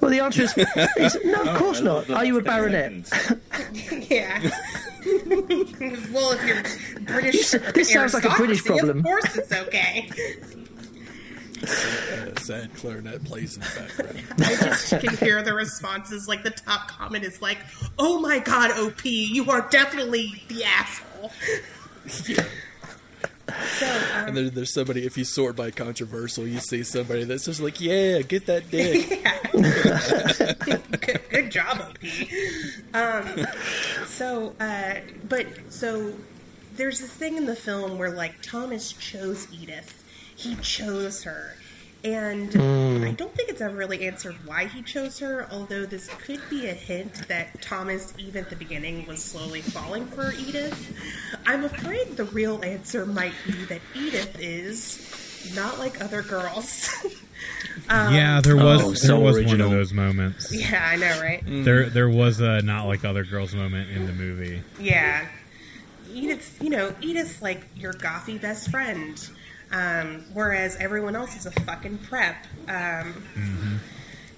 Well, 0.00 0.10
the 0.10 0.18
answer 0.18 0.42
is, 0.42 0.58
is 0.96 1.16
no, 1.24 1.42
of 1.42 1.56
course 1.56 1.80
not. 1.80 2.10
Are 2.10 2.24
you 2.24 2.36
a 2.36 2.42
baronet? 2.42 3.08
Yeah. 4.10 4.40
well, 6.12 6.32
if 6.32 6.44
you're 6.44 7.00
British, 7.06 7.50
This- 7.50 7.72
this 7.72 7.92
sounds 7.92 8.12
like 8.12 8.24
a 8.24 8.30
British 8.30 8.64
problem. 8.64 8.98
Of 8.98 9.04
course, 9.04 9.36
it's 9.36 9.52
okay. 9.52 10.10
Uh, 11.62 12.40
sad 12.40 12.74
clarinet 12.74 13.24
plays 13.24 13.56
in 13.56 13.62
the 13.62 13.86
background. 13.96 14.24
I 14.40 14.56
just 14.56 14.90
can 14.90 15.16
hear 15.16 15.42
the 15.42 15.54
responses. 15.54 16.26
Like 16.28 16.42
the 16.42 16.50
top 16.50 16.88
comment 16.88 17.24
is 17.24 17.40
like, 17.40 17.58
"Oh 17.98 18.20
my 18.20 18.38
god, 18.40 18.72
OP, 18.78 19.04
you 19.04 19.50
are 19.50 19.68
definitely 19.70 20.42
the 20.48 20.64
asshole." 20.64 21.30
So, 23.78 23.86
um, 23.86 24.28
And 24.28 24.36
there, 24.36 24.50
there's 24.50 24.72
somebody. 24.72 25.04
If 25.04 25.18
you 25.18 25.24
sort 25.24 25.56
by 25.56 25.70
controversial, 25.70 26.46
you 26.46 26.58
see 26.58 26.82
somebody 26.82 27.24
that's 27.24 27.44
just 27.44 27.60
like, 27.60 27.80
"Yeah, 27.80 28.22
get 28.22 28.46
that 28.46 28.70
dick." 28.70 29.22
good, 30.60 31.30
good 31.30 31.50
job, 31.50 31.80
OP. 31.80 31.96
Um, 32.94 33.46
so, 34.06 34.54
uh, 34.58 34.94
but 35.28 35.46
so 35.68 36.12
there's 36.76 37.02
a 37.02 37.06
thing 37.06 37.36
in 37.36 37.46
the 37.46 37.56
film 37.56 37.98
where 37.98 38.10
like 38.10 38.40
Thomas 38.42 38.92
chose 38.92 39.46
Edith. 39.52 40.01
He 40.42 40.56
chose 40.56 41.22
her. 41.22 41.54
And 42.04 42.50
I 43.04 43.12
don't 43.12 43.32
think 43.32 43.48
it's 43.48 43.60
ever 43.60 43.76
really 43.76 44.08
answered 44.08 44.34
why 44.44 44.64
he 44.66 44.82
chose 44.82 45.20
her, 45.20 45.46
although 45.52 45.86
this 45.86 46.08
could 46.08 46.40
be 46.50 46.66
a 46.66 46.74
hint 46.74 47.28
that 47.28 47.62
Thomas, 47.62 48.12
even 48.18 48.42
at 48.42 48.50
the 48.50 48.56
beginning, 48.56 49.06
was 49.06 49.22
slowly 49.22 49.60
falling 49.62 50.06
for 50.06 50.32
Edith. 50.32 50.96
I'm 51.46 51.64
afraid 51.64 52.16
the 52.16 52.24
real 52.24 52.60
answer 52.64 53.06
might 53.06 53.34
be 53.46 53.52
that 53.66 53.80
Edith 53.94 54.36
is 54.40 55.52
not 55.54 55.78
like 55.78 56.02
other 56.02 56.22
girls. 56.22 56.88
Um, 57.88 58.14
yeah, 58.14 58.40
there 58.40 58.54
was 58.54 58.82
Oh, 58.82 58.86
there 58.88 58.96
so 58.96 59.18
was 59.20 59.42
one 59.44 59.60
of 59.60 59.70
those 59.70 59.92
moments. 59.92 60.52
yeah, 60.54 60.88
I 60.92 60.94
know, 60.96 61.20
right? 61.20 61.42
There 61.44 61.88
there 61.90 62.08
was 62.08 62.38
a 62.40 62.62
not 62.62 62.86
like 62.86 63.04
other 63.04 63.24
girls 63.24 63.52
moment 63.54 63.90
in 63.90 64.06
the 64.06 64.12
movie. 64.12 64.62
Yeah. 64.78 65.26
Edith, 66.12 66.58
you 66.62 66.70
know, 66.70 66.94
Edith's 67.00 67.42
like 67.42 67.66
your 67.74 67.94
gothy 67.94 68.40
best 68.40 68.70
friend. 68.70 69.18
Um, 69.72 70.24
whereas 70.34 70.76
everyone 70.76 71.16
else 71.16 71.34
is 71.36 71.46
a 71.46 71.50
fucking 71.62 71.98
prep. 71.98 72.36
Um, 72.68 73.80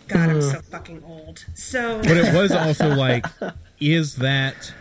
God, 0.09 0.31
I'm 0.31 0.43
so 0.43 0.61
fucking 0.61 1.03
old. 1.07 1.45
So, 1.55 1.99
But 2.03 2.17
it 2.17 2.35
was 2.35 2.53
also 2.53 2.89
like 2.95 3.27
is 3.81 4.17
that 4.17 4.73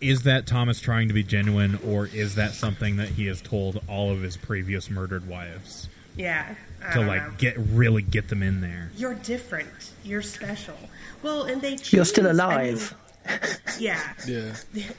is 0.00 0.22
that 0.24 0.46
Thomas 0.46 0.80
trying 0.80 1.08
to 1.08 1.14
be 1.14 1.22
genuine, 1.22 1.78
or 1.86 2.06
is 2.06 2.34
that 2.34 2.52
something 2.52 2.96
that 2.96 3.08
he 3.10 3.26
has 3.26 3.40
told 3.40 3.80
all 3.88 4.10
of 4.10 4.20
his 4.22 4.36
previous 4.36 4.90
murdered 4.90 5.26
wives 5.26 5.88
Yeah. 6.16 6.54
I 6.86 6.92
to 6.92 7.00
like 7.00 7.22
know. 7.22 7.32
get 7.38 7.56
really 7.58 8.02
get 8.02 8.28
them 8.28 8.42
in 8.42 8.60
there? 8.60 8.90
You're 8.96 9.14
different. 9.14 9.92
You're 10.04 10.20
special. 10.22 10.76
Well, 11.22 11.44
and 11.44 11.62
they 11.62 11.76
choose, 11.76 11.92
You're 11.94 12.04
still 12.04 12.26
I 12.26 12.32
mean, 12.32 12.40
alive. 12.40 12.94
yeah. 13.78 14.12
Yeah. 14.26 14.52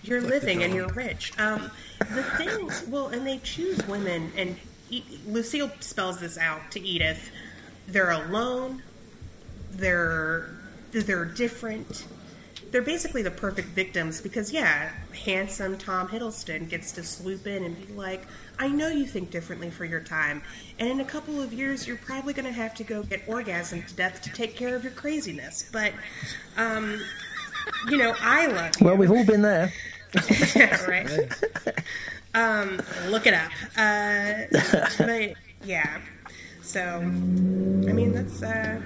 You're 0.03 0.21
living 0.21 0.63
and 0.63 0.73
you're 0.73 0.89
rich. 0.89 1.31
Um, 1.39 1.69
the 1.99 2.23
thing, 2.38 2.69
well, 2.91 3.07
and 3.09 3.25
they 3.25 3.38
choose 3.39 3.77
women, 3.88 4.31
and 4.35 4.55
Lucille 5.25 5.71
spells 5.79 6.19
this 6.19 6.38
out 6.38 6.71
to 6.71 6.79
Edith. 6.79 7.31
They're 7.88 8.11
alone. 8.11 8.81
They're 9.71 10.49
they're 10.91 11.25
different. 11.25 12.05
They're 12.71 12.81
basically 12.81 13.21
the 13.21 13.31
perfect 13.31 13.69
victims 13.69 14.19
because, 14.19 14.51
yeah, 14.51 14.91
handsome 15.13 15.77
Tom 15.77 16.07
Hiddleston 16.07 16.67
gets 16.67 16.91
to 16.93 17.03
swoop 17.03 17.47
in 17.47 17.63
and 17.63 17.88
be 17.88 17.93
like, 17.93 18.23
"I 18.59 18.67
know 18.67 18.89
you 18.89 19.05
think 19.05 19.31
differently 19.31 19.69
for 19.69 19.85
your 19.85 20.01
time, 20.01 20.41
and 20.79 20.89
in 20.89 20.99
a 20.99 21.05
couple 21.05 21.41
of 21.41 21.53
years, 21.53 21.88
you're 21.88 21.97
probably 21.97 22.33
going 22.33 22.45
to 22.45 22.51
have 22.51 22.73
to 22.75 22.83
go 22.83 23.03
get 23.03 23.21
orgasm 23.27 23.83
to 23.83 23.93
death 23.93 24.21
to 24.23 24.31
take 24.31 24.55
care 24.55 24.75
of 24.75 24.83
your 24.83 24.93
craziness." 24.93 25.69
But, 25.71 25.93
um, 26.57 26.99
you 27.89 27.97
know, 27.97 28.15
I 28.19 28.47
love 28.47 28.71
you. 28.79 28.85
Well, 28.85 28.97
we've 28.97 29.11
all 29.11 29.25
been 29.25 29.41
there. 29.41 29.71
Yeah, 30.55 30.83
right. 30.85 31.33
Um, 32.34 32.80
look 33.09 33.25
it 33.28 33.34
up. 33.34 33.51
Uh, 33.78 34.45
but 35.05 35.34
yeah, 35.63 35.99
so 36.61 36.82
I 36.82 37.93
mean 37.93 38.13
that's 38.13 38.43
uh, 38.43 38.82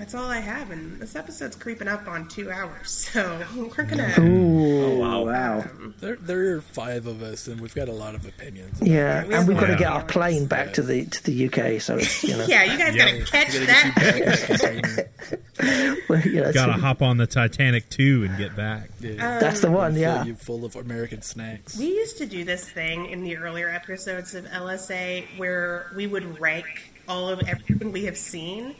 that's 0.00 0.14
all 0.14 0.24
I 0.30 0.38
have, 0.38 0.70
and 0.70 0.98
this 0.98 1.14
episode's 1.14 1.54
creeping 1.56 1.86
up 1.86 2.08
on 2.08 2.26
two 2.28 2.50
hours, 2.50 2.90
so 3.12 3.40
we're 3.54 3.84
gonna. 3.84 4.12
Ooh, 4.18 4.82
oh, 4.82 4.92
oh, 4.92 4.98
wow. 4.98 5.24
wow. 5.24 5.64
There, 6.00 6.16
there 6.16 6.56
are 6.56 6.60
five 6.62 7.06
of 7.06 7.22
us, 7.22 7.46
and 7.48 7.60
we've 7.60 7.74
got 7.74 7.88
a 7.88 7.92
lot 7.92 8.14
of 8.14 8.26
opinions. 8.26 8.80
Yeah, 8.82 9.24
we 9.26 9.34
and 9.34 9.46
we've 9.46 9.58
got 9.58 9.66
to 9.66 9.76
get 9.76 9.88
our 9.92 10.02
plane 10.04 10.46
back 10.46 10.72
to 10.74 10.82
the 10.82 11.04
to 11.04 11.24
the 11.24 11.46
UK, 11.46 11.80
so 11.80 11.96
it's 11.98 12.24
you 12.24 12.36
know, 12.36 12.44
Yeah, 12.48 12.64
you 12.64 12.78
guys 12.78 12.94
Yeah. 12.96 13.10
gotta 13.18 13.24
catch 13.24 13.52
gotta 13.52 13.52
get 13.52 13.60
you 13.60 13.66
that. 13.66 13.94
back 13.96 14.16
in 14.16 14.28
the 14.30 14.46
container. 14.46 16.02
well, 16.08 16.20
you 16.22 16.40
know, 16.40 16.52
Gotta 16.52 16.72
so- 16.74 16.80
hop 16.80 17.02
on 17.02 17.18
the 17.18 17.26
Titanic 17.26 17.88
too 17.90 18.24
and 18.24 18.36
get 18.38 18.56
back. 18.56 18.88
Yeah. 19.00 19.10
Um, 19.12 19.40
that's 19.40 19.60
the 19.60 19.70
one. 19.70 19.92
Fill 19.92 20.00
Yeah, 20.02 20.24
you 20.24 20.34
full 20.34 20.64
of 20.64 20.76
American 20.76 21.22
snacks. 21.22 21.78
We 21.78 21.86
used 21.88 22.18
to 22.18 22.26
do 22.26 22.44
this 22.44 22.68
thing 22.68 23.06
in 23.10 23.22
the 23.22 23.36
earlier 23.36 23.68
episodes 23.68 24.34
of 24.34 24.46
LSA 24.46 25.26
where 25.36 25.92
we 25.94 26.06
would 26.06 26.40
rank 26.40 26.66
all 27.08 27.28
of 27.28 27.40
everything 27.46 27.92
we 27.92 28.04
have 28.06 28.16
seen. 28.16 28.74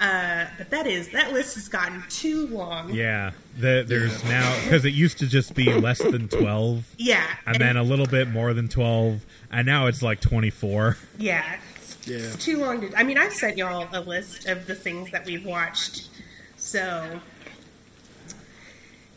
Uh, 0.00 0.46
but 0.56 0.70
that 0.70 0.86
is 0.86 1.10
that 1.10 1.30
list 1.32 1.56
has 1.56 1.68
gotten 1.68 2.02
too 2.08 2.46
long. 2.46 2.92
Yeah, 2.94 3.32
the, 3.58 3.84
there's 3.86 4.24
now 4.24 4.58
because 4.64 4.86
it 4.86 4.94
used 4.94 5.18
to 5.18 5.26
just 5.26 5.54
be 5.54 5.70
less 5.74 5.98
than 5.98 6.26
twelve, 6.28 6.86
Yeah, 6.96 7.26
and 7.46 7.56
then 7.60 7.76
a 7.76 7.82
little 7.82 8.06
bit 8.06 8.28
more 8.28 8.54
than 8.54 8.66
twelve, 8.68 9.26
and 9.52 9.66
now 9.66 9.86
it's 9.88 10.02
like 10.02 10.20
twenty 10.22 10.48
four. 10.48 10.96
yeah, 11.18 11.58
Yeah. 12.06 12.32
too 12.38 12.56
long 12.58 12.80
to. 12.80 12.98
I 12.98 13.02
mean, 13.02 13.18
I've 13.18 13.34
sent 13.34 13.58
y'all 13.58 13.88
a 13.92 14.00
list 14.00 14.46
of 14.48 14.66
the 14.66 14.74
things 14.74 15.10
that 15.10 15.26
we've 15.26 15.44
watched, 15.44 16.08
so 16.56 17.20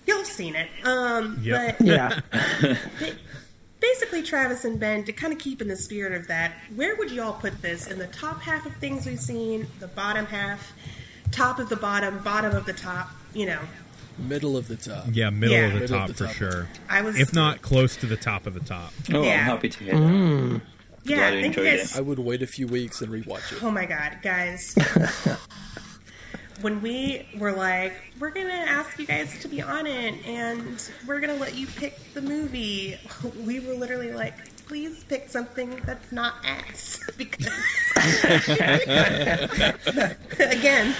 y'all 0.06 0.26
seen 0.26 0.56
it. 0.56 0.68
Um, 0.84 1.40
Yep. 1.42 1.78
but 1.80 1.88
yeah. 1.88 2.20
basically, 3.84 4.24
Travis 4.24 4.64
and 4.66 4.80
Ben, 4.80 5.04
to 5.04 5.12
kind 5.12 5.34
of 5.34 5.40
keep 5.40 5.62
in 5.62 5.68
the 5.68 5.76
spirit 5.76 6.14
of 6.14 6.28
that, 6.28 6.54
where 6.76 6.96
would 6.96 7.12
y'all 7.12 7.34
put 7.34 7.62
this 7.62 7.88
in 7.88 8.00
the 8.00 8.08
top 8.08 8.42
half 8.42 8.66
of 8.66 8.74
things 8.78 9.06
we've 9.06 9.20
seen, 9.20 9.68
the 9.80 9.88
bottom 9.88 10.26
half, 10.26 10.72
top 11.32 11.60
of 11.60 11.68
the 11.70 11.76
bottom, 11.76 12.20
bottom 12.20 12.56
of 12.56 12.66
the 12.66 12.74
top? 12.74 13.10
You 13.34 13.48
know, 13.48 13.60
Middle 14.20 14.56
of 14.56 14.68
the 14.68 14.76
top. 14.78 15.06
Yeah, 15.12 15.32
middle 15.32 15.56
Yeah. 15.58 15.66
of 15.66 15.74
the 15.74 15.80
Middle 15.82 15.96
of 15.96 16.02
top 16.02 16.08
the 16.10 16.14
for 16.14 16.26
top. 16.28 16.36
sure. 16.36 16.68
I 16.88 17.02
was 17.02 17.20
If 17.20 17.34
not 17.34 17.62
close 17.64 17.96
to 17.98 18.06
the 18.06 18.16
top 18.16 18.46
of 18.46 18.54
the 18.54 18.60
top. 18.60 18.94
Oh, 19.12 19.24
Yeah. 19.24 19.32
I'm 19.40 19.44
happy 19.46 19.70
to 19.70 19.84
hear 19.84 19.94
that. 19.94 20.00
Mm. 20.02 20.62
yeah, 21.04 21.16
glad 21.18 21.34
I 21.34 21.42
think 21.42 21.56
you 21.58 21.64
guys. 21.64 21.98
I 21.98 22.02
would 22.02 22.20
wait 22.20 22.44
a 22.44 22.48
few 22.48 22.68
weeks 22.68 23.02
and 23.02 23.12
rewatch 23.12 23.52
it. 23.52 23.64
Oh 23.64 23.72
my 23.72 23.86
god, 23.88 24.20
guys. 24.22 24.76
when 26.62 26.82
we 26.82 27.26
were 27.38 27.52
like, 27.52 27.94
we're 28.20 28.32
gonna 28.32 28.50
ask 28.54 28.98
you 29.00 29.06
guys 29.06 29.40
to 29.42 29.48
be 29.48 29.62
on 29.62 29.88
it 29.88 30.26
and 30.26 30.90
we're 31.08 31.20
gonna 31.20 31.36
let 31.36 31.56
you 31.56 31.68
pick 31.68 31.98
the 32.14 32.22
movie, 32.22 32.98
we 33.46 33.60
were 33.60 33.74
literally 33.74 34.12
like, 34.12 34.34
please 34.66 35.04
pick 35.06 35.30
something 35.30 35.80
that's 35.86 36.12
not 36.12 36.36
ass. 36.46 37.00
Because 37.18 37.48
again, 40.40 40.96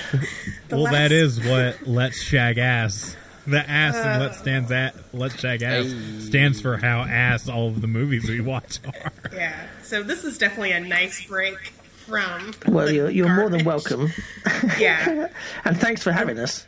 the 0.70 0.76
well, 0.76 0.84
last- 0.84 0.94
that 0.94 1.12
is 1.12 1.44
what 1.46 1.88
Let's 1.88 2.22
Shag 2.22 2.58
Ass. 2.58 3.16
The 3.46 3.68
ass 3.70 3.96
and 3.96 4.22
Let's 4.22 4.38
uh. 4.38 4.42
stands 4.42 4.72
at 4.72 4.96
Let's 5.14 5.40
Shag 5.40 5.62
Ass 5.64 5.86
Hey. 5.86 6.20
stands 6.22 6.62
for 6.62 6.78
how 6.78 7.02
ass 7.02 7.50
all 7.50 7.68
of 7.68 7.82
the 7.82 7.88
movies 7.88 8.30
we 8.30 8.40
watch 8.42 8.80
are. 8.86 9.12
Yeah. 9.34 9.68
So 9.82 10.02
this 10.04 10.24
is 10.24 10.38
definitely 10.38 10.72
a 10.72 10.80
nice 10.80 11.26
break 11.26 11.74
from 12.08 12.54
Well, 12.68 12.86
the 12.88 12.94
you're, 12.96 13.10
you're 13.10 13.36
more 13.36 13.50
than 13.50 13.64
welcome, 13.66 14.12
Yeah. 14.80 15.28
and 15.66 15.78
thanks 15.80 16.04
for 16.04 16.12
having 16.12 16.38
us. 16.40 16.66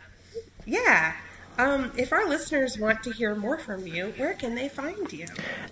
Yeah. 0.65 1.13
Um, 1.57 1.91
if 1.97 2.11
our 2.11 2.27
listeners 2.27 2.77
want 2.77 3.01
to 3.03 3.11
hear 3.13 3.33
more 3.36 3.57
from 3.57 3.88
you, 3.88 4.13
where 4.17 4.33
can 4.33 4.55
they 4.55 4.67
find 4.67 5.11
you? 5.13 5.25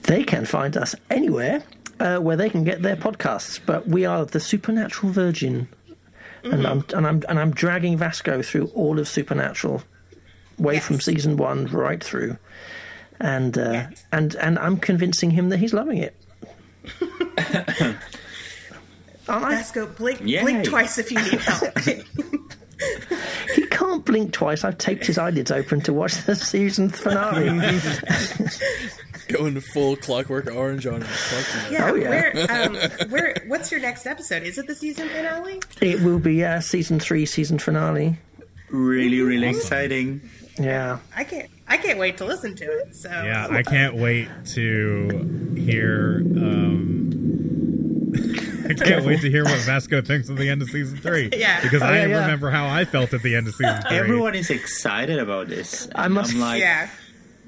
They 0.03 0.24
can 0.24 0.45
find 0.45 0.78
us 0.78 0.95
anywhere 1.09 1.64
uh, 1.99 2.20
where 2.20 2.38
they 2.38 2.49
can 2.49 2.64
get 2.64 2.82
their 2.82 2.95
podcasts, 2.95 3.59
but 3.66 3.88
we 3.88 4.05
are 4.05 4.26
the 4.26 4.39
Supernatural 4.39 5.11
Virgin, 5.11 5.68
and 6.43 6.66
I'm 6.66 6.86
and 6.93 7.05
I'm 7.07 7.22
and 7.28 7.38
I'm 7.39 7.51
dragging 7.51 7.97
Vasco 7.97 8.41
through 8.41 8.68
all 8.74 8.97
of 8.99 9.07
Supernatural, 9.09 9.84
way 10.57 10.76
Yes. 10.76 10.86
from 10.86 10.99
season 11.01 11.36
one 11.38 11.66
right 11.68 12.01
through, 12.03 12.38
and 13.20 13.57
uh, 13.57 13.72
Yes. 13.72 14.05
and 14.14 14.36
and 14.36 14.57
I'm 14.59 14.78
convincing 14.78 15.32
him 15.32 15.49
that 15.49 15.57
he's 15.57 15.74
loving 15.74 15.97
it. 15.97 16.16
Aren't 19.28 19.46
I? 19.46 19.56
Vasco, 19.56 19.86
blink, 19.88 20.22
Yay. 20.24 20.42
blink 20.42 20.66
twice 20.66 20.98
if 20.98 21.12
you 21.12 21.22
need 21.22 21.40
help. 21.42 21.78
He 23.56 23.66
can't 23.68 24.04
blink 24.04 24.34
twice. 24.34 24.66
I've 24.66 24.78
taped 24.78 25.06
his 25.06 25.18
eyelids 25.18 25.52
open 25.52 25.80
to 25.82 25.94
watch 25.94 26.26
the 26.26 26.36
season 26.36 26.90
finale. 26.90 27.46
Going 29.30 29.54
to 29.54 29.62
full 29.62 29.96
Clockwork 29.96 30.52
Orange 30.54 30.86
on 30.86 31.02
him. 31.02 31.10
Yeah. 31.72 31.72
yeah, 31.72 31.92
Oh, 31.92 31.96
yeah. 31.96 32.10
Where, 32.10 32.52
um, 32.52 33.10
where? 33.10 33.36
What's 33.48 33.72
your 33.72 33.80
next 33.80 34.06
episode? 34.06 34.44
Is 34.44 34.58
it 34.58 34.68
the 34.68 34.76
season 34.76 35.08
finale? 35.08 35.62
it 35.82 36.02
will 36.02 36.20
be 36.20 36.44
uh, 36.44 36.60
season 36.60 37.00
three, 37.00 37.26
season 37.26 37.58
finale. 37.58 38.18
Really, 38.70 39.22
really 39.22 39.48
exciting. 39.48 40.22
Yeah. 40.60 41.00
I 41.16 41.24
can't. 41.24 41.50
I 41.68 41.78
can't 41.78 42.00
wait 42.00 42.18
to 42.18 42.26
listen 42.26 42.56
to 42.56 42.66
it. 42.66 42.96
So 42.96 43.10
Yeah, 43.10 43.48
I 43.50 43.64
can't 43.64 43.96
wait 43.96 44.28
to 44.56 45.54
hear. 45.56 46.18
Um, 46.26 47.62
I 48.70 48.74
can't 48.74 49.05
wait 49.05 49.22
to 49.22 49.30
hear 49.30 49.43
what 49.43 49.59
Vasco 49.61 50.01
thinks 50.01 50.30
of 50.30 50.38
the 50.38 50.49
end 50.49 50.61
of 50.61 50.70
season 50.70 50.97
three. 50.97 51.30
Yeah. 51.36 51.61
because 51.61 51.82
Oh, 51.82 51.86
I 51.86 51.97
yeah, 51.99 52.05
yeah. 52.07 52.22
remember 52.22 52.49
how 52.49 52.68
I 52.68 52.86
felt 52.86 53.14
at 53.14 53.22
the 53.22 53.36
end 53.36 53.47
of 53.47 53.55
season 53.55 53.82
three. 53.88 53.97
Everyone 53.97 54.36
is 54.36 54.49
excited 54.49 55.20
about 55.20 55.47
this. 55.47 55.88
I 55.95 56.07
must- 56.07 56.34
I'm 56.34 56.39
like, 56.39 56.61
yeah. 56.61 56.89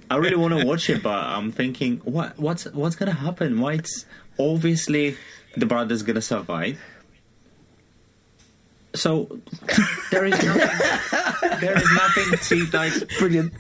I 0.10 0.18
really 0.18 0.36
want 0.36 0.60
to 0.60 0.66
watch 0.66 0.90
it, 0.90 1.02
but 1.02 1.14
I'm 1.24 1.52
thinking, 1.52 1.98
what, 2.04 2.38
what's, 2.38 2.66
what's 2.66 2.96
gonna 2.96 3.12
happen? 3.14 3.60
Why 3.60 3.74
it's 3.74 4.06
obviously 4.40 5.18
the 5.58 5.66
brother's 5.66 6.04
gonna 6.04 6.22
survive. 6.22 6.80
So 8.94 9.40
there 10.12 10.26
is 10.26 10.42
nothing. 10.44 11.60
there 11.60 11.78
is 11.78 11.92
nothing 11.94 12.38
to 12.70 12.78
like. 12.78 12.94
Brilliant. 13.20 13.54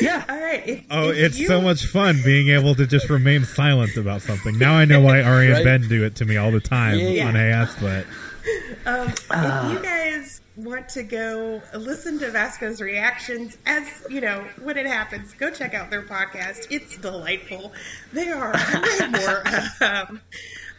Yeah. 0.00 0.24
All 0.28 0.38
right. 0.40 0.62
If, 0.68 0.84
Oh, 0.90 1.10
if 1.10 1.16
it's 1.18 1.38
you- 1.38 1.46
so 1.46 1.60
much 1.60 1.86
fun 1.86 2.20
being 2.24 2.48
able 2.50 2.74
to 2.74 2.86
just 2.86 3.08
remain 3.10 3.44
silent 3.44 3.96
about 3.96 4.22
something. 4.22 4.58
Now 4.58 4.74
I 4.74 4.84
know 4.84 5.00
why 5.00 5.22
Ari 5.24 5.46
and 5.46 5.54
Right. 5.56 5.64
Ben 5.64 5.88
do 5.88 6.04
it 6.04 6.16
to 6.16 6.24
me 6.24 6.36
all 6.36 6.50
the 6.50 6.60
time 6.60 6.98
Yeah. 6.98 7.28
on 7.28 7.36
AS, 7.36 7.74
but 7.80 8.06
If 8.86 9.72
you 9.72 9.78
guys 9.82 10.40
want 10.56 10.88
to 10.90 11.02
go 11.02 11.62
listen 11.74 12.18
to 12.18 12.30
Vasco's 12.30 12.80
reactions 12.80 13.56
as 13.66 13.84
you 14.08 14.20
know 14.20 14.44
when 14.62 14.76
it 14.78 14.86
happens, 14.86 15.32
go 15.34 15.50
check 15.50 15.74
out 15.74 15.90
their 15.90 16.02
podcast. 16.02 16.66
It's 16.70 16.96
delightful. 16.98 17.72
They 18.12 18.28
are 18.30 18.52
way 18.52 19.08
more. 19.10 19.42
Um, 19.80 20.20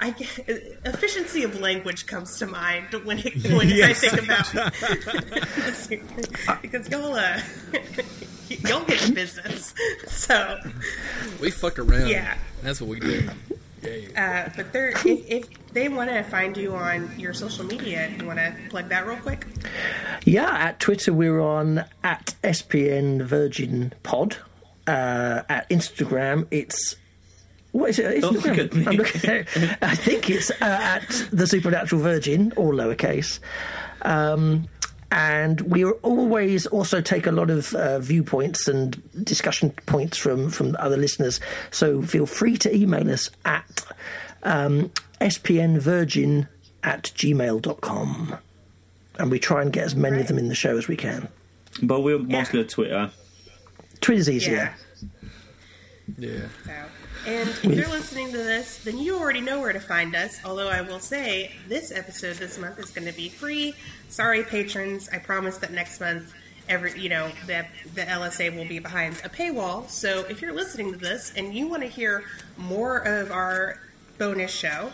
I 0.02 0.10
get, 0.12 0.28
efficiency 0.86 1.44
of 1.44 1.60
language 1.60 2.08
comes 2.08 2.38
to 2.40 2.48
mind 2.48 2.88
when 3.06 3.20
it, 3.20 3.36
when 3.52 3.70
Yes. 3.70 4.04
I 4.04 4.10
think 4.10 4.24
about 4.24 4.52
because 6.62 6.90
y'all 6.90 7.14
uh, 7.14 7.40
y'all 8.50 8.84
get 8.86 9.14
business. 9.14 9.74
So 10.08 10.60
We 11.40 11.52
fuck 11.52 11.78
around. 11.80 12.08
Yeah. 12.10 12.36
That's 12.64 12.82
what 12.82 12.90
we 12.90 13.00
do. 13.00 13.30
Uh, 14.16 14.48
but 14.56 14.72
they're, 14.74 14.90
if, 14.90 15.06
if 15.06 15.50
they 15.74 15.90
want 15.90 16.10
to 16.12 16.22
find 16.24 16.56
you 16.56 16.76
on 16.76 17.12
your 17.20 17.34
social 17.34 17.66
media, 17.66 18.12
you 18.20 18.26
want 18.28 18.38
to 18.38 18.56
plug 18.70 18.90
that 18.90 19.08
real 19.08 19.18
quick? 19.18 19.48
Yeah, 20.24 20.52
at 20.52 20.80
Twitter 20.80 21.12
we're 21.14 21.40
on 21.40 21.86
at 22.04 22.36
SPN 22.44 23.22
Virgin 23.24 23.94
Pod. 24.04 24.38
Uh, 24.88 25.44
at 25.48 25.70
Instagram 25.70 26.48
it's 26.52 26.96
what 27.72 27.90
is 27.92 28.00
it? 28.00 28.22
Don't 28.22 28.34
look 28.34 28.44
Instagram? 28.44 28.82
at. 28.82 28.88
I'm 28.88 28.96
looking- 28.96 29.78
I 29.82 29.96
think 29.96 30.30
it's 30.30 30.52
uh, 30.52 30.56
at 30.62 31.28
the 31.32 31.48
Supernatural 31.48 32.02
Virgin, 32.02 32.52
all 32.58 32.74
lowercase. 32.74 33.40
Um, 34.02 34.68
and 35.12 35.60
we 35.62 35.84
always 35.86 36.66
also 36.68 37.02
take 37.02 37.28
a 37.28 37.32
lot 37.32 37.50
of 37.50 37.74
uh, 37.76 38.00
viewpoints 38.00 38.68
and 38.70 39.02
discussion 39.26 39.72
points 39.86 40.18
from, 40.18 40.50
from 40.50 40.76
other 40.80 40.96
listeners. 40.96 41.40
So 41.70 42.02
feel 42.02 42.26
free 42.26 42.56
to 42.58 42.74
email 42.74 43.12
us 43.12 43.30
at 43.44 43.86
um, 44.44 44.90
spnvirgin 45.20 46.48
at 46.84 47.04
gmail.com. 47.16 48.38
And 49.20 49.30
we 49.32 49.38
try 49.40 49.62
and 49.62 49.72
get 49.74 49.84
as 49.84 49.96
many 49.96 50.22
of 50.22 50.28
them 50.28 50.38
in 50.38 50.48
the 50.48 50.56
show 50.56 50.78
as 50.78 50.88
we 50.88 50.96
can. 50.96 51.28
But 51.84 52.02
we're 52.02 52.18
mostly 52.18 52.62
on 52.62 52.68
Twitter. 52.68 53.12
Twitter's 54.00 54.30
easier. 54.30 54.54
Yeah. 54.56 54.74
Yeah. 56.18 56.48
So, 56.66 56.74
and 57.26 57.48
if 57.50 57.64
you're 57.64 57.88
listening 57.88 58.32
to 58.32 58.38
this, 58.38 58.84
then 58.84 58.98
you 58.98 59.18
already 59.18 59.40
know 59.42 59.62
where 59.62 59.74
to 59.74 59.80
find 59.80 60.16
us. 60.16 60.40
Although 60.44 60.70
I 60.70 60.82
will 60.82 61.00
say, 61.00 61.52
this 61.68 61.92
episode 61.92 62.38
this 62.38 62.58
month 62.58 62.80
is 62.80 62.90
going 62.92 63.08
to 63.08 63.14
be 63.14 63.30
free. 63.30 63.76
Sorry, 64.10 64.44
patrons. 64.44 65.08
I 65.14 65.20
promise 65.20 65.58
that 65.60 65.72
next 65.72 66.02
month, 66.02 66.34
every 66.68 67.00
you 67.00 67.10
know, 67.10 67.32
the 67.48 67.66
the 67.96 68.02
LSA 68.02 68.56
will 68.56 68.68
be 68.68 68.80
behind 68.80 69.22
a 69.24 69.30
paywall. 69.30 69.88
So 69.90 70.26
if 70.30 70.42
you're 70.42 70.54
listening 70.54 70.92
to 70.92 70.98
this 70.98 71.32
and 71.36 71.54
you 71.54 71.68
want 71.68 71.84
to 71.84 71.90
hear 71.90 72.24
more 72.58 72.98
of 73.00 73.32
our 73.32 73.80
bonus 74.18 74.52
show, 74.52 74.92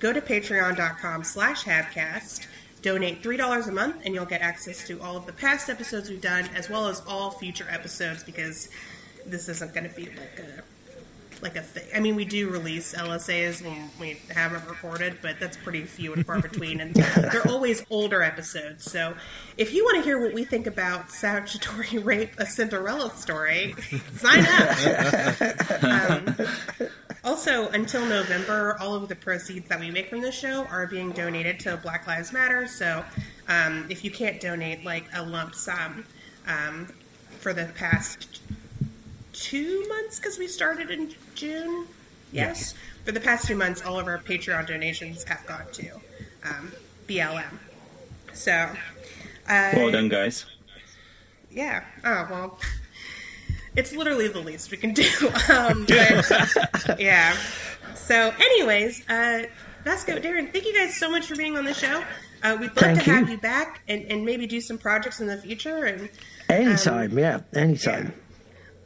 go 0.00 0.12
to 0.12 0.20
Patreon.com/slash/Habcast. 0.20 2.46
Donate 2.80 3.24
three 3.24 3.36
dollars 3.36 3.66
a 3.66 3.72
month, 3.72 3.96
and 4.04 4.14
you'll 4.14 4.24
get 4.24 4.40
access 4.40 4.86
to 4.86 5.02
all 5.02 5.16
of 5.16 5.26
the 5.26 5.32
past 5.32 5.68
episodes 5.68 6.08
we've 6.08 6.20
done, 6.20 6.48
as 6.54 6.70
well 6.70 6.86
as 6.86 7.02
all 7.08 7.32
future 7.32 7.66
episodes. 7.68 8.22
Because 8.22 8.68
this 9.30 9.48
isn't 9.48 9.74
going 9.74 9.88
to 9.88 9.94
be 9.94 10.06
like 10.06 10.40
a 10.40 10.62
like 11.42 11.56
a 11.56 11.62
thing. 11.62 11.84
I 11.94 12.00
mean, 12.00 12.16
we 12.16 12.24
do 12.24 12.48
release 12.48 12.94
LSAs 12.94 13.62
when 13.62 13.90
we 14.00 14.18
haven't 14.30 14.66
recorded, 14.68 15.18
but 15.22 15.38
that's 15.38 15.56
pretty 15.56 15.84
few 15.84 16.12
and 16.12 16.26
far 16.26 16.40
between, 16.40 16.80
and 16.80 16.94
they're 16.94 17.46
always 17.48 17.84
older 17.90 18.22
episodes. 18.22 18.90
So, 18.90 19.14
if 19.56 19.72
you 19.72 19.84
want 19.84 19.98
to 19.98 20.02
hear 20.02 20.20
what 20.20 20.34
we 20.34 20.44
think 20.44 20.66
about 20.66 21.10
statutory 21.10 21.98
rape, 22.02 22.32
a 22.38 22.46
Cinderella 22.46 23.10
story, 23.16 23.74
sign 24.16 24.44
up. 24.46 25.82
um, 25.84 26.36
also, 27.24 27.68
until 27.68 28.04
November, 28.06 28.76
all 28.80 28.94
of 28.94 29.08
the 29.08 29.16
proceeds 29.16 29.68
that 29.68 29.78
we 29.80 29.90
make 29.90 30.08
from 30.08 30.20
this 30.20 30.34
show 30.34 30.64
are 30.66 30.86
being 30.86 31.12
donated 31.12 31.60
to 31.60 31.76
Black 31.78 32.06
Lives 32.06 32.32
Matter. 32.32 32.66
So, 32.66 33.04
um, 33.48 33.86
if 33.90 34.04
you 34.04 34.10
can't 34.10 34.40
donate 34.40 34.84
like 34.84 35.04
a 35.14 35.22
lump 35.22 35.54
sum 35.54 36.04
um, 36.46 36.86
for 37.40 37.52
the 37.52 37.66
past 37.76 38.40
two 39.40 39.86
months 39.88 40.18
because 40.18 40.38
we 40.38 40.46
started 40.48 40.90
in 40.90 41.14
June. 41.34 41.86
Yes. 42.32 42.58
Yes. 42.58 42.74
For 43.04 43.12
the 43.12 43.20
past 43.20 43.46
two 43.46 43.56
months, 43.56 43.82
all 43.82 43.98
of 43.98 44.06
our 44.06 44.18
Patreon 44.18 44.66
donations 44.66 45.24
have 45.24 45.44
gone 45.46 45.64
to 45.72 45.90
um, 46.44 46.72
BLM. 47.06 47.58
So, 48.34 48.52
uh, 49.48 49.72
Well 49.74 49.90
done, 49.90 50.08
guys. 50.08 50.44
yeah. 51.50 51.84
Oh 52.04 52.26
well, 52.30 52.58
it's 53.76 53.94
literally 53.94 54.28
the 54.28 54.40
least 54.40 54.70
we 54.70 54.76
can 54.76 54.92
do. 54.92 55.08
Um, 55.50 55.86
but 55.88 56.98
yeah. 57.00 57.34
So, 57.94 58.32
anyways, 58.38 59.08
uh, 59.08 59.44
Vasco, 59.84 60.18
Darren, 60.18 60.52
thank 60.52 60.66
you 60.66 60.74
guys 60.74 60.94
so 60.96 61.10
much 61.10 61.26
for 61.26 61.36
being 61.36 61.56
on 61.56 61.64
the 61.64 61.74
show. 61.74 62.02
Uh, 62.42 62.56
we'd 62.60 62.66
love 62.68 62.76
Thank 62.76 63.02
to 63.04 63.10
have 63.10 63.26
you. 63.28 63.34
you 63.34 63.40
back 63.40 63.80
and, 63.88 64.02
and 64.04 64.24
maybe 64.24 64.46
do 64.46 64.60
some 64.60 64.78
projects 64.78 65.18
in 65.20 65.26
the 65.26 65.36
future. 65.38 65.86
And 65.86 66.08
Anytime, 66.48 67.18
yeah, 67.18 67.40
anytime. 67.54 68.06
yeah. 68.06 68.27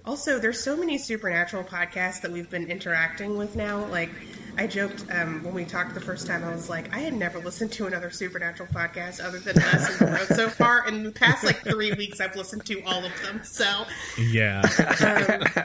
Also, 0.05 0.38
there's 0.38 0.59
so 0.62 0.76
many 0.76 0.98
supernatural 0.98 1.62
podcasts 1.62 2.20
that 2.22 2.30
we've 2.32 2.50
been 2.50 2.68
interacting 2.68 3.38
with 3.38 3.55
now. 3.55 3.84
Like, 3.86 4.11
I 4.59 4.66
joked 4.66 5.05
um, 5.12 5.42
when 5.44 5.55
we 5.55 5.64
talked 5.64 5.94
the 5.94 6.00
first 6.00 6.26
time, 6.26 6.42
I 6.44 6.50
was 6.53 6.68
like, 6.68 6.92
I 6.94 6.98
had 6.98 7.14
never 7.14 7.38
listened 7.38 7.70
to 7.72 7.86
another 7.86 8.11
supernatural 8.11 8.68
podcast 8.74 9.24
other 9.24 9.38
than 9.38 9.57
us 9.62 10.00
and 10.00 10.11
Growth 10.11 10.34
so 10.34 10.48
far. 10.48 10.86
In 10.88 11.05
the 11.05 11.12
past, 11.12 11.44
like, 11.44 11.61
three 11.62 11.92
weeks, 11.92 12.20
I've 12.20 12.34
listened 12.34 12.66
to 12.66 12.82
all 12.82 13.05
of 13.05 13.12
them. 13.22 13.40
So, 13.44 13.84
Yeah. 14.18 14.62
um, 15.57 15.64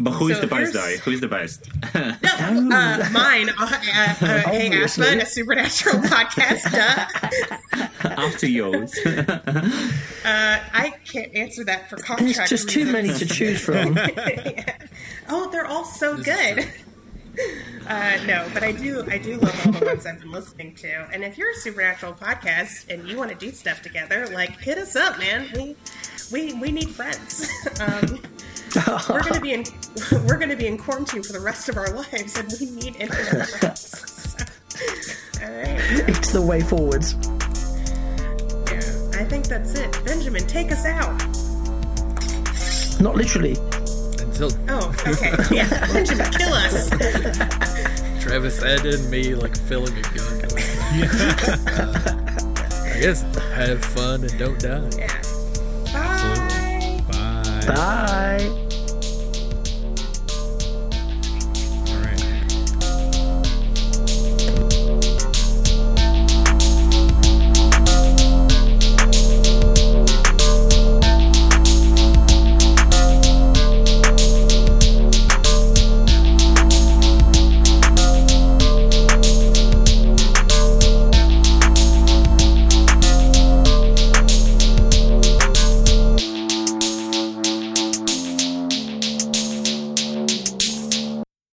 But 0.00 0.10
who 0.12 0.28
is 0.28 0.36
So 0.36 0.42
the 0.42 0.46
best, 0.48 0.72
here's- 0.72 0.72
though? 0.72 1.04
Who 1.04 1.10
is 1.12 1.20
the 1.20 1.28
best? 1.28 1.68
no, 1.94 2.00
uh, 2.76 3.08
mine, 3.12 3.50
uh, 3.50 3.54
uh, 3.60 3.70
Hey 4.14 4.66
Obviously. 4.68 5.06
Aspen, 5.06 5.20
a 5.20 5.26
supernatural 5.26 5.96
podcast. 6.02 6.72
Duh. 6.72 7.88
After 8.16 8.46
yours. 8.46 8.94
Uh, 10.26 10.58
I 10.72 10.92
can't 11.04 11.32
answer 11.36 11.62
that 11.66 11.88
for 11.88 11.98
contract 11.98 12.36
There's 12.36 12.50
just 12.50 12.68
too 12.68 12.84
many 12.84 13.14
to 13.14 13.26
choose 13.26 13.60
from. 13.60 13.96
Oh, 15.28 15.48
they're 15.50 15.66
all 15.66 15.84
so 15.84 16.16
This 16.16 16.26
good. 16.26 16.68
Uh, 17.86 18.18
no, 18.26 18.48
but 18.52 18.64
I 18.64 18.72
do. 18.72 19.04
I 19.08 19.18
do 19.18 19.36
love 19.36 19.66
all 19.66 19.72
the 19.72 19.86
ones 19.86 20.06
I've 20.06 20.18
been 20.18 20.32
listening 20.32 20.74
to. 20.76 20.88
And 21.12 21.22
if 21.22 21.38
you're 21.38 21.50
a 21.50 21.54
supernatural 21.54 22.14
podcast 22.14 22.88
and 22.92 23.06
you 23.06 23.16
want 23.16 23.30
to 23.30 23.36
do 23.36 23.52
stuff 23.52 23.82
together, 23.82 24.26
like 24.28 24.58
hit 24.58 24.78
us 24.78 24.96
up, 24.96 25.18
man. 25.18 25.46
We 25.54 25.76
we 26.32 26.54
we 26.54 26.72
need 26.72 26.88
friends. 26.88 27.48
um, 27.80 28.20
we're 29.08 29.22
gonna 29.22 29.40
be 29.40 29.52
in 29.52 29.64
we're 30.26 30.38
gonna 30.38 30.56
be 30.56 30.66
in 30.66 30.78
quarantine 30.78 31.22
for 31.22 31.32
the 31.32 31.40
rest 31.40 31.68
of 31.68 31.76
our 31.76 31.90
lives, 31.90 32.36
and 32.36 32.52
we 32.58 32.70
need 32.70 32.96
internet 32.96 33.48
friends. 33.50 33.80
So, 33.80 34.44
all 35.44 35.52
right. 35.52 36.08
it's 36.08 36.32
the 36.32 36.42
way 36.42 36.62
forwards. 36.62 37.14
Yeah, 39.16 39.22
I 39.22 39.28
think 39.28 39.46
that's 39.46 39.74
it. 39.74 40.04
Benjamin, 40.04 40.46
take 40.46 40.70
us 40.70 40.84
out. 40.84 41.10
Not 43.00 43.16
literally. 43.16 43.56
Until 44.20 44.50
Oh, 44.68 44.94
okay. 45.06 45.32
Yeah, 45.56 45.68
Benjamin, 45.92 46.30
kill 46.32 46.52
us. 46.52 46.88
Travis 48.22 48.62
added 48.62 49.08
me 49.10 49.34
like 49.34 49.56
filling 49.56 49.96
a 49.96 50.02
gun. 50.02 50.42
I 52.94 52.98
guess 53.00 53.22
have 53.54 53.84
fun 53.84 54.22
and 54.22 54.38
don't 54.38 54.60
die. 54.60 54.90
Yeah. 54.98 55.22
Bye. 55.92 57.02
Bye. 57.10 57.66
Bye. 57.66 58.65